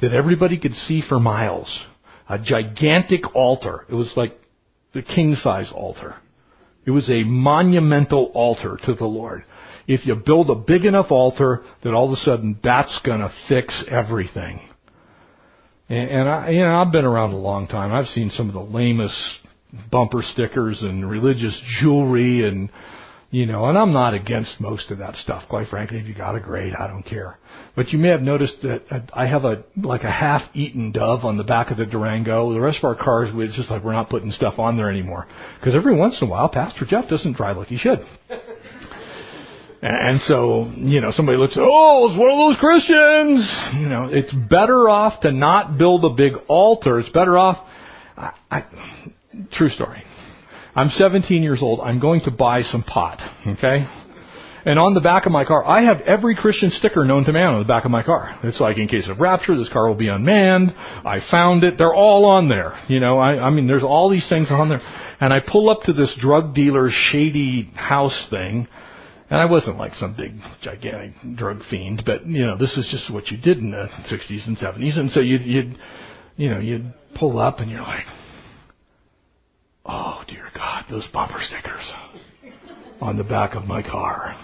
that 0.00 0.12
everybody 0.12 0.58
could 0.58 0.74
see 0.74 1.02
for 1.08 1.20
miles, 1.20 1.84
a 2.28 2.38
gigantic 2.38 3.34
altar, 3.34 3.86
it 3.88 3.94
was 3.94 4.12
like 4.16 4.38
the 4.92 5.02
king 5.02 5.34
size 5.36 5.70
altar 5.72 6.16
it 6.86 6.92
was 6.92 7.10
a 7.10 7.24
monumental 7.24 8.30
altar 8.32 8.78
to 8.86 8.94
the 8.94 9.04
Lord. 9.04 9.44
If 9.88 10.06
you 10.06 10.14
build 10.14 10.50
a 10.50 10.54
big 10.54 10.84
enough 10.84 11.10
altar, 11.10 11.62
then 11.82 11.94
all 11.94 12.06
of 12.06 12.12
a 12.12 12.22
sudden 12.22 12.58
that's 12.62 12.98
going 13.04 13.20
to 13.20 13.32
fix 13.48 13.84
everything. 13.90 14.60
And, 15.88 16.10
and 16.10 16.28
I, 16.28 16.50
you 16.50 16.60
know, 16.60 16.80
I've 16.80 16.92
been 16.92 17.04
around 17.04 17.32
a 17.32 17.38
long 17.38 17.66
time. 17.66 17.92
I've 17.92 18.06
seen 18.06 18.30
some 18.30 18.48
of 18.48 18.54
the 18.54 18.60
lamest 18.60 19.14
bumper 19.90 20.22
stickers 20.22 20.80
and 20.82 21.08
religious 21.08 21.60
jewelry 21.80 22.48
and 22.48 22.70
you 23.30 23.46
know, 23.46 23.66
and 23.66 23.76
I'm 23.76 23.92
not 23.92 24.14
against 24.14 24.60
most 24.60 24.90
of 24.90 24.98
that 24.98 25.16
stuff, 25.16 25.48
quite 25.48 25.68
frankly. 25.68 25.98
If 25.98 26.06
you 26.06 26.14
got 26.14 26.36
a 26.36 26.40
grade, 26.40 26.74
I 26.78 26.86
don't 26.86 27.02
care. 27.02 27.38
But 27.74 27.88
you 27.88 27.98
may 27.98 28.08
have 28.08 28.22
noticed 28.22 28.62
that 28.62 29.10
I 29.12 29.26
have 29.26 29.44
a 29.44 29.64
like 29.76 30.04
a 30.04 30.10
half-eaten 30.10 30.92
dove 30.92 31.24
on 31.24 31.36
the 31.36 31.44
back 31.44 31.70
of 31.70 31.76
the 31.76 31.86
Durango. 31.86 32.52
The 32.52 32.60
rest 32.60 32.78
of 32.78 32.84
our 32.84 32.94
cars, 32.94 33.30
it's 33.34 33.56
just 33.56 33.70
like 33.70 33.82
we're 33.82 33.92
not 33.92 34.08
putting 34.08 34.30
stuff 34.30 34.58
on 34.58 34.76
there 34.76 34.90
anymore. 34.90 35.26
Because 35.58 35.74
every 35.74 35.94
once 35.94 36.18
in 36.20 36.28
a 36.28 36.30
while, 36.30 36.48
Pastor 36.48 36.86
Jeff 36.86 37.08
doesn't 37.08 37.36
drive 37.36 37.56
like 37.56 37.68
he 37.68 37.78
should. 37.78 37.98
and, 39.82 40.20
so, 40.22 40.70
you 40.76 41.00
know, 41.00 41.10
somebody 41.10 41.36
looks, 41.36 41.56
oh, 41.58 42.08
it's 42.08 42.18
one 42.18 42.30
of 42.30 42.38
those 42.38 42.58
Christians. 42.58 43.46
You 43.74 43.88
know, 43.88 44.08
it's 44.10 44.32
better 44.48 44.88
off 44.88 45.20
to 45.22 45.32
not 45.32 45.76
build 45.76 46.04
a 46.04 46.10
big 46.10 46.32
altar. 46.48 47.00
It's 47.00 47.10
better 47.10 47.36
off. 47.36 47.58
I, 48.16 48.32
I, 48.50 48.64
true 49.52 49.68
story. 49.68 50.04
I'm 50.76 50.90
17 50.90 51.42
years 51.42 51.60
old. 51.62 51.80
I'm 51.80 51.98
going 51.98 52.20
to 52.22 52.30
buy 52.30 52.62
some 52.62 52.82
pot. 52.82 53.18
Okay. 53.46 53.86
And 54.66 54.80
on 54.80 54.94
the 54.94 55.00
back 55.00 55.26
of 55.26 55.32
my 55.32 55.44
car, 55.44 55.64
I 55.64 55.84
have 55.84 56.00
every 56.02 56.34
Christian 56.34 56.70
sticker 56.70 57.04
known 57.04 57.24
to 57.24 57.32
man 57.32 57.54
on 57.54 57.60
the 57.60 57.68
back 57.68 57.84
of 57.84 57.92
my 57.92 58.02
car. 58.02 58.38
It's 58.42 58.60
like 58.60 58.78
in 58.78 58.88
case 58.88 59.08
of 59.08 59.20
rapture, 59.20 59.56
this 59.56 59.70
car 59.72 59.86
will 59.88 59.94
be 59.94 60.08
unmanned. 60.08 60.74
I 60.76 61.20
found 61.30 61.62
it. 61.62 61.78
They're 61.78 61.94
all 61.94 62.24
on 62.24 62.48
there. 62.48 62.76
You 62.88 62.98
know, 62.98 63.16
I, 63.16 63.46
I 63.46 63.50
mean, 63.50 63.68
there's 63.68 63.84
all 63.84 64.10
these 64.10 64.28
things 64.28 64.48
on 64.50 64.68
there. 64.68 64.80
And 65.20 65.32
I 65.32 65.38
pull 65.40 65.70
up 65.70 65.82
to 65.84 65.92
this 65.92 66.14
drug 66.20 66.54
dealer 66.54 66.90
shady 66.90 67.70
house 67.74 68.26
thing. 68.28 68.66
And 69.30 69.40
I 69.40 69.46
wasn't 69.46 69.78
like 69.78 69.94
some 69.94 70.14
big, 70.16 70.32
gigantic 70.62 71.14
drug 71.36 71.60
fiend, 71.70 72.02
but 72.04 72.26
you 72.26 72.44
know, 72.44 72.58
this 72.58 72.76
is 72.76 72.88
just 72.90 73.12
what 73.12 73.28
you 73.28 73.38
did 73.38 73.58
in 73.58 73.70
the 73.70 73.88
60s 74.12 74.46
and 74.46 74.58
70s. 74.58 74.98
And 74.98 75.10
so 75.10 75.20
you'd, 75.20 75.42
you'd, 75.42 75.78
you 76.36 76.50
know, 76.50 76.58
you'd 76.58 76.92
pull 77.18 77.38
up 77.38 77.60
and 77.60 77.70
you're 77.70 77.82
like, 77.82 78.04
those 80.90 81.06
bumper 81.12 81.40
stickers 81.40 81.90
on 83.00 83.16
the 83.16 83.24
back 83.24 83.54
of 83.54 83.64
my 83.64 83.82
car. 83.82 84.36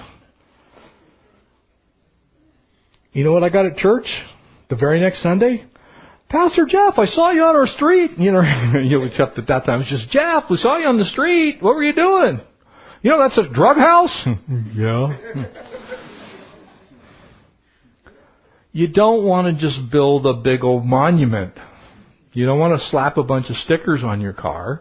You 3.13 3.25
know 3.25 3.33
what 3.33 3.45
I 3.45 3.49
got 3.49 3.67
at 3.67 3.77
church 3.77 4.07
the 4.69 4.77
very 4.77 5.01
next 5.01 5.23
Sunday? 5.23 5.65
Pastor 6.29 6.65
Jeff, 6.67 6.95
I 6.97 7.05
saw 7.05 7.31
you 7.31 7.43
on 7.43 7.57
our 7.57 7.67
street. 7.67 8.13
You 8.17 8.33
know, 8.33 8.41
you 8.83 8.99
know, 8.99 9.05
except 9.05 9.39
at 9.39 9.47
that 9.49 9.67
time 9.67 9.83
it's 9.83 9.91
just 9.91 10.11
Jeff. 10.11 10.45
We 10.51 10.57
saw 10.57 10.79
you 10.79 10.87
on 10.87 10.99
the 10.99 11.05
street. 11.05 11.59
What 11.61 11.75
were 11.75 11.83
you 11.83 11.95
doing? 11.95 12.41
You 13.03 13.11
know, 13.11 13.19
that's 13.19 13.37
a 13.39 13.53
drug 13.53 13.77
house. 13.77 14.17
yeah. 14.75 15.45
You 18.73 18.89
don't 18.89 19.25
want 19.25 19.55
to 19.55 19.61
just 19.61 19.91
build 19.91 20.25
a 20.25 20.35
big 20.35 20.65
old 20.65 20.87
monument. 20.87 21.53
You 22.33 22.47
don't 22.47 22.59
want 22.59 22.81
to 22.81 22.89
slap 22.89 23.19
a 23.19 23.23
bunch 23.23 23.51
of 23.51 23.57
stickers 23.57 24.03
on 24.03 24.23
your 24.23 24.33
car. 24.33 24.81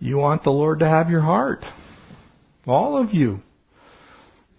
You 0.00 0.18
want 0.18 0.44
the 0.44 0.50
Lord 0.50 0.80
to 0.80 0.88
have 0.88 1.10
your 1.10 1.20
heart. 1.20 1.64
All 2.66 3.02
of 3.02 3.12
you. 3.12 3.40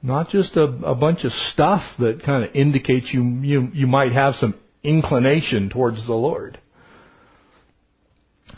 Not 0.01 0.29
just 0.29 0.55
a, 0.55 0.63
a 0.63 0.95
bunch 0.95 1.23
of 1.23 1.31
stuff 1.53 1.83
that 1.99 2.23
kind 2.25 2.45
of 2.45 2.55
indicates 2.55 3.07
you, 3.11 3.23
you, 3.41 3.69
you 3.73 3.87
might 3.87 4.13
have 4.13 4.35
some 4.35 4.55
inclination 4.83 5.69
towards 5.69 6.05
the 6.07 6.13
Lord. 6.13 6.59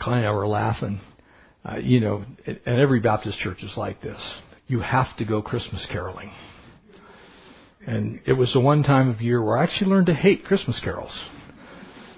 And 0.00 0.26
I 0.26 0.30
were 0.30 0.46
laughing. 0.46 1.00
Uh, 1.64 1.76
you 1.76 2.00
know, 2.00 2.24
and 2.46 2.58
every 2.66 3.00
Baptist 3.00 3.38
church 3.38 3.62
is 3.62 3.74
like 3.76 4.00
this. 4.00 4.18
You 4.66 4.80
have 4.80 5.16
to 5.18 5.24
go 5.24 5.42
Christmas 5.42 5.86
caroling. 5.90 6.32
And 7.86 8.20
it 8.26 8.32
was 8.32 8.52
the 8.52 8.60
one 8.60 8.82
time 8.82 9.10
of 9.10 9.20
year 9.20 9.42
where 9.42 9.58
I 9.58 9.64
actually 9.64 9.90
learned 9.90 10.06
to 10.06 10.14
hate 10.14 10.44
Christmas 10.44 10.80
carols. 10.82 11.18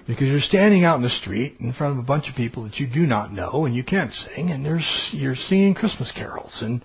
Because 0.07 0.27
you're 0.27 0.39
standing 0.39 0.85
out 0.85 0.97
in 0.97 1.01
the 1.01 1.09
street 1.09 1.57
in 1.59 1.73
front 1.73 1.93
of 1.93 2.03
a 2.03 2.07
bunch 2.07 2.29
of 2.29 2.35
people 2.35 2.63
that 2.63 2.75
you 2.77 2.87
do 2.87 3.05
not 3.05 3.33
know 3.33 3.65
and 3.65 3.75
you 3.75 3.83
can't 3.83 4.11
sing 4.13 4.51
and 4.51 4.63
there's, 4.63 4.85
you're 5.11 5.35
singing 5.35 5.73
Christmas 5.73 6.11
carols 6.15 6.55
and 6.61 6.83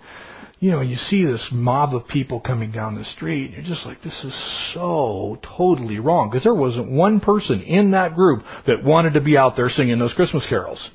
you 0.61 0.69
know, 0.69 0.81
you 0.81 0.95
see 0.95 1.25
this 1.25 1.49
mob 1.51 1.95
of 1.95 2.07
people 2.07 2.39
coming 2.39 2.71
down 2.71 2.95
the 2.95 3.03
street, 3.03 3.45
and 3.45 3.53
you're 3.55 3.75
just 3.75 3.83
like, 3.83 4.03
this 4.03 4.23
is 4.23 4.73
so 4.75 5.39
totally 5.57 5.97
wrong. 5.97 6.29
Because 6.29 6.43
there 6.43 6.53
wasn't 6.53 6.91
one 6.91 7.19
person 7.19 7.63
in 7.63 7.91
that 7.91 8.13
group 8.13 8.43
that 8.67 8.83
wanted 8.83 9.15
to 9.15 9.21
be 9.21 9.35
out 9.35 9.55
there 9.55 9.69
singing 9.69 9.97
those 9.97 10.13
Christmas 10.13 10.45
carols. 10.47 10.91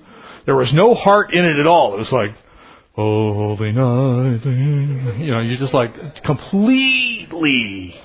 There 0.46 0.54
was 0.54 0.72
no 0.72 0.94
heart 0.94 1.34
in 1.34 1.44
it 1.44 1.58
at 1.58 1.66
all. 1.66 1.94
It 1.94 1.98
was 1.98 2.12
like, 2.12 2.30
oh, 2.96 3.34
holy 3.34 3.72
night. 3.72 4.46
You 5.18 5.32
know, 5.32 5.40
you're 5.40 5.58
just 5.58 5.74
like 5.74 5.90
completely 6.24 7.96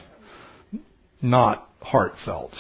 not 1.21 1.69
heartfelt. 1.79 2.53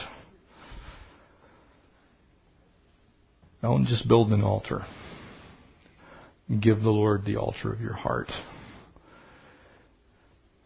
Don't 3.61 3.85
just 3.85 4.07
build 4.07 4.31
an 4.31 4.43
altar. 4.43 4.81
Give 6.59 6.81
the 6.81 6.89
Lord 6.89 7.25
the 7.25 7.37
altar 7.37 7.71
of 7.71 7.79
your 7.79 7.93
heart. 7.93 8.31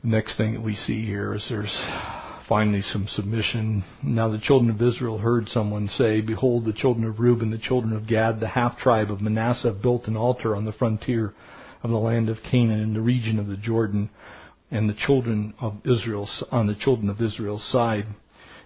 The 0.01 0.07
next 0.07 0.37
thing 0.37 0.53
that 0.53 0.63
we 0.63 0.75
see 0.75 1.05
here 1.05 1.33
is 1.33 1.45
there's 1.49 1.83
finally 2.47 2.81
some 2.81 3.07
submission. 3.09 3.83
Now 4.01 4.29
the 4.29 4.39
children 4.39 4.69
of 4.69 4.81
Israel 4.81 5.17
heard 5.17 5.49
someone 5.49 5.89
say, 5.89 6.21
Behold, 6.21 6.65
the 6.65 6.73
children 6.73 7.05
of 7.05 7.19
Reuben, 7.19 7.51
the 7.51 7.57
children 7.57 7.91
of 7.93 8.07
Gad, 8.07 8.39
the 8.39 8.47
half 8.47 8.77
tribe 8.77 9.11
of 9.11 9.19
Manasseh 9.19 9.77
built 9.81 10.07
an 10.07 10.15
altar 10.15 10.55
on 10.55 10.63
the 10.63 10.71
frontier 10.71 11.33
of 11.83 11.89
the 11.89 11.97
land 11.97 12.29
of 12.29 12.37
Canaan 12.49 12.79
in 12.79 12.93
the 12.93 13.01
region 13.01 13.39
of 13.39 13.47
the 13.47 13.57
Jordan, 13.57 14.09
and 14.71 14.89
the 14.89 14.95
children 15.05 15.53
of 15.59 15.75
Israel 15.85 16.29
on 16.51 16.67
the 16.67 16.75
children 16.75 17.09
of 17.09 17.21
Israel's 17.21 17.69
side. 17.71 18.05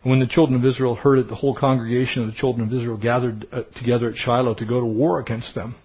And 0.04 0.12
when 0.12 0.20
the 0.20 0.28
children 0.28 0.60
of 0.60 0.66
Israel 0.66 0.96
heard 0.96 1.20
it, 1.20 1.28
the 1.28 1.36
whole 1.36 1.56
congregation 1.56 2.24
of 2.24 2.30
the 2.30 2.38
children 2.40 2.68
of 2.68 2.74
Israel 2.74 2.98
gathered 2.98 3.48
uh, 3.52 3.64
together 3.78 4.10
at 4.10 4.16
Shiloh 4.16 4.56
to 4.56 4.66
go 4.66 4.80
to 4.80 4.86
war 4.86 5.20
against 5.20 5.56
them. 5.56 5.76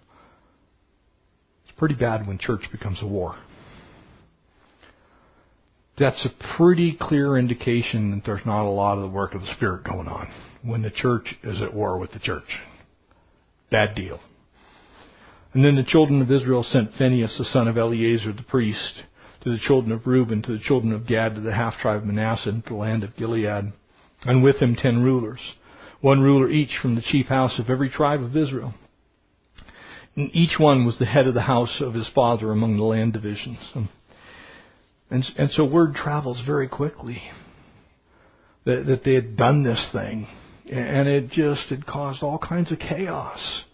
It's 1.64 1.78
pretty 1.78 1.96
bad 1.96 2.26
when 2.26 2.38
church 2.38 2.62
becomes 2.70 2.98
a 3.02 3.06
war 3.06 3.36
that's 5.96 6.26
a 6.26 6.56
pretty 6.56 6.96
clear 7.00 7.38
indication 7.38 8.10
that 8.10 8.22
there's 8.24 8.44
not 8.44 8.66
a 8.66 8.70
lot 8.70 8.96
of 8.96 9.02
the 9.02 9.08
work 9.08 9.34
of 9.34 9.42
the 9.42 9.54
Spirit 9.54 9.84
going 9.84 10.08
on 10.08 10.28
when 10.62 10.82
the 10.82 10.90
church 10.90 11.34
is 11.44 11.62
at 11.62 11.72
war 11.72 11.98
with 11.98 12.10
the 12.12 12.18
church. 12.18 12.58
Bad 13.70 13.94
deal. 13.94 14.18
And 15.52 15.64
then 15.64 15.76
the 15.76 15.84
children 15.84 16.20
of 16.20 16.32
Israel 16.32 16.64
sent 16.64 16.94
Phinehas, 16.94 17.36
the 17.38 17.44
son 17.44 17.68
of 17.68 17.78
Eleazar, 17.78 18.32
the 18.32 18.42
priest, 18.42 19.04
to 19.42 19.50
the 19.50 19.58
children 19.58 19.92
of 19.92 20.06
Reuben, 20.06 20.42
to 20.42 20.52
the 20.52 20.64
children 20.64 20.92
of 20.92 21.06
Gad, 21.06 21.36
to 21.36 21.40
the 21.40 21.54
half 21.54 21.74
tribe 21.80 21.98
of 21.98 22.06
Manasseh, 22.06 22.48
and 22.48 22.64
to 22.64 22.70
the 22.70 22.76
land 22.76 23.04
of 23.04 23.14
Gilead, 23.16 23.72
and 24.25 24.43
with 24.43 24.57
him 24.57 24.77
ten 24.77 25.03
rulers, 25.03 25.41
one 26.01 26.20
ruler 26.20 26.51
each 26.51 26.79
from 26.81 26.95
the 26.95 27.03
chief 27.03 27.27
house 27.27 27.59
of 27.59 27.70
every 27.70 27.89
tribe 27.89 28.22
of 28.22 28.37
Israel. 28.37 28.75
And 30.16 30.31
each 30.35 30.59
one 30.59 30.85
was 30.85 30.99
the 30.99 31.07
head 31.07 31.27
of 31.27 31.35
the 31.35 31.41
house 31.41 31.81
of 31.81 31.95
his 31.95 32.09
father 32.14 32.51
among 32.53 32.77
the 32.77 32.85
land 32.85 33.12
divisions. 33.14 33.59
And, 35.11 35.25
and 35.37 35.51
so 35.51 35.64
word 35.64 35.95
travels 35.95 36.43
very 36.47 36.68
quickly 36.68 37.22
that, 38.64 38.85
that 38.87 39.03
they 39.05 39.14
had 39.14 39.37
done 39.37 39.64
this 39.64 39.91
thing. 39.93 40.27
And 40.70 41.09
it 41.09 41.31
just 41.31 41.68
had 41.68 41.85
caused 41.87 42.22
all 42.22 42.39
kinds 42.39 42.72
of 42.72 42.79
chaos. 42.79 43.64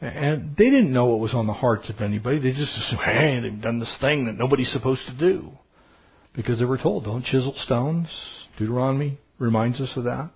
And 0.00 0.56
they 0.56 0.70
didn't 0.70 0.92
know 0.92 1.06
what 1.06 1.20
was 1.20 1.34
on 1.34 1.46
the 1.46 1.52
hearts 1.52 1.90
of 1.90 2.00
anybody. 2.00 2.38
They 2.38 2.50
just 2.50 2.76
assumed, 2.76 3.02
hey, 3.04 3.40
they've 3.40 3.60
done 3.60 3.78
this 3.78 3.96
thing 4.00 4.26
that 4.26 4.36
nobody's 4.36 4.72
supposed 4.72 5.02
to 5.06 5.18
do. 5.18 5.50
Because 6.34 6.58
they 6.58 6.64
were 6.64 6.78
told, 6.78 7.04
don't 7.04 7.24
chisel 7.24 7.54
stones. 7.56 8.08
Deuteronomy 8.58 9.18
reminds 9.38 9.80
us 9.80 9.90
of 9.96 10.04
that. 10.04 10.30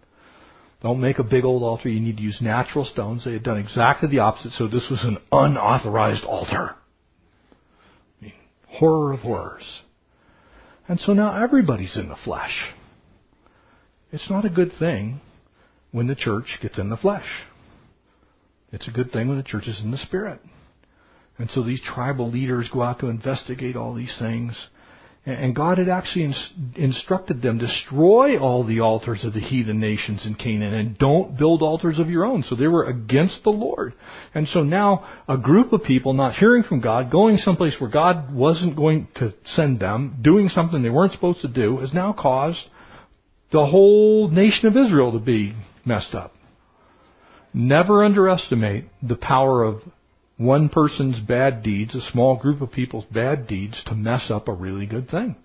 Don't 0.83 1.01
make 1.01 1.19
a 1.19 1.25
big 1.25 1.45
old 1.45 1.63
altar. 1.63 1.89
You 1.89 2.01
need 2.01 2.17
to 2.17 2.23
use 2.23 2.39
natural 2.41 2.85
stones. 2.85 3.25
They 3.25 3.33
had 3.33 3.45
done 3.45 3.59
exactly 3.59 4.09
the 4.09 4.19
opposite. 4.19 4.53
So 4.53 4.67
this 4.67 4.89
was 4.91 5.01
an 5.05 5.19
unauthorized 5.31 6.25
altar. 6.25 6.75
I 8.21 8.25
mean, 8.25 8.33
horror 8.67 9.13
of 9.13 9.21
horrors. 9.21 9.83
And 10.89 10.99
so 10.99 11.13
now 11.13 11.41
everybody's 11.41 11.97
in 11.97 12.09
the 12.09 12.17
flesh. 12.25 12.73
It's 14.11 14.29
not 14.29 14.45
a 14.45 14.51
good 14.51 14.73
thing 14.79 15.21
when 15.93 16.09
the 16.09 16.17
church 16.17 16.59
gets 16.61 16.79
in 16.79 16.91
the 16.91 16.97
flesh. 16.97 17.27
It's 18.73 18.89
a 18.89 18.91
good 18.91 19.13
thing 19.13 19.29
when 19.29 19.37
the 19.37 19.45
church 19.45 19.69
is 19.69 19.81
in 19.83 19.93
the 19.93 19.99
spirit. 19.99 20.41
And 21.39 21.49
so 21.51 21.63
these 21.63 21.81
tribal 21.81 22.31
leaders 22.31 22.69
go 22.73 22.83
out 22.83 22.99
to 23.01 23.09
investigate 23.09 23.77
all 23.77 23.95
these 23.95 24.17
things. 24.19 24.69
And 25.25 25.55
God 25.55 25.79
had 25.79 25.89
actually 25.89 26.35
instructed 26.75 27.43
them, 27.43 27.57
destroy 27.57 28.41
all 28.41 28.65
the 28.65 28.81
altars 28.81 29.23
of 29.25 29.35
the 29.35 29.41
heathen 29.41 29.79
nations 29.79 30.27
in 30.27 30.35
Canaan 30.35 30.75
and 30.75 30.99
don't 30.99 31.39
build 31.39 31.63
altars 31.63 32.01
of 32.01 32.11
your 32.11 32.25
own. 32.25 32.43
So 32.43 32.57
they 32.57 32.67
were 32.67 32.87
against 32.87 33.45
the 33.45 33.51
Lord. 33.51 33.95
And 34.35 34.49
so 34.49 34.65
now 34.65 35.23
a 35.29 35.37
group 35.37 35.73
of 35.73 35.85
people 35.85 36.13
not 36.13 36.35
hearing 36.35 36.65
from 36.65 36.81
God, 36.81 37.13
going 37.13 37.37
someplace 37.37 37.77
where 37.79 37.89
God 37.89 38.35
wasn't 38.35 38.75
going 38.75 39.07
to 39.17 39.33
send 39.45 39.79
them, 39.79 40.19
doing 40.23 40.49
something 40.49 40.83
they 40.83 40.91
weren't 40.91 41.13
supposed 41.13 41.43
to 41.43 41.49
do, 41.49 41.79
has 41.79 41.95
now 41.95 42.13
caused 42.13 42.59
the 43.53 43.65
whole 43.65 44.29
nation 44.29 44.67
of 44.67 44.77
Israel 44.77 45.13
to 45.13 45.21
be 45.21 45.55
messed 45.85 46.17
up. 46.17 46.35
Never 47.55 48.05
underestimate 48.05 48.87
the 49.03 49.15
power 49.15 49.63
of 49.63 49.83
one 50.37 50.69
person's 50.69 51.21
bad 51.21 51.63
deeds, 51.63 51.95
a 51.95 52.01
small 52.11 52.37
group 52.37 52.61
of 52.61 52.73
people's 52.73 53.05
bad 53.13 53.47
deeds, 53.47 53.83
to 53.87 53.95
mess 53.95 54.31
up 54.31 54.49
a 54.49 54.53
really 54.53 54.87
good 54.87 55.11
thing. 55.11 55.37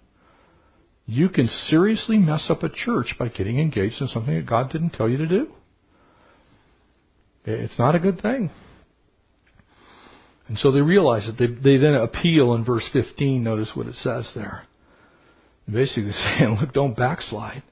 You 1.06 1.30
can 1.30 1.48
seriously 1.48 2.18
mess 2.18 2.48
up 2.50 2.64
a 2.64 2.70
church 2.70 3.16
by 3.18 3.30
getting 3.30 3.60
engaged 3.60 4.02
in 4.02 4.08
something 4.08 4.36
that 4.36 4.46
God 4.46 4.72
didn't 4.72 4.92
tell 4.92 5.08
you 5.08 5.18
to 5.18 5.28
do. 5.28 5.48
It's 7.46 7.80
not 7.80 7.96
a 7.96 8.00
good 8.00 8.22
thing. 8.22 8.50
And 10.50 10.58
so 10.60 10.72
they 10.72 10.82
realize 10.82 11.28
it. 11.28 11.38
They, 11.38 11.48
they 11.48 11.78
then 11.78 11.94
appeal 11.94 12.54
in 12.54 12.66
verse 12.66 12.88
15. 12.92 13.44
Notice 13.44 13.72
what 13.74 13.88
it 13.88 13.96
says 13.96 14.30
there. 14.36 14.64
Basically 15.70 16.12
saying, 16.12 16.58
look, 16.60 16.74
don't 16.74 16.96
backslide. 16.96 17.64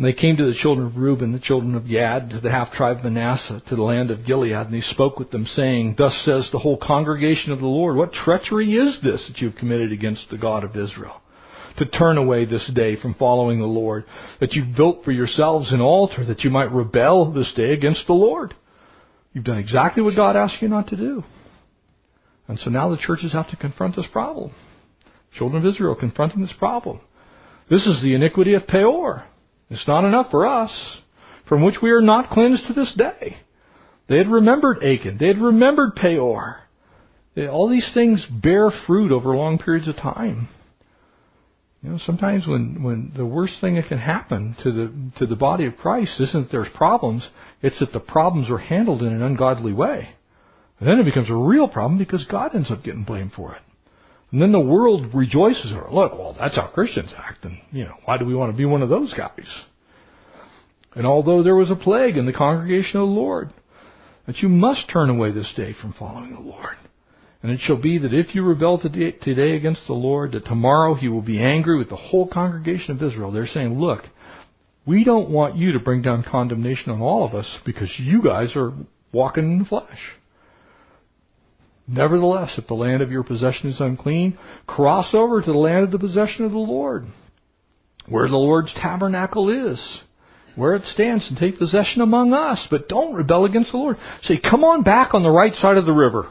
And 0.00 0.08
they 0.08 0.14
came 0.14 0.38
to 0.38 0.46
the 0.46 0.58
children 0.58 0.86
of 0.86 0.96
Reuben, 0.96 1.32
the 1.32 1.38
children 1.38 1.74
of 1.74 1.86
Gad, 1.86 2.30
to 2.30 2.40
the 2.40 2.50
half 2.50 2.72
tribe 2.72 2.96
of 2.96 3.04
Manasseh, 3.04 3.62
to 3.68 3.76
the 3.76 3.82
land 3.82 4.10
of 4.10 4.24
Gilead, 4.24 4.54
and 4.54 4.74
he 4.74 4.80
spoke 4.80 5.18
with 5.18 5.30
them, 5.30 5.44
saying, 5.44 5.96
Thus 5.98 6.18
says 6.24 6.48
the 6.50 6.58
whole 6.58 6.78
congregation 6.78 7.52
of 7.52 7.58
the 7.58 7.66
Lord, 7.66 7.96
What 7.96 8.14
treachery 8.14 8.76
is 8.76 8.98
this 9.02 9.28
that 9.28 9.42
you 9.42 9.50
have 9.50 9.58
committed 9.58 9.92
against 9.92 10.30
the 10.30 10.38
God 10.38 10.64
of 10.64 10.74
Israel? 10.74 11.20
to 11.76 11.86
turn 11.86 12.18
away 12.18 12.44
this 12.44 12.68
day 12.74 12.96
from 12.96 13.14
following 13.14 13.60
the 13.60 13.64
Lord, 13.64 14.04
that 14.40 14.52
you've 14.52 14.76
built 14.76 15.04
for 15.04 15.12
yourselves 15.12 15.72
an 15.72 15.80
altar 15.80 16.24
that 16.26 16.40
you 16.40 16.50
might 16.50 16.72
rebel 16.72 17.32
this 17.32 17.52
day 17.54 17.72
against 17.72 18.06
the 18.06 18.12
Lord. 18.12 18.54
You've 19.32 19.44
done 19.44 19.58
exactly 19.58 20.02
what 20.02 20.16
God 20.16 20.34
asked 20.34 20.60
you 20.60 20.68
not 20.68 20.88
to 20.88 20.96
do. 20.96 21.22
And 22.48 22.58
so 22.58 22.70
now 22.70 22.90
the 22.90 22.96
churches 22.96 23.32
have 23.32 23.48
to 23.50 23.56
confront 23.56 23.96
this 23.96 24.08
problem. 24.12 24.52
Children 25.38 25.64
of 25.64 25.72
Israel 25.72 25.94
confronting 25.94 26.40
this 26.40 26.54
problem. 26.58 27.00
This 27.70 27.86
is 27.86 28.02
the 28.02 28.14
iniquity 28.14 28.54
of 28.54 28.66
Peor. 28.66 29.24
It's 29.70 29.86
not 29.86 30.04
enough 30.04 30.30
for 30.30 30.46
us, 30.46 30.98
from 31.48 31.64
which 31.64 31.76
we 31.82 31.90
are 31.90 32.00
not 32.00 32.30
cleansed 32.30 32.66
to 32.66 32.72
this 32.72 32.92
day. 32.96 33.38
They 34.08 34.18
had 34.18 34.28
remembered 34.28 34.82
Achan. 34.84 35.18
They 35.18 35.28
had 35.28 35.38
remembered 35.38 35.94
Peor. 35.94 36.62
All 37.36 37.68
these 37.68 37.90
things 37.94 38.26
bear 38.26 38.70
fruit 38.86 39.12
over 39.12 39.34
long 39.36 39.58
periods 39.58 39.86
of 39.86 39.96
time. 39.96 40.48
You 41.82 41.90
know, 41.90 41.98
sometimes 41.98 42.46
when, 42.46 42.82
when 42.82 43.12
the 43.16 43.24
worst 43.24 43.54
thing 43.60 43.76
that 43.76 43.88
can 43.88 43.98
happen 43.98 44.54
to 44.62 44.70
the 44.70 45.18
to 45.18 45.26
the 45.26 45.36
body 45.36 45.64
of 45.64 45.78
Christ 45.78 46.20
isn't 46.20 46.42
that 46.42 46.50
there's 46.50 46.68
problems, 46.74 47.26
it's 47.62 47.78
that 47.80 47.92
the 47.92 48.00
problems 48.00 48.50
are 48.50 48.58
handled 48.58 49.00
in 49.00 49.08
an 49.12 49.22
ungodly 49.22 49.72
way. 49.72 50.10
And 50.78 50.88
then 50.88 50.98
it 50.98 51.04
becomes 51.04 51.30
a 51.30 51.34
real 51.34 51.68
problem 51.68 51.98
because 51.98 52.24
God 52.24 52.54
ends 52.54 52.70
up 52.70 52.82
getting 52.82 53.04
blamed 53.04 53.32
for 53.32 53.54
it. 53.54 53.62
And 54.32 54.40
then 54.40 54.52
the 54.52 54.60
world 54.60 55.14
rejoices 55.14 55.72
over, 55.72 55.90
look, 55.90 56.12
well, 56.12 56.36
that's 56.38 56.56
how 56.56 56.68
Christians 56.68 57.12
act, 57.16 57.44
and 57.44 57.58
you 57.72 57.84
know, 57.84 57.96
why 58.04 58.16
do 58.16 58.24
we 58.24 58.34
want 58.34 58.52
to 58.52 58.56
be 58.56 58.64
one 58.64 58.82
of 58.82 58.88
those 58.88 59.12
guys? 59.14 59.64
And 60.94 61.06
although 61.06 61.42
there 61.42 61.56
was 61.56 61.70
a 61.70 61.76
plague 61.76 62.16
in 62.16 62.26
the 62.26 62.32
congregation 62.32 63.00
of 63.00 63.08
the 63.08 63.14
Lord, 63.14 63.52
that 64.26 64.38
you 64.38 64.48
must 64.48 64.88
turn 64.88 65.10
away 65.10 65.32
this 65.32 65.52
day 65.56 65.74
from 65.80 65.92
following 65.92 66.34
the 66.34 66.40
Lord. 66.40 66.76
And 67.42 67.50
it 67.50 67.60
shall 67.60 67.80
be 67.80 67.98
that 67.98 68.12
if 68.12 68.34
you 68.34 68.44
rebel 68.44 68.78
today 68.78 69.56
against 69.56 69.86
the 69.86 69.94
Lord, 69.94 70.32
that 70.32 70.44
tomorrow 70.44 70.94
he 70.94 71.08
will 71.08 71.22
be 71.22 71.42
angry 71.42 71.78
with 71.78 71.88
the 71.88 71.96
whole 71.96 72.28
congregation 72.28 72.92
of 72.92 73.02
Israel. 73.02 73.32
They're 73.32 73.46
saying, 73.46 73.80
look, 73.80 74.04
we 74.84 75.04
don't 75.04 75.30
want 75.30 75.56
you 75.56 75.72
to 75.72 75.80
bring 75.80 76.02
down 76.02 76.22
condemnation 76.22 76.92
on 76.92 77.00
all 77.00 77.24
of 77.24 77.34
us 77.34 77.58
because 77.64 77.90
you 77.98 78.22
guys 78.22 78.54
are 78.56 78.72
walking 79.12 79.44
in 79.44 79.58
the 79.60 79.64
flesh. 79.64 79.98
Nevertheless, 81.92 82.54
if 82.56 82.68
the 82.68 82.74
land 82.74 83.02
of 83.02 83.10
your 83.10 83.24
possession 83.24 83.68
is 83.68 83.80
unclean, 83.80 84.38
cross 84.66 85.12
over 85.12 85.40
to 85.40 85.52
the 85.52 85.58
land 85.58 85.84
of 85.84 85.90
the 85.90 85.98
possession 85.98 86.44
of 86.44 86.52
the 86.52 86.58
Lord, 86.58 87.06
where 88.08 88.28
the 88.28 88.36
Lord's 88.36 88.72
tabernacle 88.74 89.72
is, 89.72 90.00
where 90.54 90.74
it 90.74 90.84
stands, 90.84 91.28
and 91.28 91.36
take 91.36 91.58
possession 91.58 92.00
among 92.00 92.32
us. 92.32 92.64
But 92.70 92.88
don't 92.88 93.14
rebel 93.14 93.44
against 93.44 93.72
the 93.72 93.78
Lord. 93.78 93.96
Say, 94.22 94.38
come 94.38 94.62
on 94.62 94.84
back 94.84 95.14
on 95.14 95.24
the 95.24 95.30
right 95.30 95.52
side 95.54 95.76
of 95.76 95.84
the 95.84 95.92
river. 95.92 96.30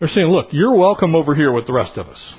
They're 0.00 0.08
saying, 0.08 0.26
look, 0.26 0.48
you're 0.50 0.76
welcome 0.76 1.14
over 1.14 1.34
here 1.34 1.52
with 1.52 1.66
the 1.68 1.72
rest 1.72 1.96
of 1.96 2.08
us. 2.08 2.34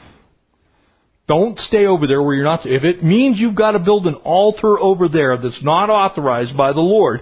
Don't 1.25 1.57
stay 1.59 1.85
over 1.85 2.05
there 2.05 2.21
where 2.21 2.35
you're 2.35 2.45
not. 2.45 2.65
If 2.65 2.83
it 2.83 3.03
means 3.03 3.39
you've 3.39 3.55
got 3.55 3.71
to 3.71 3.79
build 3.79 4.07
an 4.07 4.15
altar 4.15 4.77
over 4.77 5.07
there 5.07 5.37
that's 5.37 5.63
not 5.63 5.89
authorized 5.89 6.55
by 6.55 6.73
the 6.73 6.81
Lord, 6.81 7.21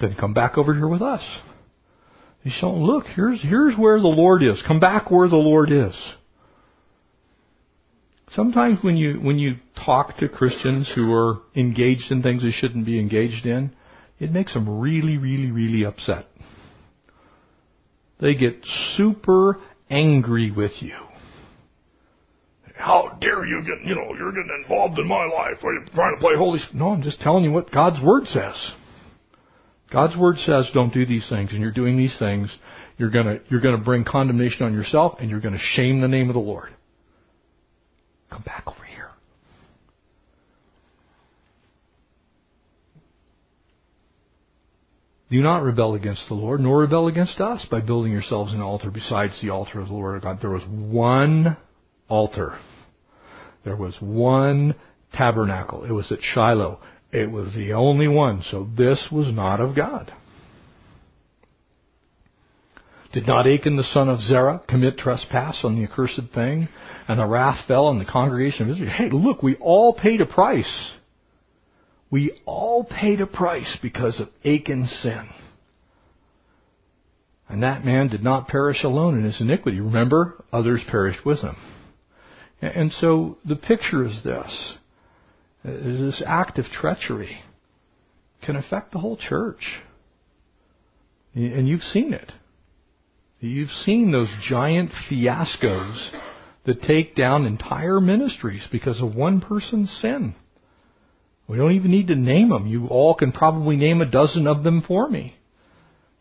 then 0.00 0.16
come 0.18 0.34
back 0.34 0.58
over 0.58 0.74
here 0.74 0.88
with 0.88 1.02
us. 1.02 1.22
He's 2.42 2.52
showing, 2.54 2.82
look, 2.82 3.04
here's, 3.14 3.42
here's 3.42 3.76
where 3.76 4.00
the 4.00 4.08
Lord 4.08 4.42
is. 4.42 4.62
Come 4.66 4.80
back 4.80 5.10
where 5.10 5.28
the 5.28 5.36
Lord 5.36 5.70
is. 5.70 5.94
Sometimes 8.30 8.78
when 8.82 8.96
you, 8.96 9.14
when 9.20 9.38
you 9.38 9.56
talk 9.84 10.16
to 10.18 10.28
Christians 10.28 10.90
who 10.94 11.12
are 11.12 11.40
engaged 11.54 12.10
in 12.10 12.22
things 12.22 12.42
they 12.42 12.52
shouldn't 12.52 12.86
be 12.86 12.98
engaged 12.98 13.44
in, 13.44 13.74
it 14.18 14.32
makes 14.32 14.54
them 14.54 14.80
really, 14.80 15.18
really, 15.18 15.50
really 15.50 15.84
upset. 15.84 16.26
They 18.20 18.34
get 18.34 18.64
super 18.96 19.58
angry 19.90 20.50
with 20.50 20.72
you. 20.80 20.94
How 22.76 23.18
dare 23.20 23.44
you 23.44 23.62
get, 23.62 23.86
you 23.86 23.94
know, 23.94 24.14
you're 24.16 24.32
getting 24.32 24.62
involved 24.62 24.98
in 24.98 25.06
my 25.06 25.24
life. 25.26 25.62
Are 25.62 25.72
you 25.74 25.84
trying 25.94 26.14
to 26.14 26.20
play 26.20 26.32
holy? 26.36 26.60
No, 26.72 26.90
I'm 26.90 27.02
just 27.02 27.20
telling 27.20 27.44
you 27.44 27.50
what 27.50 27.70
God's 27.70 28.02
Word 28.02 28.24
says. 28.26 28.72
God's 29.92 30.16
Word 30.16 30.36
says 30.38 30.68
don't 30.72 30.94
do 30.94 31.04
these 31.04 31.28
things, 31.28 31.50
and 31.50 31.60
you're 31.60 31.72
doing 31.72 31.96
these 31.96 32.16
things. 32.18 32.54
You're 32.96 33.10
gonna, 33.10 33.38
you're 33.48 33.60
gonna 33.60 33.78
bring 33.78 34.04
condemnation 34.04 34.64
on 34.64 34.72
yourself, 34.72 35.16
and 35.18 35.30
you're 35.30 35.40
gonna 35.40 35.58
shame 35.58 36.00
the 36.00 36.08
name 36.08 36.28
of 36.28 36.34
the 36.34 36.40
Lord. 36.40 36.70
Come 38.30 38.42
back 38.42 38.64
over 38.66 38.84
here. 38.84 39.08
Do 45.30 45.40
not 45.42 45.62
rebel 45.62 45.94
against 45.94 46.28
the 46.28 46.34
Lord, 46.34 46.60
nor 46.60 46.80
rebel 46.80 47.06
against 47.06 47.40
us 47.40 47.64
by 47.70 47.80
building 47.80 48.12
yourselves 48.12 48.52
an 48.52 48.60
altar 48.60 48.90
besides 48.90 49.40
the 49.40 49.50
altar 49.50 49.80
of 49.80 49.88
the 49.88 49.94
Lord 49.94 50.22
God. 50.22 50.38
There 50.40 50.50
was 50.50 50.64
one 50.68 51.56
altar. 52.08 52.58
There 53.64 53.76
was 53.76 53.94
one 54.00 54.74
tabernacle. 55.12 55.84
It 55.84 55.92
was 55.92 56.10
at 56.10 56.18
Shiloh. 56.20 56.80
It 57.12 57.30
was 57.30 57.52
the 57.54 57.72
only 57.72 58.08
one. 58.08 58.44
So 58.50 58.68
this 58.76 59.08
was 59.10 59.32
not 59.32 59.60
of 59.60 59.74
God. 59.74 60.12
Did 63.12 63.26
not 63.26 63.48
Achan 63.48 63.76
the 63.76 63.82
son 63.82 64.08
of 64.08 64.20
Zerah 64.20 64.62
commit 64.68 64.96
trespass 64.96 65.58
on 65.64 65.74
the 65.74 65.84
accursed 65.84 66.32
thing? 66.32 66.68
And 67.08 67.18
the 67.18 67.26
wrath 67.26 67.66
fell 67.66 67.86
on 67.86 67.98
the 67.98 68.04
congregation 68.04 68.64
of 68.64 68.76
Israel. 68.76 68.92
Hey, 68.92 69.10
look, 69.10 69.42
we 69.42 69.56
all 69.56 69.92
paid 69.92 70.20
a 70.20 70.26
price. 70.26 70.92
We 72.08 72.40
all 72.46 72.84
paid 72.84 73.20
a 73.20 73.26
price 73.26 73.78
because 73.82 74.20
of 74.20 74.28
Achan's 74.44 74.90
sin. 75.02 75.28
And 77.48 77.64
that 77.64 77.84
man 77.84 78.08
did 78.08 78.22
not 78.22 78.46
perish 78.46 78.84
alone 78.84 79.18
in 79.18 79.24
his 79.24 79.40
iniquity. 79.40 79.80
Remember, 79.80 80.44
others 80.52 80.80
perished 80.88 81.26
with 81.26 81.40
him. 81.40 81.56
And 82.62 82.92
so 82.92 83.38
the 83.44 83.56
picture 83.56 84.06
is 84.06 84.22
this. 84.22 84.76
This 85.64 86.22
act 86.26 86.58
of 86.58 86.66
treachery 86.66 87.42
can 88.42 88.56
affect 88.56 88.92
the 88.92 88.98
whole 88.98 89.16
church. 89.16 89.80
And 91.34 91.68
you've 91.68 91.82
seen 91.82 92.12
it. 92.12 92.32
You've 93.40 93.70
seen 93.70 94.10
those 94.10 94.28
giant 94.48 94.90
fiascos 95.08 96.10
that 96.66 96.82
take 96.82 97.14
down 97.14 97.46
entire 97.46 98.00
ministries 98.00 98.66
because 98.70 99.00
of 99.00 99.14
one 99.14 99.40
person's 99.40 99.90
sin. 100.00 100.34
We 101.46 101.56
don't 101.56 101.72
even 101.72 101.90
need 101.90 102.08
to 102.08 102.14
name 102.14 102.50
them. 102.50 102.66
You 102.66 102.86
all 102.88 103.14
can 103.14 103.32
probably 103.32 103.76
name 103.76 104.00
a 104.00 104.06
dozen 104.06 104.46
of 104.46 104.62
them 104.62 104.82
for 104.86 105.08
me 105.08 105.36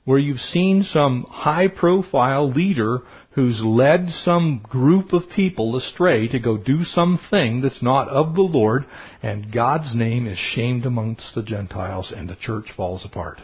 where 0.05 0.17
you've 0.17 0.39
seen 0.39 0.83
some 0.83 1.25
high 1.29 1.67
profile 1.67 2.49
leader 2.49 2.99
who's 3.31 3.61
led 3.63 4.07
some 4.09 4.59
group 4.63 5.13
of 5.13 5.23
people 5.35 5.75
astray 5.77 6.27
to 6.27 6.39
go 6.39 6.57
do 6.57 6.83
something 6.83 7.61
that's 7.61 7.81
not 7.81 8.07
of 8.09 8.35
the 8.35 8.41
Lord, 8.41 8.85
and 9.21 9.51
God's 9.51 9.93
name 9.95 10.27
is 10.27 10.37
shamed 10.37 10.85
amongst 10.85 11.35
the 11.35 11.43
Gentiles, 11.43 12.11
and 12.15 12.27
the 12.27 12.35
church 12.35 12.65
falls 12.75 13.05
apart. 13.05 13.39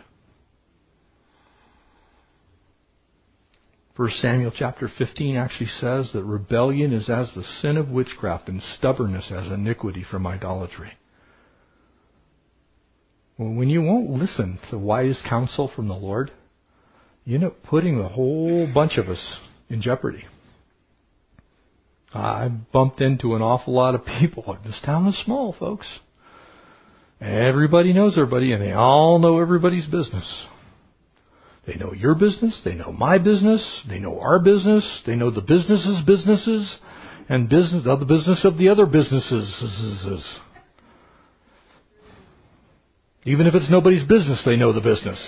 1 3.96 4.10
Samuel 4.22 4.52
chapter 4.54 4.90
15 4.98 5.38
actually 5.38 5.70
says 5.80 6.12
that 6.14 6.24
rebellion 6.24 6.92
is 6.92 7.10
as 7.10 7.32
the 7.34 7.44
sin 7.62 7.78
of 7.78 7.90
witchcraft 7.90 8.50
and 8.50 8.62
stubbornness 8.62 9.32
as 9.32 9.50
iniquity 9.50 10.04
from 10.10 10.28
idolatry. 10.28 10.92
When 13.38 13.70
you 13.70 13.82
won't 13.82 14.10
listen 14.10 14.60
to 14.70 14.78
wise 14.78 15.22
counsel 15.28 15.72
from 15.74 15.88
the 15.88 15.96
Lord, 15.96 16.32
you 17.26 17.46
up 17.46 17.64
putting 17.64 18.00
a 18.00 18.08
whole 18.08 18.72
bunch 18.72 18.98
of 18.98 19.10
us 19.10 19.38
in 19.70 19.82
jeopardy. 19.82 20.26
I 22.14 22.48
bumped 22.48 23.02
into 23.02 23.36
an 23.36 23.42
awful 23.42 23.74
lot 23.74 23.96
of 23.96 24.06
people. 24.06 24.58
This 24.66 24.80
town 24.86 25.08
is 25.08 25.22
small, 25.26 25.54
folks. 25.58 25.88
Everybody 27.20 27.94
knows 27.94 28.18
everybody, 28.18 28.52
and 28.52 28.62
they 28.62 28.72
all 28.72 29.20
know 29.20 29.40
everybody's 29.40 29.88
business. 29.88 30.46
They 31.66 31.76
know 31.76 31.94
your 31.94 32.14
business, 32.14 32.62
they 32.64 32.76
know 32.76 32.92
my 32.92 33.18
business, 33.18 33.82
they 33.90 33.98
know 33.98 34.20
our 34.20 34.38
business, 34.40 35.02
they 35.06 35.16
know 35.16 35.32
the 35.32 35.42
businesses' 35.42 36.02
businesses, 36.06 36.78
and 37.28 37.50
business 37.50 37.84
the 37.84 38.06
business 38.06 38.46
of 38.46 38.58
the 38.58 38.70
other 38.70 38.86
businesses. 38.86 40.40
Even 43.26 43.48
if 43.48 43.56
it's 43.56 43.72
nobody's 43.72 44.08
business, 44.08 44.44
they 44.46 44.56
know 44.56 44.74
the 44.74 44.82
business. 44.82 45.20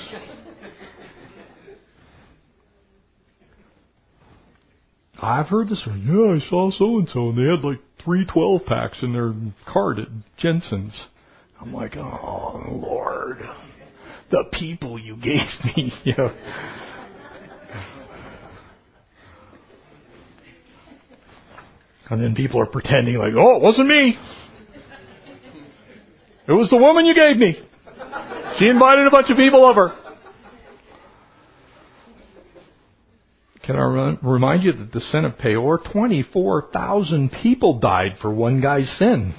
I've 5.22 5.48
heard 5.48 5.70
this 5.70 5.84
one. 5.86 6.04
Yeah, 6.06 6.36
I 6.36 6.50
saw 6.50 6.72
so 6.72 7.00
and 7.00 7.10
so, 7.10 7.30
and 7.30 7.38
they 7.38 7.50
had 7.50 7.64
like 7.64 7.80
three 8.04 8.26
12 8.26 8.66
packs 8.66 9.02
in 9.02 9.14
their 9.14 9.34
cart 9.72 10.00
at 10.00 10.08
Jensen's. 10.38 10.94
I'm 11.60 11.74
like, 11.74 11.96
oh 11.98 12.64
Lord, 12.70 13.40
the 14.30 14.44
people 14.54 15.00
you 15.00 15.16
gave 15.16 15.48
me, 15.76 15.92
you 16.04 16.14
know. 16.18 16.34
And 22.10 22.24
then 22.24 22.36
people 22.36 22.62
are 22.62 22.68
pretending 22.68 23.16
like, 23.16 23.34
oh, 23.38 23.58
it 23.58 23.62
wasn't 23.62 23.88
me. 23.88 24.18
It 26.48 26.54
was 26.54 26.70
the 26.70 26.78
woman 26.78 27.06
you 27.06 27.14
gave 27.14 27.36
me. 27.36 27.62
She 28.60 28.68
invited 28.68 29.06
a 29.06 29.12
bunch 29.12 29.30
of 29.30 29.36
people 29.36 29.66
over. 29.66 29.94
Can 33.68 33.76
I 33.76 34.16
remind 34.22 34.64
you 34.64 34.72
that 34.72 34.94
the 34.94 35.02
sin 35.02 35.26
of 35.26 35.38
Peor, 35.38 35.82
24,000 35.92 37.30
people 37.44 37.80
died 37.80 38.14
for 38.22 38.34
one 38.34 38.62
guy's 38.62 38.90
sin. 38.98 39.36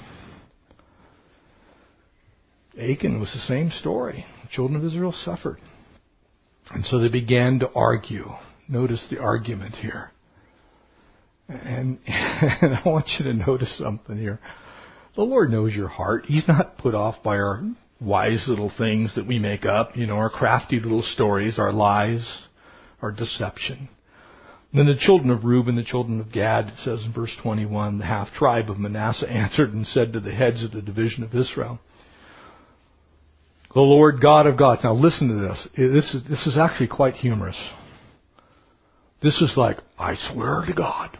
Achan 2.79 3.19
was 3.19 3.33
the 3.33 3.39
same 3.39 3.71
story. 3.71 4.27
The 4.43 4.49
children 4.49 4.79
of 4.79 4.85
Israel 4.85 5.15
suffered. 5.25 5.57
And 6.69 6.85
so 6.85 6.99
they 6.99 7.07
began 7.07 7.57
to 7.61 7.71
argue. 7.73 8.27
Notice 8.67 9.07
the 9.09 9.17
argument 9.17 9.73
here. 9.73 10.11
And, 11.47 11.97
and 12.05 12.75
I 12.75 12.83
want 12.85 13.07
you 13.17 13.25
to 13.25 13.33
notice 13.33 13.75
something 13.79 14.15
here. 14.15 14.39
The 15.15 15.23
Lord 15.23 15.49
knows 15.49 15.73
your 15.73 15.87
heart. 15.87 16.25
He's 16.27 16.47
not 16.47 16.77
put 16.77 16.93
off 16.93 17.23
by 17.23 17.37
our 17.37 17.63
wise 17.99 18.45
little 18.47 18.71
things 18.77 19.15
that 19.15 19.25
we 19.25 19.39
make 19.39 19.65
up, 19.65 19.97
you 19.97 20.05
know, 20.05 20.17
our 20.17 20.29
crafty 20.29 20.79
little 20.79 21.01
stories, 21.01 21.57
our 21.57 21.73
lies, 21.73 22.23
our 23.01 23.11
deception. 23.11 23.89
Then 24.73 24.85
the 24.85 24.95
children 24.99 25.31
of 25.31 25.43
Reuben, 25.43 25.75
the 25.75 25.83
children 25.83 26.19
of 26.19 26.31
Gad, 26.31 26.67
it 26.67 26.77
says 26.77 27.03
in 27.03 27.11
verse 27.11 27.35
21, 27.41 27.97
the 27.97 28.05
half 28.05 28.31
tribe 28.33 28.69
of 28.69 28.77
Manasseh 28.77 29.29
answered 29.29 29.73
and 29.73 29.85
said 29.87 30.13
to 30.13 30.19
the 30.19 30.31
heads 30.31 30.63
of 30.63 30.71
the 30.71 30.81
division 30.81 31.23
of 31.23 31.33
Israel, 31.33 31.79
the 33.73 33.81
Lord 33.81 34.21
God 34.21 34.47
of 34.47 34.57
gods. 34.57 34.81
Now 34.83 34.93
listen 34.93 35.27
to 35.27 35.47
this. 35.47 35.67
This 35.75 36.15
is, 36.15 36.23
this 36.29 36.47
is 36.47 36.57
actually 36.57 36.87
quite 36.87 37.15
humorous. 37.15 37.59
This 39.21 39.41
is 39.41 39.53
like, 39.57 39.77
I 39.97 40.15
swear 40.31 40.63
to 40.67 40.73
God. 40.73 41.17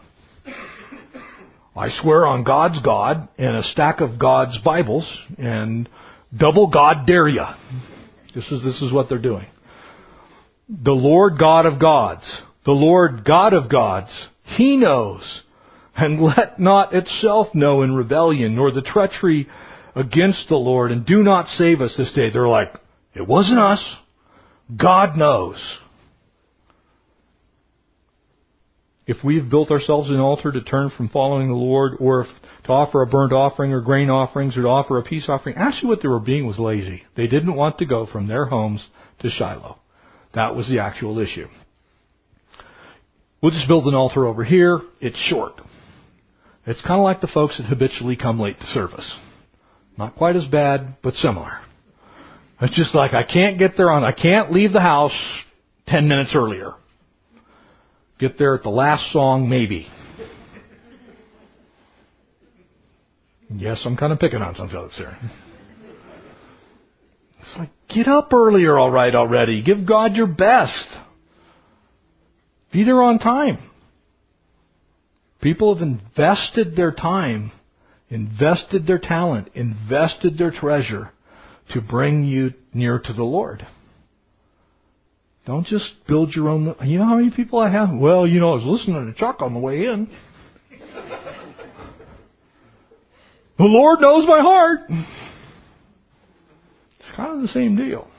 I 1.76 1.88
swear 2.02 2.26
on 2.26 2.44
God's 2.44 2.80
God 2.80 3.28
and 3.38 3.56
a 3.56 3.62
stack 3.62 4.00
of 4.00 4.18
God's 4.18 4.58
Bibles 4.64 5.08
and 5.38 5.88
double 6.36 6.68
God 6.68 7.06
dare 7.06 7.28
ya. 7.28 7.54
This 8.34 8.50
is, 8.50 8.62
this 8.62 8.82
is 8.82 8.92
what 8.92 9.08
they're 9.08 9.18
doing. 9.18 9.46
The 10.68 10.92
Lord 10.92 11.38
God 11.38 11.66
of 11.66 11.80
gods, 11.80 12.42
the 12.64 12.72
Lord 12.72 13.24
God 13.24 13.52
of 13.52 13.70
gods, 13.70 14.28
He 14.44 14.76
knows, 14.76 15.42
and 15.96 16.20
let 16.22 16.58
not 16.58 16.94
itself 16.94 17.48
know 17.54 17.82
in 17.82 17.94
rebellion, 17.94 18.54
nor 18.54 18.70
the 18.70 18.82
treachery 18.82 19.48
against 19.94 20.48
the 20.48 20.56
Lord, 20.56 20.92
and 20.92 21.04
do 21.04 21.22
not 21.22 21.46
save 21.46 21.80
us 21.80 21.94
this 21.96 22.12
day. 22.12 22.30
They're 22.30 22.48
like, 22.48 22.74
it 23.14 23.26
wasn't 23.26 23.58
us. 23.58 23.84
God 24.76 25.16
knows. 25.16 25.56
If 29.06 29.16
we've 29.24 29.50
built 29.50 29.72
ourselves 29.72 30.08
an 30.08 30.20
altar 30.20 30.52
to 30.52 30.60
turn 30.60 30.90
from 30.96 31.08
following 31.08 31.48
the 31.48 31.54
Lord, 31.54 31.94
or 31.98 32.22
if 32.22 32.28
to 32.64 32.70
offer 32.70 33.02
a 33.02 33.06
burnt 33.06 33.32
offering 33.32 33.72
or 33.72 33.80
grain 33.80 34.08
offerings, 34.08 34.56
or 34.56 34.62
to 34.62 34.68
offer 34.68 34.98
a 34.98 35.02
peace 35.02 35.24
offering, 35.28 35.56
actually 35.56 35.88
what 35.88 36.02
they 36.02 36.08
were 36.08 36.20
being 36.20 36.46
was 36.46 36.60
lazy. 36.60 37.02
They 37.16 37.26
didn't 37.26 37.56
want 37.56 37.78
to 37.78 37.86
go 37.86 38.06
from 38.06 38.28
their 38.28 38.44
homes 38.44 38.86
to 39.20 39.30
Shiloh. 39.30 39.78
That 40.34 40.54
was 40.54 40.68
the 40.68 40.78
actual 40.78 41.18
issue. 41.18 41.48
We'll 43.42 43.52
just 43.52 43.68
build 43.68 43.86
an 43.86 43.94
altar 43.94 44.26
over 44.26 44.44
here. 44.44 44.80
It's 45.00 45.16
short. 45.16 45.54
It's 46.66 46.80
kind 46.82 47.00
of 47.00 47.04
like 47.04 47.20
the 47.20 47.30
folks 47.32 47.56
that 47.58 47.64
habitually 47.64 48.16
come 48.16 48.38
late 48.38 48.58
to 48.60 48.66
service. 48.66 49.16
Not 49.96 50.14
quite 50.14 50.36
as 50.36 50.46
bad, 50.46 50.96
but 51.02 51.14
similar. 51.14 51.60
It's 52.60 52.76
just 52.76 52.94
like 52.94 53.14
I 53.14 53.22
can't 53.22 53.58
get 53.58 53.76
there 53.76 53.90
on, 53.90 54.04
I 54.04 54.12
can't 54.12 54.52
leave 54.52 54.72
the 54.72 54.80
house 54.80 55.16
10 55.86 56.06
minutes 56.06 56.32
earlier. 56.34 56.74
Get 58.18 58.38
there 58.38 58.54
at 58.54 58.62
the 58.62 58.70
last 58.70 59.10
song, 59.12 59.48
maybe. 59.48 59.86
Yes, 63.48 63.80
I'm 63.84 63.96
kind 63.96 64.12
of 64.12 64.18
picking 64.18 64.42
on 64.42 64.54
some 64.54 64.68
folks 64.68 64.96
here. 64.96 65.16
It's 67.40 67.54
like, 67.58 67.70
get 67.88 68.06
up 68.06 68.32
earlier, 68.32 68.78
alright, 68.78 69.14
already. 69.14 69.62
Give 69.62 69.86
God 69.86 70.14
your 70.14 70.26
best. 70.26 70.86
Be 72.72 72.84
there 72.84 73.02
on 73.02 73.18
time. 73.18 73.58
People 75.40 75.74
have 75.74 75.82
invested 75.82 76.76
their 76.76 76.92
time, 76.92 77.50
invested 78.08 78.86
their 78.86 78.98
talent, 78.98 79.48
invested 79.54 80.36
their 80.36 80.50
treasure 80.50 81.10
to 81.72 81.80
bring 81.80 82.24
you 82.24 82.52
near 82.74 82.98
to 82.98 83.12
the 83.12 83.24
Lord. 83.24 83.66
Don't 85.46 85.66
just 85.66 85.92
build 86.06 86.34
your 86.34 86.48
own. 86.48 86.74
You 86.84 86.98
know 86.98 87.06
how 87.06 87.16
many 87.16 87.30
people 87.30 87.58
I 87.58 87.70
have? 87.70 87.88
Well, 87.92 88.26
you 88.26 88.38
know, 88.38 88.50
I 88.50 88.56
was 88.56 88.64
listening 88.66 89.12
to 89.12 89.18
Chuck 89.18 89.40
on 89.40 89.54
the 89.54 89.60
way 89.60 89.86
in. 89.86 90.08
the 93.58 93.64
Lord 93.64 94.00
knows 94.00 94.26
my 94.28 94.40
heart. 94.40 94.80
It's 96.98 97.16
kind 97.16 97.36
of 97.36 97.42
the 97.42 97.48
same 97.48 97.76
deal. 97.76 98.09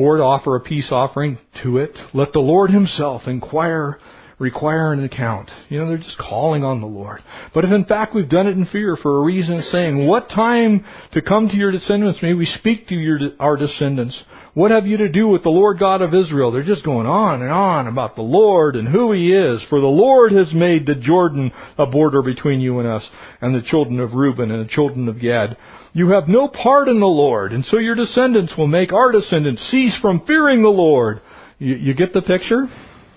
Or 0.00 0.16
to 0.16 0.22
offer 0.22 0.56
a 0.56 0.60
peace 0.60 0.88
offering 0.90 1.36
to 1.62 1.76
it, 1.76 1.94
let 2.14 2.32
the 2.32 2.38
Lord 2.38 2.70
Himself 2.70 3.22
inquire 3.26 3.98
require 4.38 4.94
an 4.94 5.04
account. 5.04 5.50
You 5.68 5.78
know, 5.78 5.88
they're 5.88 5.98
just 5.98 6.16
calling 6.16 6.64
on 6.64 6.80
the 6.80 6.86
Lord. 6.86 7.20
But 7.52 7.64
if 7.66 7.70
in 7.70 7.84
fact 7.84 8.14
we've 8.14 8.26
done 8.26 8.46
it 8.46 8.56
in 8.56 8.64
fear 8.64 8.96
for 8.96 9.18
a 9.18 9.22
reason, 9.22 9.60
saying, 9.70 10.06
What 10.06 10.30
time 10.30 10.86
to 11.12 11.20
come 11.20 11.48
to 11.48 11.54
your 11.54 11.70
descendants 11.70 12.22
may 12.22 12.32
we 12.32 12.46
speak 12.46 12.88
to 12.88 12.94
your, 12.94 13.18
our 13.38 13.58
descendants? 13.58 14.18
What 14.54 14.70
have 14.70 14.86
you 14.86 14.96
to 14.96 15.10
do 15.10 15.28
with 15.28 15.42
the 15.42 15.50
Lord 15.50 15.78
God 15.78 16.00
of 16.00 16.14
Israel? 16.14 16.50
They're 16.50 16.62
just 16.62 16.86
going 16.86 17.06
on 17.06 17.42
and 17.42 17.50
on 17.52 17.86
about 17.86 18.16
the 18.16 18.22
Lord 18.22 18.76
and 18.76 18.88
who 18.88 19.12
He 19.12 19.34
is. 19.34 19.60
For 19.68 19.78
the 19.78 19.86
Lord 19.86 20.32
has 20.32 20.52
made 20.54 20.86
the 20.86 20.94
Jordan 20.94 21.52
a 21.76 21.84
border 21.84 22.22
between 22.22 22.60
you 22.60 22.78
and 22.78 22.88
us, 22.88 23.06
and 23.42 23.54
the 23.54 23.68
children 23.68 24.00
of 24.00 24.14
Reuben 24.14 24.50
and 24.50 24.64
the 24.64 24.72
children 24.72 25.06
of 25.08 25.20
Gad. 25.20 25.58
You 25.92 26.12
have 26.12 26.28
no 26.28 26.46
part 26.48 26.88
in 26.88 27.00
the 27.00 27.06
Lord, 27.06 27.52
and 27.52 27.64
so 27.64 27.78
your 27.78 27.96
descendants 27.96 28.54
will 28.56 28.68
make 28.68 28.92
our 28.92 29.10
descendants 29.10 29.68
cease 29.70 29.96
from 30.00 30.24
fearing 30.26 30.62
the 30.62 30.68
Lord. 30.68 31.20
You, 31.58 31.74
you 31.74 31.94
get 31.94 32.12
the 32.12 32.22
picture? 32.22 32.68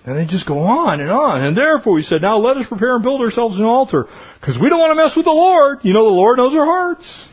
And 0.06 0.18
they 0.18 0.26
just 0.26 0.46
go 0.46 0.58
on 0.58 1.00
and 1.00 1.10
on. 1.10 1.42
And 1.42 1.56
therefore 1.56 1.94
we 1.94 2.02
said, 2.02 2.20
now 2.20 2.36
let 2.38 2.58
us 2.58 2.66
prepare 2.68 2.96
and 2.96 3.02
build 3.02 3.22
ourselves 3.22 3.56
an 3.56 3.64
altar. 3.64 4.04
Because 4.40 4.58
we 4.60 4.68
don't 4.68 4.78
want 4.78 4.90
to 4.90 5.02
mess 5.02 5.16
with 5.16 5.24
the 5.24 5.30
Lord. 5.30 5.78
You 5.82 5.94
know 5.94 6.04
the 6.04 6.10
Lord 6.10 6.36
knows 6.36 6.52
our 6.52 6.66
hearts. 6.66 7.28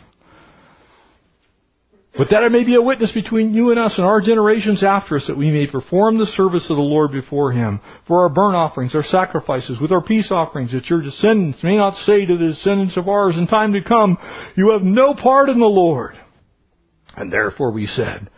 But 2.18 2.30
that 2.32 2.44
it 2.44 2.52
may 2.52 2.66
be 2.66 2.76
a 2.76 2.82
witness 2.82 3.12
between 3.14 3.54
you 3.54 3.72
and 3.72 3.80
us 3.80 3.94
and 3.98 4.06
our 4.06 4.20
generations 4.20 4.84
after 4.84 5.16
us 5.16 5.26
that 5.28 5.38
we 5.38 5.50
may 5.50 5.66
perform 5.66 6.18
the 6.18 6.26
service 6.26 6.70
of 6.70 6.76
the 6.76 6.82
Lord 6.82 7.12
before 7.12 7.54
Him. 7.54 7.80
For 8.06 8.24
our 8.24 8.30
burnt 8.30 8.56
offerings, 8.56 8.94
our 8.94 9.04
sacrifices, 9.04 9.80
with 9.80 9.94
our 9.94 10.04
peace 10.04 10.30
offerings, 10.30 10.74
that 10.74 10.88
your 10.88 11.02
descendants 11.02 11.64
may 11.64 11.78
not 11.78 11.96
say 12.04 12.26
to 12.26 12.38
the 12.38 12.48
descendants 12.48 12.98
of 12.98 13.08
ours 13.08 13.38
in 13.38 13.48
time 13.48 13.72
to 13.74 13.82
come, 13.82 14.18
you 14.58 14.72
have 14.72 14.82
no 14.82 15.14
part 15.14 15.50
in 15.50 15.60
the 15.60 15.66
Lord. 15.66 16.20
And 17.16 17.32
therefore 17.32 17.72
we 17.72 17.88
said, 17.88 18.30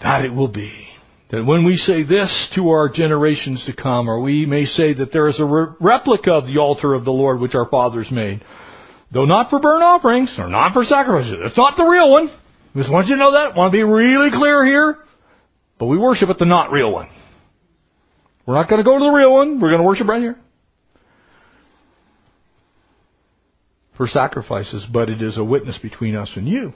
that 0.00 0.24
it 0.24 0.32
will 0.32 0.48
be 0.48 0.86
that 1.30 1.44
when 1.44 1.64
we 1.64 1.76
say 1.76 2.02
this 2.02 2.48
to 2.56 2.70
our 2.70 2.88
generations 2.88 3.64
to 3.66 3.72
come, 3.72 4.08
or 4.08 4.20
we 4.20 4.46
may 4.46 4.64
say 4.64 4.94
that 4.94 5.12
there 5.12 5.28
is 5.28 5.38
a 5.38 5.44
re- 5.44 5.66
replica 5.80 6.32
of 6.32 6.46
the 6.46 6.58
altar 6.58 6.92
of 6.92 7.04
the 7.04 7.12
Lord 7.12 7.40
which 7.40 7.54
our 7.54 7.68
fathers 7.68 8.08
made, 8.10 8.44
though 9.12 9.26
not 9.26 9.48
for 9.48 9.60
burnt 9.60 9.84
offerings, 9.84 10.34
or 10.38 10.48
not 10.48 10.72
for 10.72 10.84
sacrifices, 10.84 11.36
it's 11.44 11.56
not 11.56 11.76
the 11.76 11.84
real 11.84 12.10
one. 12.10 12.30
Just 12.76 12.90
want 12.90 13.08
you 13.08 13.16
to 13.16 13.20
know 13.20 13.32
that. 13.32 13.56
Want 13.56 13.72
to 13.72 13.76
be 13.76 13.82
really 13.82 14.30
clear 14.30 14.64
here. 14.64 14.98
But 15.78 15.86
we 15.86 15.98
worship 15.98 16.28
at 16.28 16.38
the 16.38 16.44
not 16.44 16.70
real 16.70 16.92
one. 16.92 17.08
We're 18.46 18.54
not 18.54 18.68
going 18.68 18.78
to 18.78 18.84
go 18.84 18.98
to 18.98 19.04
the 19.04 19.10
real 19.10 19.32
one. 19.32 19.60
We're 19.60 19.70
going 19.70 19.80
to 19.80 19.86
worship 19.86 20.06
right 20.06 20.20
here. 20.20 20.36
For 23.96 24.06
sacrifices, 24.06 24.86
but 24.92 25.10
it 25.10 25.20
is 25.20 25.36
a 25.36 25.44
witness 25.44 25.78
between 25.82 26.16
us 26.16 26.30
and 26.36 26.48
you. 26.48 26.72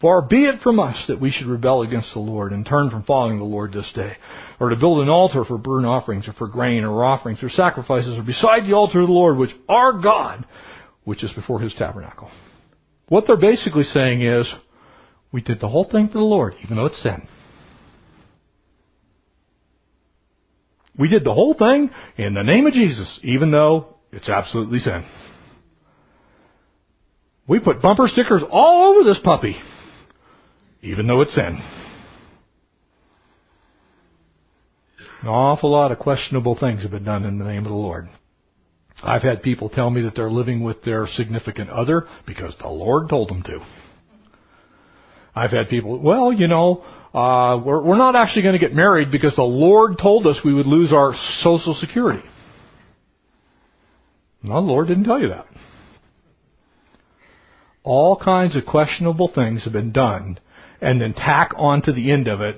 Far 0.00 0.20
be 0.22 0.44
it 0.44 0.60
from 0.60 0.80
us 0.80 0.96
that 1.08 1.20
we 1.20 1.30
should 1.30 1.46
rebel 1.46 1.82
against 1.82 2.12
the 2.12 2.20
Lord 2.20 2.52
and 2.52 2.66
turn 2.66 2.90
from 2.90 3.04
following 3.04 3.38
the 3.38 3.44
Lord 3.44 3.72
this 3.72 3.90
day, 3.94 4.12
or 4.60 4.68
to 4.68 4.76
build 4.76 5.00
an 5.00 5.08
altar 5.08 5.44
for 5.44 5.56
burnt 5.56 5.86
offerings, 5.86 6.28
or 6.28 6.34
for 6.34 6.48
grain, 6.48 6.84
or 6.84 7.04
offerings, 7.04 7.42
or 7.42 7.48
sacrifices, 7.48 8.18
or 8.18 8.22
beside 8.22 8.68
the 8.68 8.74
altar 8.74 9.00
of 9.00 9.06
the 9.06 9.12
Lord, 9.12 9.38
which 9.38 9.54
our 9.68 9.94
God, 9.94 10.44
which 11.04 11.24
is 11.24 11.32
before 11.32 11.60
His 11.60 11.72
tabernacle. 11.74 12.30
What 13.08 13.24
they're 13.26 13.36
basically 13.36 13.84
saying 13.84 14.22
is, 14.22 14.46
we 15.34 15.40
did 15.40 15.58
the 15.58 15.68
whole 15.68 15.90
thing 15.90 16.06
for 16.06 16.18
the 16.18 16.20
Lord, 16.20 16.54
even 16.62 16.76
though 16.76 16.86
it's 16.86 17.02
sin. 17.02 17.26
We 20.96 21.08
did 21.08 21.24
the 21.24 21.32
whole 21.32 21.54
thing 21.54 21.90
in 22.16 22.34
the 22.34 22.44
name 22.44 22.68
of 22.68 22.72
Jesus, 22.72 23.18
even 23.24 23.50
though 23.50 23.96
it's 24.12 24.28
absolutely 24.28 24.78
sin. 24.78 25.04
We 27.48 27.58
put 27.58 27.82
bumper 27.82 28.06
stickers 28.06 28.44
all 28.48 28.94
over 28.94 29.02
this 29.02 29.18
puppy 29.24 29.56
even 30.84 31.06
though 31.06 31.22
it's 31.22 31.34
sin. 31.34 31.60
An 35.22 35.28
awful 35.28 35.72
lot 35.72 35.90
of 35.90 35.98
questionable 35.98 36.56
things 36.56 36.82
have 36.82 36.90
been 36.90 37.04
done 37.04 37.24
in 37.24 37.38
the 37.38 37.44
name 37.44 37.64
of 37.64 37.70
the 37.70 37.74
Lord. 37.74 38.08
I've 39.02 39.22
had 39.22 39.42
people 39.42 39.70
tell 39.70 39.90
me 39.90 40.02
that 40.02 40.14
they're 40.14 40.30
living 40.30 40.62
with 40.62 40.82
their 40.84 41.06
significant 41.06 41.70
other 41.70 42.06
because 42.26 42.54
the 42.60 42.68
Lord 42.68 43.08
told 43.08 43.30
them 43.30 43.42
to. 43.44 43.60
I've 45.34 45.50
had 45.50 45.68
people, 45.68 45.98
well, 45.98 46.32
you 46.32 46.46
know, 46.46 46.84
uh, 47.14 47.60
we're, 47.64 47.82
we're 47.82 47.96
not 47.96 48.16
actually 48.16 48.42
going 48.42 48.54
to 48.54 48.58
get 48.58 48.74
married 48.74 49.10
because 49.10 49.34
the 49.36 49.42
Lord 49.42 49.98
told 50.00 50.26
us 50.26 50.38
we 50.44 50.54
would 50.54 50.66
lose 50.66 50.92
our 50.92 51.14
social 51.40 51.74
security. 51.74 52.22
No, 54.42 54.54
the 54.54 54.60
Lord 54.60 54.88
didn't 54.88 55.04
tell 55.04 55.20
you 55.20 55.28
that. 55.28 55.46
All 57.82 58.16
kinds 58.16 58.56
of 58.56 58.64
questionable 58.64 59.30
things 59.34 59.64
have 59.64 59.72
been 59.72 59.92
done 59.92 60.38
and 60.80 61.00
then 61.00 61.14
tack 61.14 61.52
on 61.56 61.82
to 61.82 61.92
the 61.92 62.12
end 62.12 62.28
of 62.28 62.40
it, 62.40 62.56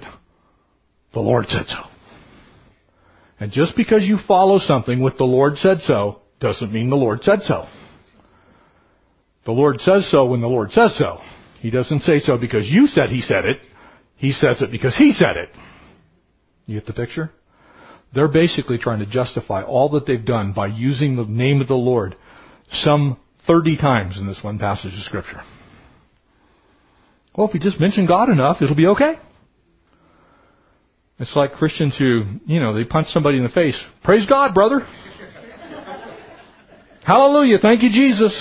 the 1.13 1.21
Lord 1.21 1.47
said 1.49 1.67
so. 1.67 1.83
And 3.39 3.53
just 3.53 3.77
because 3.77 4.03
you 4.03 4.19
follow 4.27 4.59
something 4.59 5.03
with 5.03 5.19
the 5.19 5.25
Lord 5.25 5.57
said 5.59 5.79
so, 5.83 6.21
doesn't 6.41 6.73
mean 6.73 6.91
the 6.91 6.97
Lord 6.97 7.23
said 7.23 7.41
so. 7.43 7.67
The 9.45 9.53
Lord 9.53 9.81
says 9.81 10.11
so 10.11 10.25
when 10.27 10.41
the 10.41 10.49
Lord 10.49 10.73
says 10.73 10.97
so. 10.99 11.19
He 11.61 11.71
doesn't 11.71 12.03
say 12.03 12.21
so 12.21 12.37
because 12.37 12.69
you 12.69 12.87
said 12.87 13.09
He 13.09 13.21
said 13.21 13.45
it. 13.45 13.59
He 14.17 14.33
says 14.33 14.63
it 14.63 14.71
because 14.71 14.97
He 14.97 15.13
said 15.13 15.37
it. 15.37 15.51
You 16.67 16.79
get 16.79 16.87
the 16.87 16.93
picture? 16.93 17.31
They're 18.15 18.29
basically 18.29 18.79
trying 18.79 19.01
to 19.01 19.07
justify 19.07 19.63
all 19.63 19.91
that 19.91 20.07
they've 20.07 20.25
done 20.25 20.53
by 20.53 20.69
using 20.69 21.17
the 21.17 21.25
name 21.25 21.61
of 21.61 21.69
the 21.69 21.75
Lord 21.75 22.17
some 22.71 23.19
30 23.47 23.77
times 23.77 24.19
in 24.19 24.27
this 24.27 24.41
one 24.43 24.59
passage 24.59 24.93
of 24.93 25.05
Scripture. 25.05 25.43
Well, 27.37 27.49
if 27.49 27.55
we 27.55 27.61
just 27.61 27.79
mention 27.79 28.07
God 28.07 28.31
enough, 28.31 28.63
it'll 28.63 28.77
be 28.77 28.87
okay. 28.87 29.15
It's 31.19 31.35
like 31.37 31.53
Christians 31.53 31.95
who, 31.99 32.25
you 32.47 32.61
know, 32.61 32.75
they 32.75 32.85
punch 32.85 33.09
somebody 33.09 33.39
in 33.39 33.45
the 33.45 33.51
face. 33.51 33.81
Praise 34.05 34.27
God, 34.27 34.55
brother. 34.55 34.81
Hallelujah. 37.05 37.59
Thank 37.59 37.83
you, 37.83 37.91
Jesus. 37.91 38.33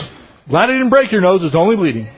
Glad 0.49 0.70
I 0.70 0.74
didn't 0.74 0.89
break 0.89 1.11
your 1.11 1.22
nose. 1.22 1.41
It's 1.43 1.55
only 1.55 1.76
bleeding. 1.76 2.09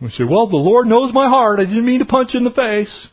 We 0.00 0.10
say, 0.10 0.24
well, 0.24 0.46
the 0.46 0.56
Lord 0.56 0.86
knows 0.86 1.12
my 1.12 1.28
heart. 1.28 1.58
I 1.58 1.64
didn't 1.64 1.86
mean 1.86 2.00
to 2.00 2.04
punch 2.04 2.34
in 2.34 2.44
the 2.44 2.50
face. 2.50 3.08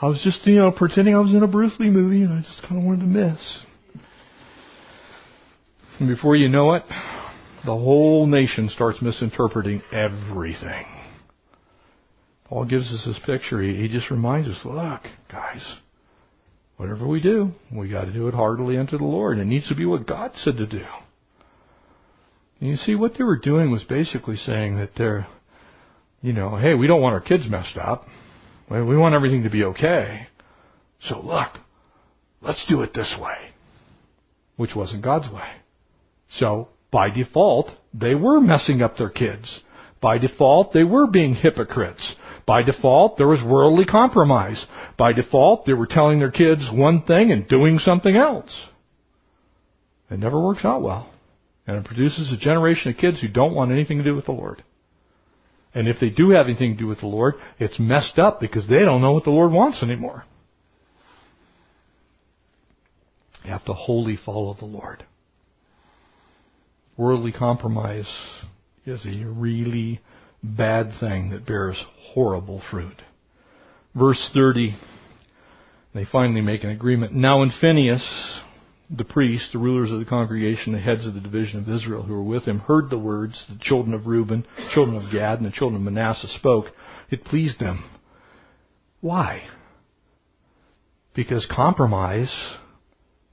I 0.00 0.06
was 0.06 0.20
just, 0.22 0.44
you 0.46 0.56
know, 0.56 0.70
pretending 0.72 1.14
I 1.14 1.20
was 1.20 1.32
in 1.32 1.42
a 1.42 1.46
Bruce 1.46 1.74
Lee 1.78 1.88
movie 1.88 2.22
and 2.22 2.32
I 2.32 2.40
just 2.42 2.62
kind 2.62 2.78
of 2.78 2.84
wanted 2.84 3.00
to 3.00 3.06
miss. 3.06 3.60
And 6.00 6.08
before 6.08 6.34
you 6.34 6.48
know 6.48 6.74
it, 6.74 6.82
the 7.64 7.72
whole 7.72 8.26
nation 8.26 8.68
starts 8.68 9.00
misinterpreting 9.00 9.82
everything. 9.92 10.86
Paul 12.44 12.64
gives 12.64 12.92
us 12.92 13.04
this 13.06 13.20
picture. 13.24 13.62
He, 13.62 13.76
he 13.76 13.88
just 13.88 14.10
reminds 14.10 14.48
us, 14.48 14.58
look, 14.64 15.02
guys, 15.30 15.76
whatever 16.76 17.06
we 17.06 17.20
do, 17.20 17.52
we 17.72 17.88
got 17.88 18.04
to 18.04 18.12
do 18.12 18.26
it 18.28 18.34
heartily 18.34 18.76
unto 18.76 18.98
the 18.98 19.04
Lord. 19.04 19.38
It 19.38 19.46
needs 19.46 19.68
to 19.68 19.74
be 19.74 19.86
what 19.86 20.06
God 20.06 20.32
said 20.34 20.56
to 20.56 20.66
do. 20.66 20.84
And 22.60 22.70
you 22.70 22.76
see, 22.76 22.94
what 22.94 23.12
they 23.16 23.24
were 23.24 23.38
doing 23.38 23.70
was 23.70 23.84
basically 23.84 24.36
saying 24.36 24.76
that 24.76 24.90
they're, 24.96 25.26
you 26.24 26.32
know, 26.32 26.56
hey, 26.56 26.72
we 26.72 26.86
don't 26.86 27.02
want 27.02 27.12
our 27.12 27.20
kids 27.20 27.44
messed 27.50 27.76
up. 27.76 28.06
We 28.70 28.96
want 28.96 29.14
everything 29.14 29.42
to 29.42 29.50
be 29.50 29.62
okay. 29.62 30.26
So 31.02 31.20
look, 31.20 31.50
let's 32.40 32.64
do 32.66 32.80
it 32.80 32.94
this 32.94 33.14
way. 33.20 33.50
Which 34.56 34.74
wasn't 34.74 35.04
God's 35.04 35.30
way. 35.30 35.50
So, 36.38 36.68
by 36.90 37.10
default, 37.10 37.72
they 37.92 38.14
were 38.14 38.40
messing 38.40 38.80
up 38.80 38.96
their 38.96 39.10
kids. 39.10 39.60
By 40.00 40.16
default, 40.16 40.72
they 40.72 40.82
were 40.82 41.06
being 41.06 41.34
hypocrites. 41.34 42.14
By 42.46 42.62
default, 42.62 43.18
there 43.18 43.28
was 43.28 43.42
worldly 43.44 43.84
compromise. 43.84 44.64
By 44.96 45.12
default, 45.12 45.66
they 45.66 45.74
were 45.74 45.86
telling 45.86 46.20
their 46.20 46.30
kids 46.30 46.62
one 46.72 47.02
thing 47.02 47.32
and 47.32 47.46
doing 47.46 47.78
something 47.78 48.16
else. 48.16 48.50
It 50.10 50.20
never 50.20 50.40
works 50.40 50.64
out 50.64 50.80
well. 50.80 51.10
And 51.66 51.76
it 51.76 51.84
produces 51.84 52.32
a 52.32 52.42
generation 52.42 52.92
of 52.92 52.96
kids 52.96 53.20
who 53.20 53.28
don't 53.28 53.54
want 53.54 53.72
anything 53.72 53.98
to 53.98 54.04
do 54.04 54.16
with 54.16 54.24
the 54.24 54.32
Lord. 54.32 54.64
And 55.74 55.88
if 55.88 55.96
they 56.00 56.10
do 56.10 56.30
have 56.30 56.46
anything 56.46 56.74
to 56.74 56.78
do 56.78 56.86
with 56.86 57.00
the 57.00 57.06
Lord, 57.06 57.34
it's 57.58 57.78
messed 57.80 58.18
up 58.18 58.40
because 58.40 58.68
they 58.68 58.84
don't 58.84 59.02
know 59.02 59.12
what 59.12 59.24
the 59.24 59.30
Lord 59.30 59.50
wants 59.50 59.82
anymore. 59.82 60.24
You 63.44 63.50
have 63.50 63.64
to 63.66 63.72
wholly 63.72 64.16
follow 64.24 64.54
the 64.58 64.64
Lord. 64.64 65.04
Worldly 66.96 67.32
compromise 67.32 68.08
is 68.86 69.04
a 69.04 69.24
really 69.26 70.00
bad 70.42 70.92
thing 71.00 71.30
that 71.30 71.46
bears 71.46 71.82
horrible 72.12 72.62
fruit. 72.70 73.02
Verse 73.94 74.30
30, 74.32 74.76
they 75.92 76.04
finally 76.10 76.40
make 76.40 76.64
an 76.64 76.70
agreement. 76.70 77.14
Now 77.14 77.40
when 77.40 77.52
Phinehas, 77.60 78.40
the 78.96 79.04
priests, 79.04 79.50
the 79.52 79.58
rulers 79.58 79.90
of 79.90 79.98
the 79.98 80.04
congregation, 80.04 80.72
the 80.72 80.78
heads 80.78 81.06
of 81.06 81.14
the 81.14 81.20
division 81.20 81.60
of 81.60 81.68
Israel 81.68 82.02
who 82.02 82.14
were 82.14 82.22
with 82.22 82.44
him, 82.44 82.60
heard 82.60 82.90
the 82.90 82.98
words 82.98 83.44
the 83.48 83.58
children 83.60 83.94
of 83.94 84.06
Reuben, 84.06 84.46
children 84.72 84.96
of 84.96 85.12
Gad, 85.12 85.38
and 85.38 85.46
the 85.46 85.54
children 85.54 85.80
of 85.80 85.92
Manasseh 85.92 86.28
spoke, 86.28 86.66
it 87.10 87.24
pleased 87.24 87.58
them. 87.58 87.84
Why? 89.00 89.42
Because 91.14 91.46
compromise, 91.50 92.32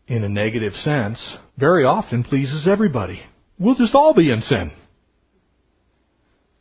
in 0.08 0.24
a 0.24 0.30
negative 0.30 0.74
sense, 0.74 1.38
very 1.58 1.86
often 1.86 2.24
pleases 2.24 2.68
everybody. 2.70 3.22
We'll 3.60 3.76
just 3.76 3.96
all 3.96 4.14
be 4.14 4.32
in 4.32 4.42
sin. 4.42 4.72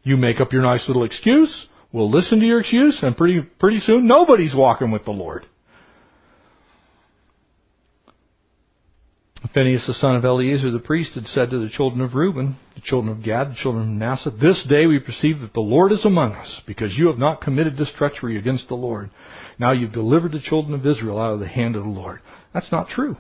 You 0.03 0.17
make 0.17 0.41
up 0.41 0.53
your 0.53 0.63
nice 0.63 0.87
little 0.89 1.05
excuse, 1.05 1.67
we'll 1.93 2.11
listen 2.11 2.41
to 2.41 2.47
your 2.47 2.61
excuse, 2.61 2.99
and 3.03 3.17
pretty, 3.17 3.43
pretty 3.59 3.81
soon 3.81 4.07
nobody's 4.07 4.55
walking 4.55 4.91
with 4.91 5.05
the 5.05 5.11
Lord. 5.11 5.45
Phinehas 9.53 9.85
the 9.87 9.95
son 9.95 10.15
of 10.15 10.25
Eleazar 10.25 10.71
the 10.71 10.79
priest 10.79 11.15
had 11.15 11.27
said 11.27 11.51
to 11.51 11.59
the 11.59 11.71
children 11.71 12.01
of 12.01 12.15
Reuben, 12.15 12.57
the 12.77 12.81
children 12.83 13.17
of 13.17 13.25
Gad, 13.25 13.51
the 13.51 13.57
children 13.61 13.83
of 13.83 13.89
Manasseh, 13.89 14.31
This 14.31 14.65
day 14.69 14.87
we 14.87 15.01
perceive 15.01 15.41
that 15.41 15.55
the 15.55 15.61
Lord 15.61 15.91
is 15.91 16.05
among 16.05 16.35
us, 16.35 16.61
because 16.67 16.97
you 16.97 17.09
have 17.09 17.19
not 17.19 17.41
committed 17.41 17.77
this 17.77 17.91
treachery 17.97 18.39
against 18.39 18.69
the 18.69 18.77
Lord. 18.77 19.11
Now 19.59 19.73
you've 19.73 19.93
delivered 19.93 20.33
the 20.33 20.41
children 20.41 20.75
of 20.75 20.87
Israel 20.87 21.19
out 21.19 21.35
of 21.35 21.41
the 21.41 21.49
hand 21.49 21.75
of 21.75 21.83
the 21.83 21.91
Lord. 21.91 22.21
That's 22.55 22.71
not 22.71 22.89
true. 22.89 23.17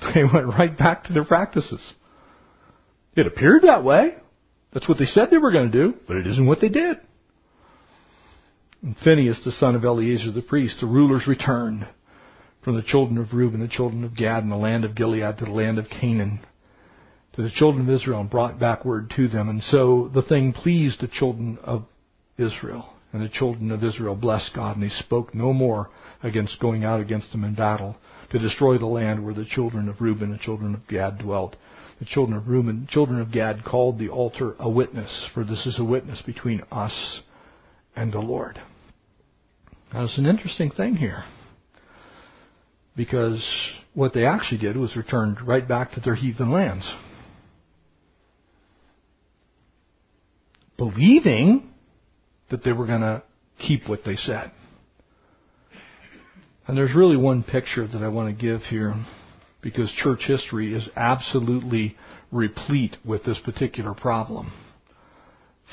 They 0.14 0.24
went 0.24 0.46
right 0.46 0.76
back 0.76 1.04
to 1.04 1.12
their 1.12 1.26
practices. 1.26 1.80
It 3.14 3.26
appeared 3.26 3.62
that 3.62 3.84
way. 3.84 4.14
That's 4.72 4.88
what 4.88 4.98
they 4.98 5.04
said 5.04 5.28
they 5.30 5.38
were 5.38 5.52
going 5.52 5.70
to 5.70 5.78
do, 5.78 5.94
but 6.08 6.16
it 6.16 6.26
isn't 6.26 6.46
what 6.46 6.60
they 6.60 6.70
did. 6.70 6.96
And 8.82 8.96
Phinehas, 9.04 9.42
the 9.44 9.52
son 9.52 9.74
of 9.76 9.84
Eleazar 9.84 10.32
the 10.32 10.42
priest, 10.42 10.78
the 10.80 10.86
rulers 10.86 11.26
returned 11.28 11.86
from 12.62 12.76
the 12.76 12.82
children 12.82 13.18
of 13.18 13.32
Reuben, 13.32 13.60
the 13.60 13.68
children 13.68 14.04
of 14.04 14.16
Gad, 14.16 14.42
and 14.42 14.52
the 14.52 14.56
land 14.56 14.84
of 14.84 14.94
Gilead 14.94 15.38
to 15.38 15.44
the 15.44 15.50
land 15.50 15.78
of 15.78 15.88
Canaan, 15.88 16.40
to 17.34 17.42
the 17.42 17.50
children 17.50 17.88
of 17.88 17.94
Israel, 17.94 18.20
and 18.20 18.30
brought 18.30 18.58
back 18.58 18.84
word 18.84 19.12
to 19.16 19.28
them. 19.28 19.48
And 19.48 19.62
so 19.62 20.10
the 20.12 20.22
thing 20.22 20.52
pleased 20.52 21.00
the 21.00 21.08
children 21.08 21.58
of 21.62 21.84
Israel. 22.36 22.94
And 23.12 23.22
the 23.22 23.28
children 23.28 23.72
of 23.72 23.82
Israel 23.82 24.14
blessed 24.14 24.52
God, 24.54 24.76
and 24.76 24.84
they 24.84 24.94
spoke 24.94 25.34
no 25.34 25.52
more 25.52 25.90
against 26.22 26.60
going 26.60 26.84
out 26.84 27.00
against 27.00 27.32
them 27.32 27.44
in 27.44 27.54
battle 27.54 27.96
to 28.30 28.38
destroy 28.38 28.78
the 28.78 28.86
land 28.86 29.24
where 29.24 29.34
the 29.34 29.44
children 29.44 29.88
of 29.88 30.00
Reuben 30.00 30.30
and 30.30 30.34
the 30.34 30.42
children 30.44 30.74
of 30.74 30.86
Gad 30.86 31.18
dwelt. 31.18 31.56
The 31.98 32.04
children 32.04 32.36
of 32.36 32.46
Reuben, 32.46 32.86
children 32.88 33.20
of 33.20 33.32
Gad 33.32 33.64
called 33.64 33.98
the 33.98 34.08
altar 34.08 34.54
a 34.60 34.70
witness, 34.70 35.26
for 35.34 35.44
this 35.44 35.66
is 35.66 35.78
a 35.78 35.84
witness 35.84 36.22
between 36.24 36.62
us 36.70 37.20
and 37.96 38.12
the 38.12 38.20
Lord. 38.20 38.60
Now, 39.92 40.04
it's 40.04 40.16
an 40.16 40.26
interesting 40.26 40.70
thing 40.70 40.94
here 40.96 41.24
because 43.00 43.42
what 43.94 44.12
they 44.12 44.26
actually 44.26 44.58
did 44.58 44.76
was 44.76 44.94
returned 44.94 45.40
right 45.40 45.66
back 45.66 45.90
to 45.90 46.00
their 46.00 46.14
heathen 46.14 46.50
lands. 46.50 46.86
Believing 50.76 51.70
that 52.50 52.62
they 52.62 52.72
were 52.72 52.84
going 52.84 53.00
to 53.00 53.22
keep 53.58 53.88
what 53.88 54.00
they 54.04 54.16
said. 54.16 54.52
And 56.66 56.76
there's 56.76 56.94
really 56.94 57.16
one 57.16 57.42
picture 57.42 57.88
that 57.88 58.02
I 58.02 58.08
want 58.08 58.38
to 58.38 58.46
give 58.46 58.60
here 58.64 58.94
because 59.62 59.90
church 59.92 60.24
history 60.26 60.74
is 60.74 60.86
absolutely 60.94 61.96
replete 62.30 62.98
with 63.02 63.24
this 63.24 63.40
particular 63.46 63.94
problem. 63.94 64.52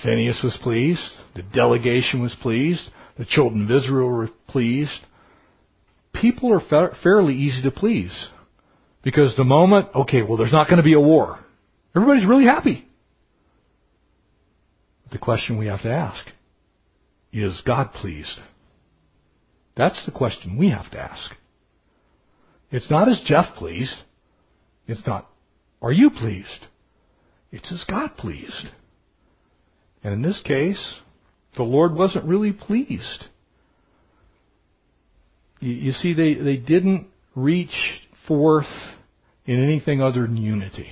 Phinehas 0.02 0.40
was 0.46 0.58
pleased, 0.64 1.12
the 1.36 1.44
delegation 1.44 2.22
was 2.22 2.34
pleased, 2.42 2.90
the 3.18 3.26
children 3.26 3.66
of 3.66 3.84
Israel 3.84 4.08
were 4.08 4.30
pleased, 4.48 5.02
people 6.22 6.54
are 6.54 6.60
fa- 6.60 6.96
fairly 7.04 7.36
easy 7.36 7.64
to 7.64 7.72
please. 7.72 8.28
Because 9.04 9.36
the 9.36 9.44
moment, 9.44 9.88
okay, 9.96 10.22
well, 10.22 10.38
there's 10.38 10.52
not 10.52 10.68
going 10.68 10.78
to 10.78 10.84
be 10.84 10.94
a 10.94 11.00
war, 11.00 11.40
everybody's 11.96 12.28
really 12.28 12.46
happy. 12.46 12.86
The 15.12 15.18
question 15.18 15.58
we 15.58 15.68
have 15.68 15.84
to 15.84 15.92
ask 15.92 16.28
is 17.32 17.62
God 17.66 17.94
pleased? 17.94 18.40
That's 19.76 20.06
the 20.06 20.12
question 20.12 20.58
we 20.58 20.72
have 20.72 20.90
to 20.92 21.00
ask. 21.00 21.32
It's 22.72 22.92
not 22.92 23.08
is 23.08 23.22
Jeff 23.26 23.56
pleased? 23.56 23.96
It's 24.88 25.06
not, 25.06 25.30
are 25.82 25.92
you 25.92 26.10
pleased? 26.10 26.66
It's 27.52 27.72
is 27.72 27.86
God 27.90 28.18
pleased? 28.18 28.68
And 30.04 30.14
in 30.14 30.22
this 30.22 30.42
case, 30.44 30.96
the 31.56 31.64
Lord 31.64 31.94
wasn't 31.94 32.26
really 32.26 32.52
pleased. 32.52 33.26
You, 35.60 35.72
you 35.72 35.92
see, 35.92 36.14
they, 36.14 36.34
they 36.34 36.58
didn't 36.58 37.08
reach 37.36 38.02
forth 38.28 38.66
in 39.46 39.64
anything 39.64 40.02
other 40.02 40.22
than 40.24 40.38
unity. 40.38 40.90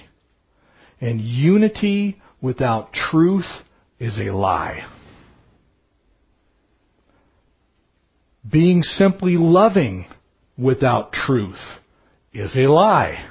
And 1.02 1.20
unity 1.20 2.22
without 2.42 2.94
truth 2.94 3.46
is 4.00 4.20
a 4.20 4.32
lie. 4.32 4.88
Being 8.50 8.84
simply 8.84 9.38
loving 9.38 10.06
without 10.58 11.12
truth 11.12 11.60
is 12.34 12.56
a 12.56 12.72
lie. 12.72 13.30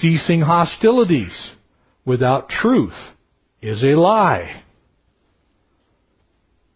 Ceasing 0.00 0.40
hostilities 0.40 1.52
without 2.04 2.48
truth 2.48 2.94
is 3.60 3.82
a 3.82 3.98
lie. 3.98 4.62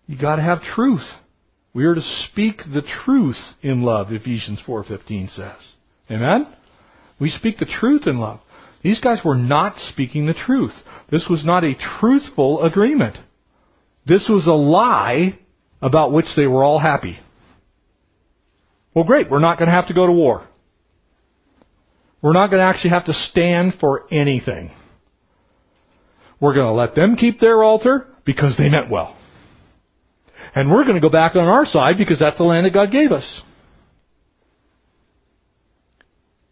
You 0.07 0.19
gotta 0.19 0.43
have 0.43 0.63
truth. 0.63 1.07
We 1.75 1.85
are 1.85 1.95
to 1.95 2.27
speak 2.31 2.59
the 2.59 2.83
truth 3.05 3.39
in 3.63 3.83
love, 3.83 4.13
Ephesians 4.13 4.61
4:15 4.67 5.29
says. 5.31 5.57
Amen? 6.11 6.47
We 7.19 7.31
speak 7.31 7.59
the 7.59 7.65
truth 7.65 8.07
in 8.07 8.19
love. 8.19 8.41
These 8.83 9.01
guys 9.01 9.25
were 9.25 9.37
not 9.37 9.79
speaking 9.79 10.27
the 10.27 10.35
truth. 10.35 10.75
This 11.11 11.27
was 11.31 11.45
not 11.45 11.65
a 11.65 11.75
truthful 12.01 12.63
agreement. 12.65 13.17
This 14.05 14.29
was 14.29 14.47
a 14.47 14.53
lie 14.53 15.39
about 15.81 16.13
which 16.13 16.27
they 16.37 16.47
were 16.47 16.65
all 16.65 16.79
happy. 16.79 17.19
Well, 18.95 19.05
great, 19.05 19.31
we're 19.31 19.39
not 19.39 19.59
going 19.59 19.69
to 19.69 19.75
have 19.75 19.89
to 19.89 19.95
go 19.95 20.07
to 20.07 20.13
war. 20.13 20.47
We're 22.21 22.33
not 22.33 22.51
going 22.51 22.61
to 22.61 22.67
actually 22.67 22.91
have 22.91 23.07
to 23.07 23.13
stand 23.13 23.75
for 23.81 24.07
anything. 24.13 24.71
We're 26.41 26.55
going 26.55 26.67
to 26.67 26.73
let 26.73 26.95
them 26.95 27.17
keep 27.17 27.41
their 27.41 27.63
altar 27.63 28.07
because 28.25 28.57
they 28.59 28.69
meant 28.69 28.91
well. 28.91 29.17
And 30.55 30.71
we're 30.71 30.85
going 30.85 30.97
to 30.97 31.01
go 31.01 31.11
back 31.11 31.35
on 31.35 31.45
our 31.45 31.67
side 31.67 31.97
because 31.99 32.19
that's 32.19 32.39
the 32.39 32.45
land 32.45 32.67
that 32.67 32.75
God 32.75 32.91
gave 32.91 33.13
us. 33.13 33.43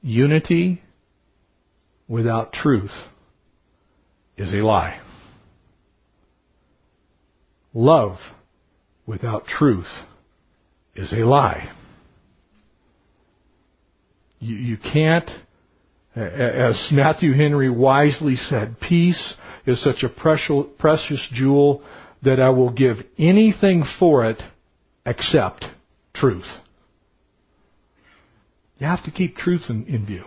Unity 0.03 0.83
without 2.09 2.53
truth 2.53 2.91
is 4.37 4.53
a 4.53 4.57
lie. 4.57 5.01
Love 7.75 8.17
without 9.07 9.47
truth 9.47 9.87
is 10.97 11.13
a 11.13 11.19
lie. 11.19 11.71
You, 14.39 14.57
you 14.57 14.77
can't, 14.79 15.29
as 16.17 16.89
Matthew 16.91 17.35
Henry 17.35 17.71
wisely 17.71 18.37
said, 18.37 18.81
peace 18.81 19.35
is 19.67 19.83
such 19.85 20.03
a 20.03 20.09
precious, 20.09 20.65
precious 20.79 21.25
jewel 21.33 21.83
that 22.23 22.41
I 22.41 22.51
will 22.51 22.71
give 22.71 22.97
anything 23.19 23.85
for 23.99 24.27
it 24.27 24.43
except 25.07 25.65
truth. 26.15 26.47
You 28.79 28.87
have 28.87 29.05
to 29.05 29.11
keep 29.11 29.37
truth 29.37 29.63
in, 29.69 29.87
in 29.87 30.07
view. 30.07 30.25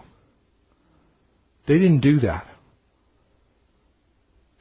They 1.67 1.75
didn't 1.75 2.01
do 2.01 2.19
that. 2.21 2.45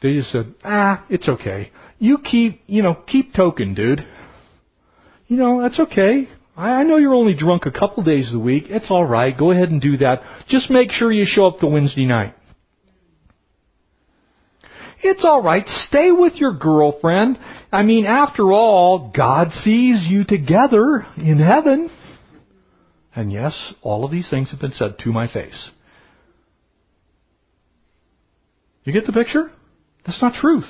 They 0.03 0.15
just 0.15 0.33
said, 0.33 0.55
ah, 0.65 1.05
it's 1.09 1.29
okay. 1.29 1.71
You 1.99 2.19
keep, 2.19 2.63
you 2.67 2.83
know, 2.83 2.97
keep 3.07 3.35
token, 3.35 3.75
dude. 3.75 4.05
You 5.29 5.37
know, 5.37 5.63
that's 5.63 5.79
okay. 5.79 6.29
I 6.57 6.83
know 6.83 6.97
you're 6.97 7.15
only 7.15 7.35
drunk 7.35 7.65
a 7.67 7.71
couple 7.71 8.03
days 8.03 8.31
a 8.35 8.39
week. 8.39 8.65
It's 8.69 8.91
alright. 8.91 9.39
Go 9.39 9.53
ahead 9.53 9.71
and 9.71 9.81
do 9.81 9.97
that. 9.99 10.23
Just 10.49 10.71
make 10.71 10.91
sure 10.91 11.13
you 11.13 11.25
show 11.27 11.47
up 11.47 11.61
the 11.61 11.67
Wednesday 11.67 12.05
night. 12.05 12.35
It's 15.03 15.25
alright. 15.25 15.67
Stay 15.89 16.13
with 16.13 16.35
your 16.37 16.53
girlfriend. 16.53 17.39
I 17.73 17.83
mean, 17.83 18.07
after 18.07 18.53
all, 18.53 19.13
God 19.15 19.51
sees 19.51 20.07
you 20.09 20.25
together 20.25 21.07
in 21.17 21.39
heaven. 21.39 21.91
And 23.15 23.33
yes, 23.33 23.75
all 23.83 24.05
of 24.05 24.11
these 24.11 24.31
things 24.31 24.51
have 24.53 24.61
been 24.61 24.73
said 24.73 24.99
to 25.01 25.13
my 25.13 25.27
face. 25.31 25.71
You 28.85 28.93
get 28.93 29.07
the 29.07 29.13
picture? 29.13 29.51
That's 30.07 30.23
not 30.23 30.35
truth. 30.35 30.69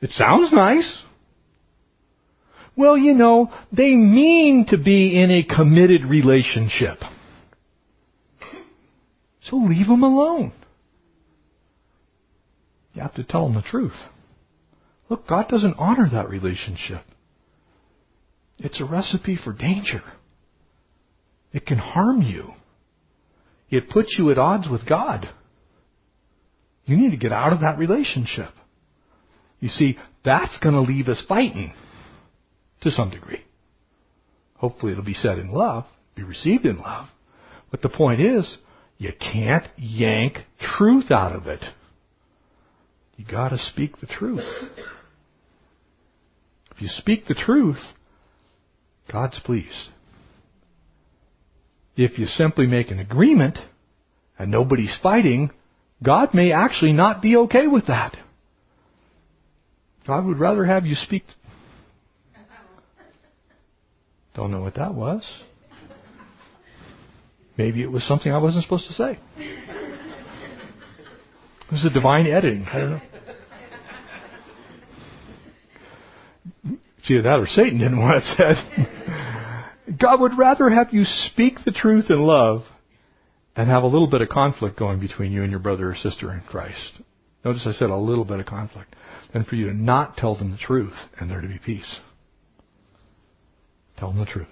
It 0.00 0.10
sounds 0.10 0.52
nice. 0.52 1.02
Well, 2.76 2.96
you 2.96 3.14
know, 3.14 3.52
they 3.72 3.94
mean 3.94 4.66
to 4.68 4.78
be 4.78 5.20
in 5.20 5.30
a 5.30 5.42
committed 5.42 6.04
relationship. 6.06 6.98
So 9.42 9.56
leave 9.56 9.88
them 9.88 10.02
alone. 10.02 10.52
You 12.98 13.02
have 13.02 13.14
to 13.14 13.22
tell 13.22 13.44
them 13.44 13.54
the 13.54 13.62
truth. 13.62 13.94
Look, 15.08 15.28
God 15.28 15.46
doesn't 15.48 15.76
honor 15.78 16.08
that 16.10 16.28
relationship. 16.28 17.02
It's 18.58 18.80
a 18.80 18.84
recipe 18.84 19.36
for 19.36 19.52
danger. 19.52 20.02
It 21.52 21.64
can 21.64 21.78
harm 21.78 22.22
you. 22.22 22.54
It 23.70 23.88
puts 23.88 24.16
you 24.18 24.32
at 24.32 24.38
odds 24.38 24.68
with 24.68 24.84
God. 24.84 25.28
You 26.86 26.96
need 26.96 27.12
to 27.12 27.16
get 27.16 27.32
out 27.32 27.52
of 27.52 27.60
that 27.60 27.78
relationship. 27.78 28.50
You 29.60 29.68
see, 29.68 29.96
that's 30.24 30.58
going 30.58 30.74
to 30.74 30.80
leave 30.80 31.06
us 31.06 31.22
fighting 31.28 31.74
to 32.80 32.90
some 32.90 33.10
degree. 33.10 33.44
Hopefully 34.56 34.90
it'll 34.90 35.04
be 35.04 35.14
said 35.14 35.38
in 35.38 35.52
love, 35.52 35.84
be 36.16 36.24
received 36.24 36.66
in 36.66 36.78
love. 36.78 37.06
But 37.70 37.82
the 37.82 37.90
point 37.90 38.20
is, 38.20 38.56
you 38.96 39.12
can't 39.20 39.68
yank 39.76 40.38
truth 40.58 41.12
out 41.12 41.36
of 41.36 41.46
it. 41.46 41.62
You 43.18 43.26
gotta 43.30 43.58
speak 43.58 44.00
the 44.00 44.06
truth. 44.06 44.40
If 46.70 46.80
you 46.80 46.88
speak 46.88 47.26
the 47.26 47.34
truth, 47.34 47.82
God's 49.12 49.38
pleased. 49.40 49.90
If 51.96 52.16
you 52.16 52.26
simply 52.26 52.68
make 52.68 52.92
an 52.92 53.00
agreement 53.00 53.58
and 54.38 54.52
nobody's 54.52 54.96
fighting, 55.02 55.50
God 56.00 56.32
may 56.32 56.52
actually 56.52 56.92
not 56.92 57.20
be 57.20 57.36
okay 57.36 57.66
with 57.66 57.88
that. 57.88 58.16
God 60.06 60.24
would 60.24 60.38
rather 60.38 60.64
have 60.64 60.86
you 60.86 60.94
speak. 60.94 61.24
Don't 64.34 64.52
know 64.52 64.60
what 64.60 64.76
that 64.76 64.94
was. 64.94 65.28
Maybe 67.56 67.82
it 67.82 67.90
was 67.90 68.04
something 68.04 68.32
I 68.32 68.38
wasn't 68.38 68.62
supposed 68.62 68.86
to 68.86 68.92
say. 68.92 69.18
It 69.36 69.58
was 71.72 71.84
a 71.84 71.90
divine 71.90 72.28
editing. 72.28 72.64
I 72.64 72.78
don't 72.78 72.90
know. 72.92 73.00
It's 76.64 77.10
either 77.10 77.22
that 77.22 77.38
or 77.38 77.46
Satan 77.46 77.78
didn't 77.78 78.00
want 78.00 78.22
it 78.22 78.36
said. 78.36 79.98
God 79.98 80.20
would 80.20 80.36
rather 80.36 80.68
have 80.68 80.88
you 80.92 81.04
speak 81.04 81.58
the 81.64 81.70
truth 81.70 82.06
in 82.10 82.20
love 82.22 82.62
and 83.56 83.68
have 83.68 83.82
a 83.82 83.86
little 83.86 84.06
bit 84.06 84.20
of 84.20 84.28
conflict 84.28 84.78
going 84.78 85.00
between 85.00 85.32
you 85.32 85.42
and 85.42 85.50
your 85.50 85.60
brother 85.60 85.90
or 85.90 85.94
sister 85.94 86.32
in 86.32 86.40
Christ. 86.42 87.00
Notice 87.44 87.66
I 87.66 87.72
said 87.72 87.90
a 87.90 87.96
little 87.96 88.24
bit 88.24 88.40
of 88.40 88.46
conflict. 88.46 88.94
Than 89.32 89.44
for 89.44 89.56
you 89.56 89.66
to 89.66 89.74
not 89.74 90.16
tell 90.16 90.36
them 90.36 90.50
the 90.50 90.56
truth 90.56 90.94
and 91.18 91.30
there 91.30 91.40
to 91.40 91.48
be 91.48 91.58
peace. 91.58 92.00
Tell 93.98 94.10
them 94.10 94.20
the 94.20 94.26
truth. 94.26 94.46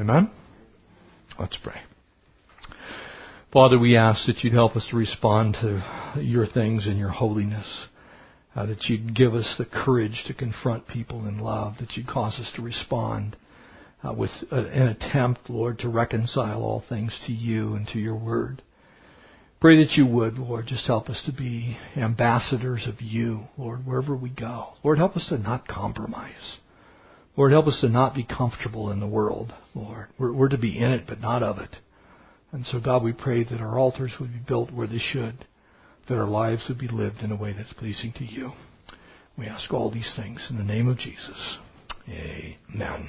Amen? 0.00 0.30
Let's 1.38 1.56
pray. 1.62 1.80
Father, 3.52 3.78
we 3.78 3.96
ask 3.96 4.26
that 4.26 4.42
you'd 4.42 4.52
help 4.52 4.76
us 4.76 4.86
to 4.90 4.96
respond 4.96 5.54
to 5.60 6.20
your 6.20 6.46
things 6.46 6.86
and 6.86 6.98
your 6.98 7.10
holiness. 7.10 7.66
Uh, 8.54 8.66
that 8.66 8.84
you'd 8.86 9.14
give 9.14 9.32
us 9.32 9.54
the 9.58 9.64
courage 9.64 10.24
to 10.26 10.34
confront 10.34 10.88
people 10.88 11.26
in 11.26 11.38
love. 11.38 11.74
That 11.78 11.96
you'd 11.96 12.08
cause 12.08 12.34
us 12.40 12.50
to 12.56 12.62
respond 12.62 13.36
uh, 14.02 14.12
with 14.12 14.30
a, 14.50 14.56
an 14.56 14.88
attempt, 14.88 15.48
Lord, 15.48 15.78
to 15.80 15.88
reconcile 15.88 16.62
all 16.62 16.82
things 16.88 17.16
to 17.26 17.32
you 17.32 17.74
and 17.74 17.86
to 17.88 17.98
your 17.98 18.16
word. 18.16 18.62
Pray 19.60 19.84
that 19.84 19.92
you 19.96 20.06
would, 20.06 20.38
Lord, 20.38 20.66
just 20.66 20.86
help 20.86 21.10
us 21.10 21.22
to 21.26 21.32
be 21.32 21.76
ambassadors 21.94 22.88
of 22.88 23.02
you, 23.02 23.42
Lord, 23.58 23.86
wherever 23.86 24.16
we 24.16 24.30
go. 24.30 24.68
Lord, 24.82 24.96
help 24.96 25.16
us 25.16 25.28
to 25.28 25.36
not 25.36 25.68
compromise. 25.68 26.58
Lord, 27.36 27.52
help 27.52 27.66
us 27.66 27.78
to 27.82 27.88
not 27.88 28.14
be 28.14 28.24
comfortable 28.24 28.90
in 28.90 29.00
the 29.00 29.06
world, 29.06 29.52
Lord. 29.74 30.06
We're, 30.18 30.32
we're 30.32 30.48
to 30.48 30.58
be 30.58 30.78
in 30.78 30.90
it, 30.92 31.04
but 31.06 31.20
not 31.20 31.42
of 31.42 31.58
it. 31.58 31.76
And 32.52 32.64
so, 32.66 32.80
God, 32.80 33.02
we 33.02 33.12
pray 33.12 33.44
that 33.44 33.60
our 33.60 33.78
altars 33.78 34.12
would 34.18 34.32
be 34.32 34.40
built 34.46 34.72
where 34.72 34.86
they 34.86 34.98
should, 34.98 35.44
that 36.10 36.18
our 36.18 36.28
lives 36.28 36.64
would 36.68 36.78
be 36.78 36.88
lived 36.88 37.20
in 37.22 37.30
a 37.30 37.36
way 37.36 37.54
that's 37.56 37.72
pleasing 37.72 38.12
to 38.18 38.24
you. 38.24 38.52
We 39.38 39.46
ask 39.46 39.72
all 39.72 39.90
these 39.90 40.12
things 40.16 40.46
in 40.50 40.58
the 40.58 40.64
name 40.64 40.88
of 40.88 40.98
Jesus. 40.98 41.58
Amen. 42.08 43.06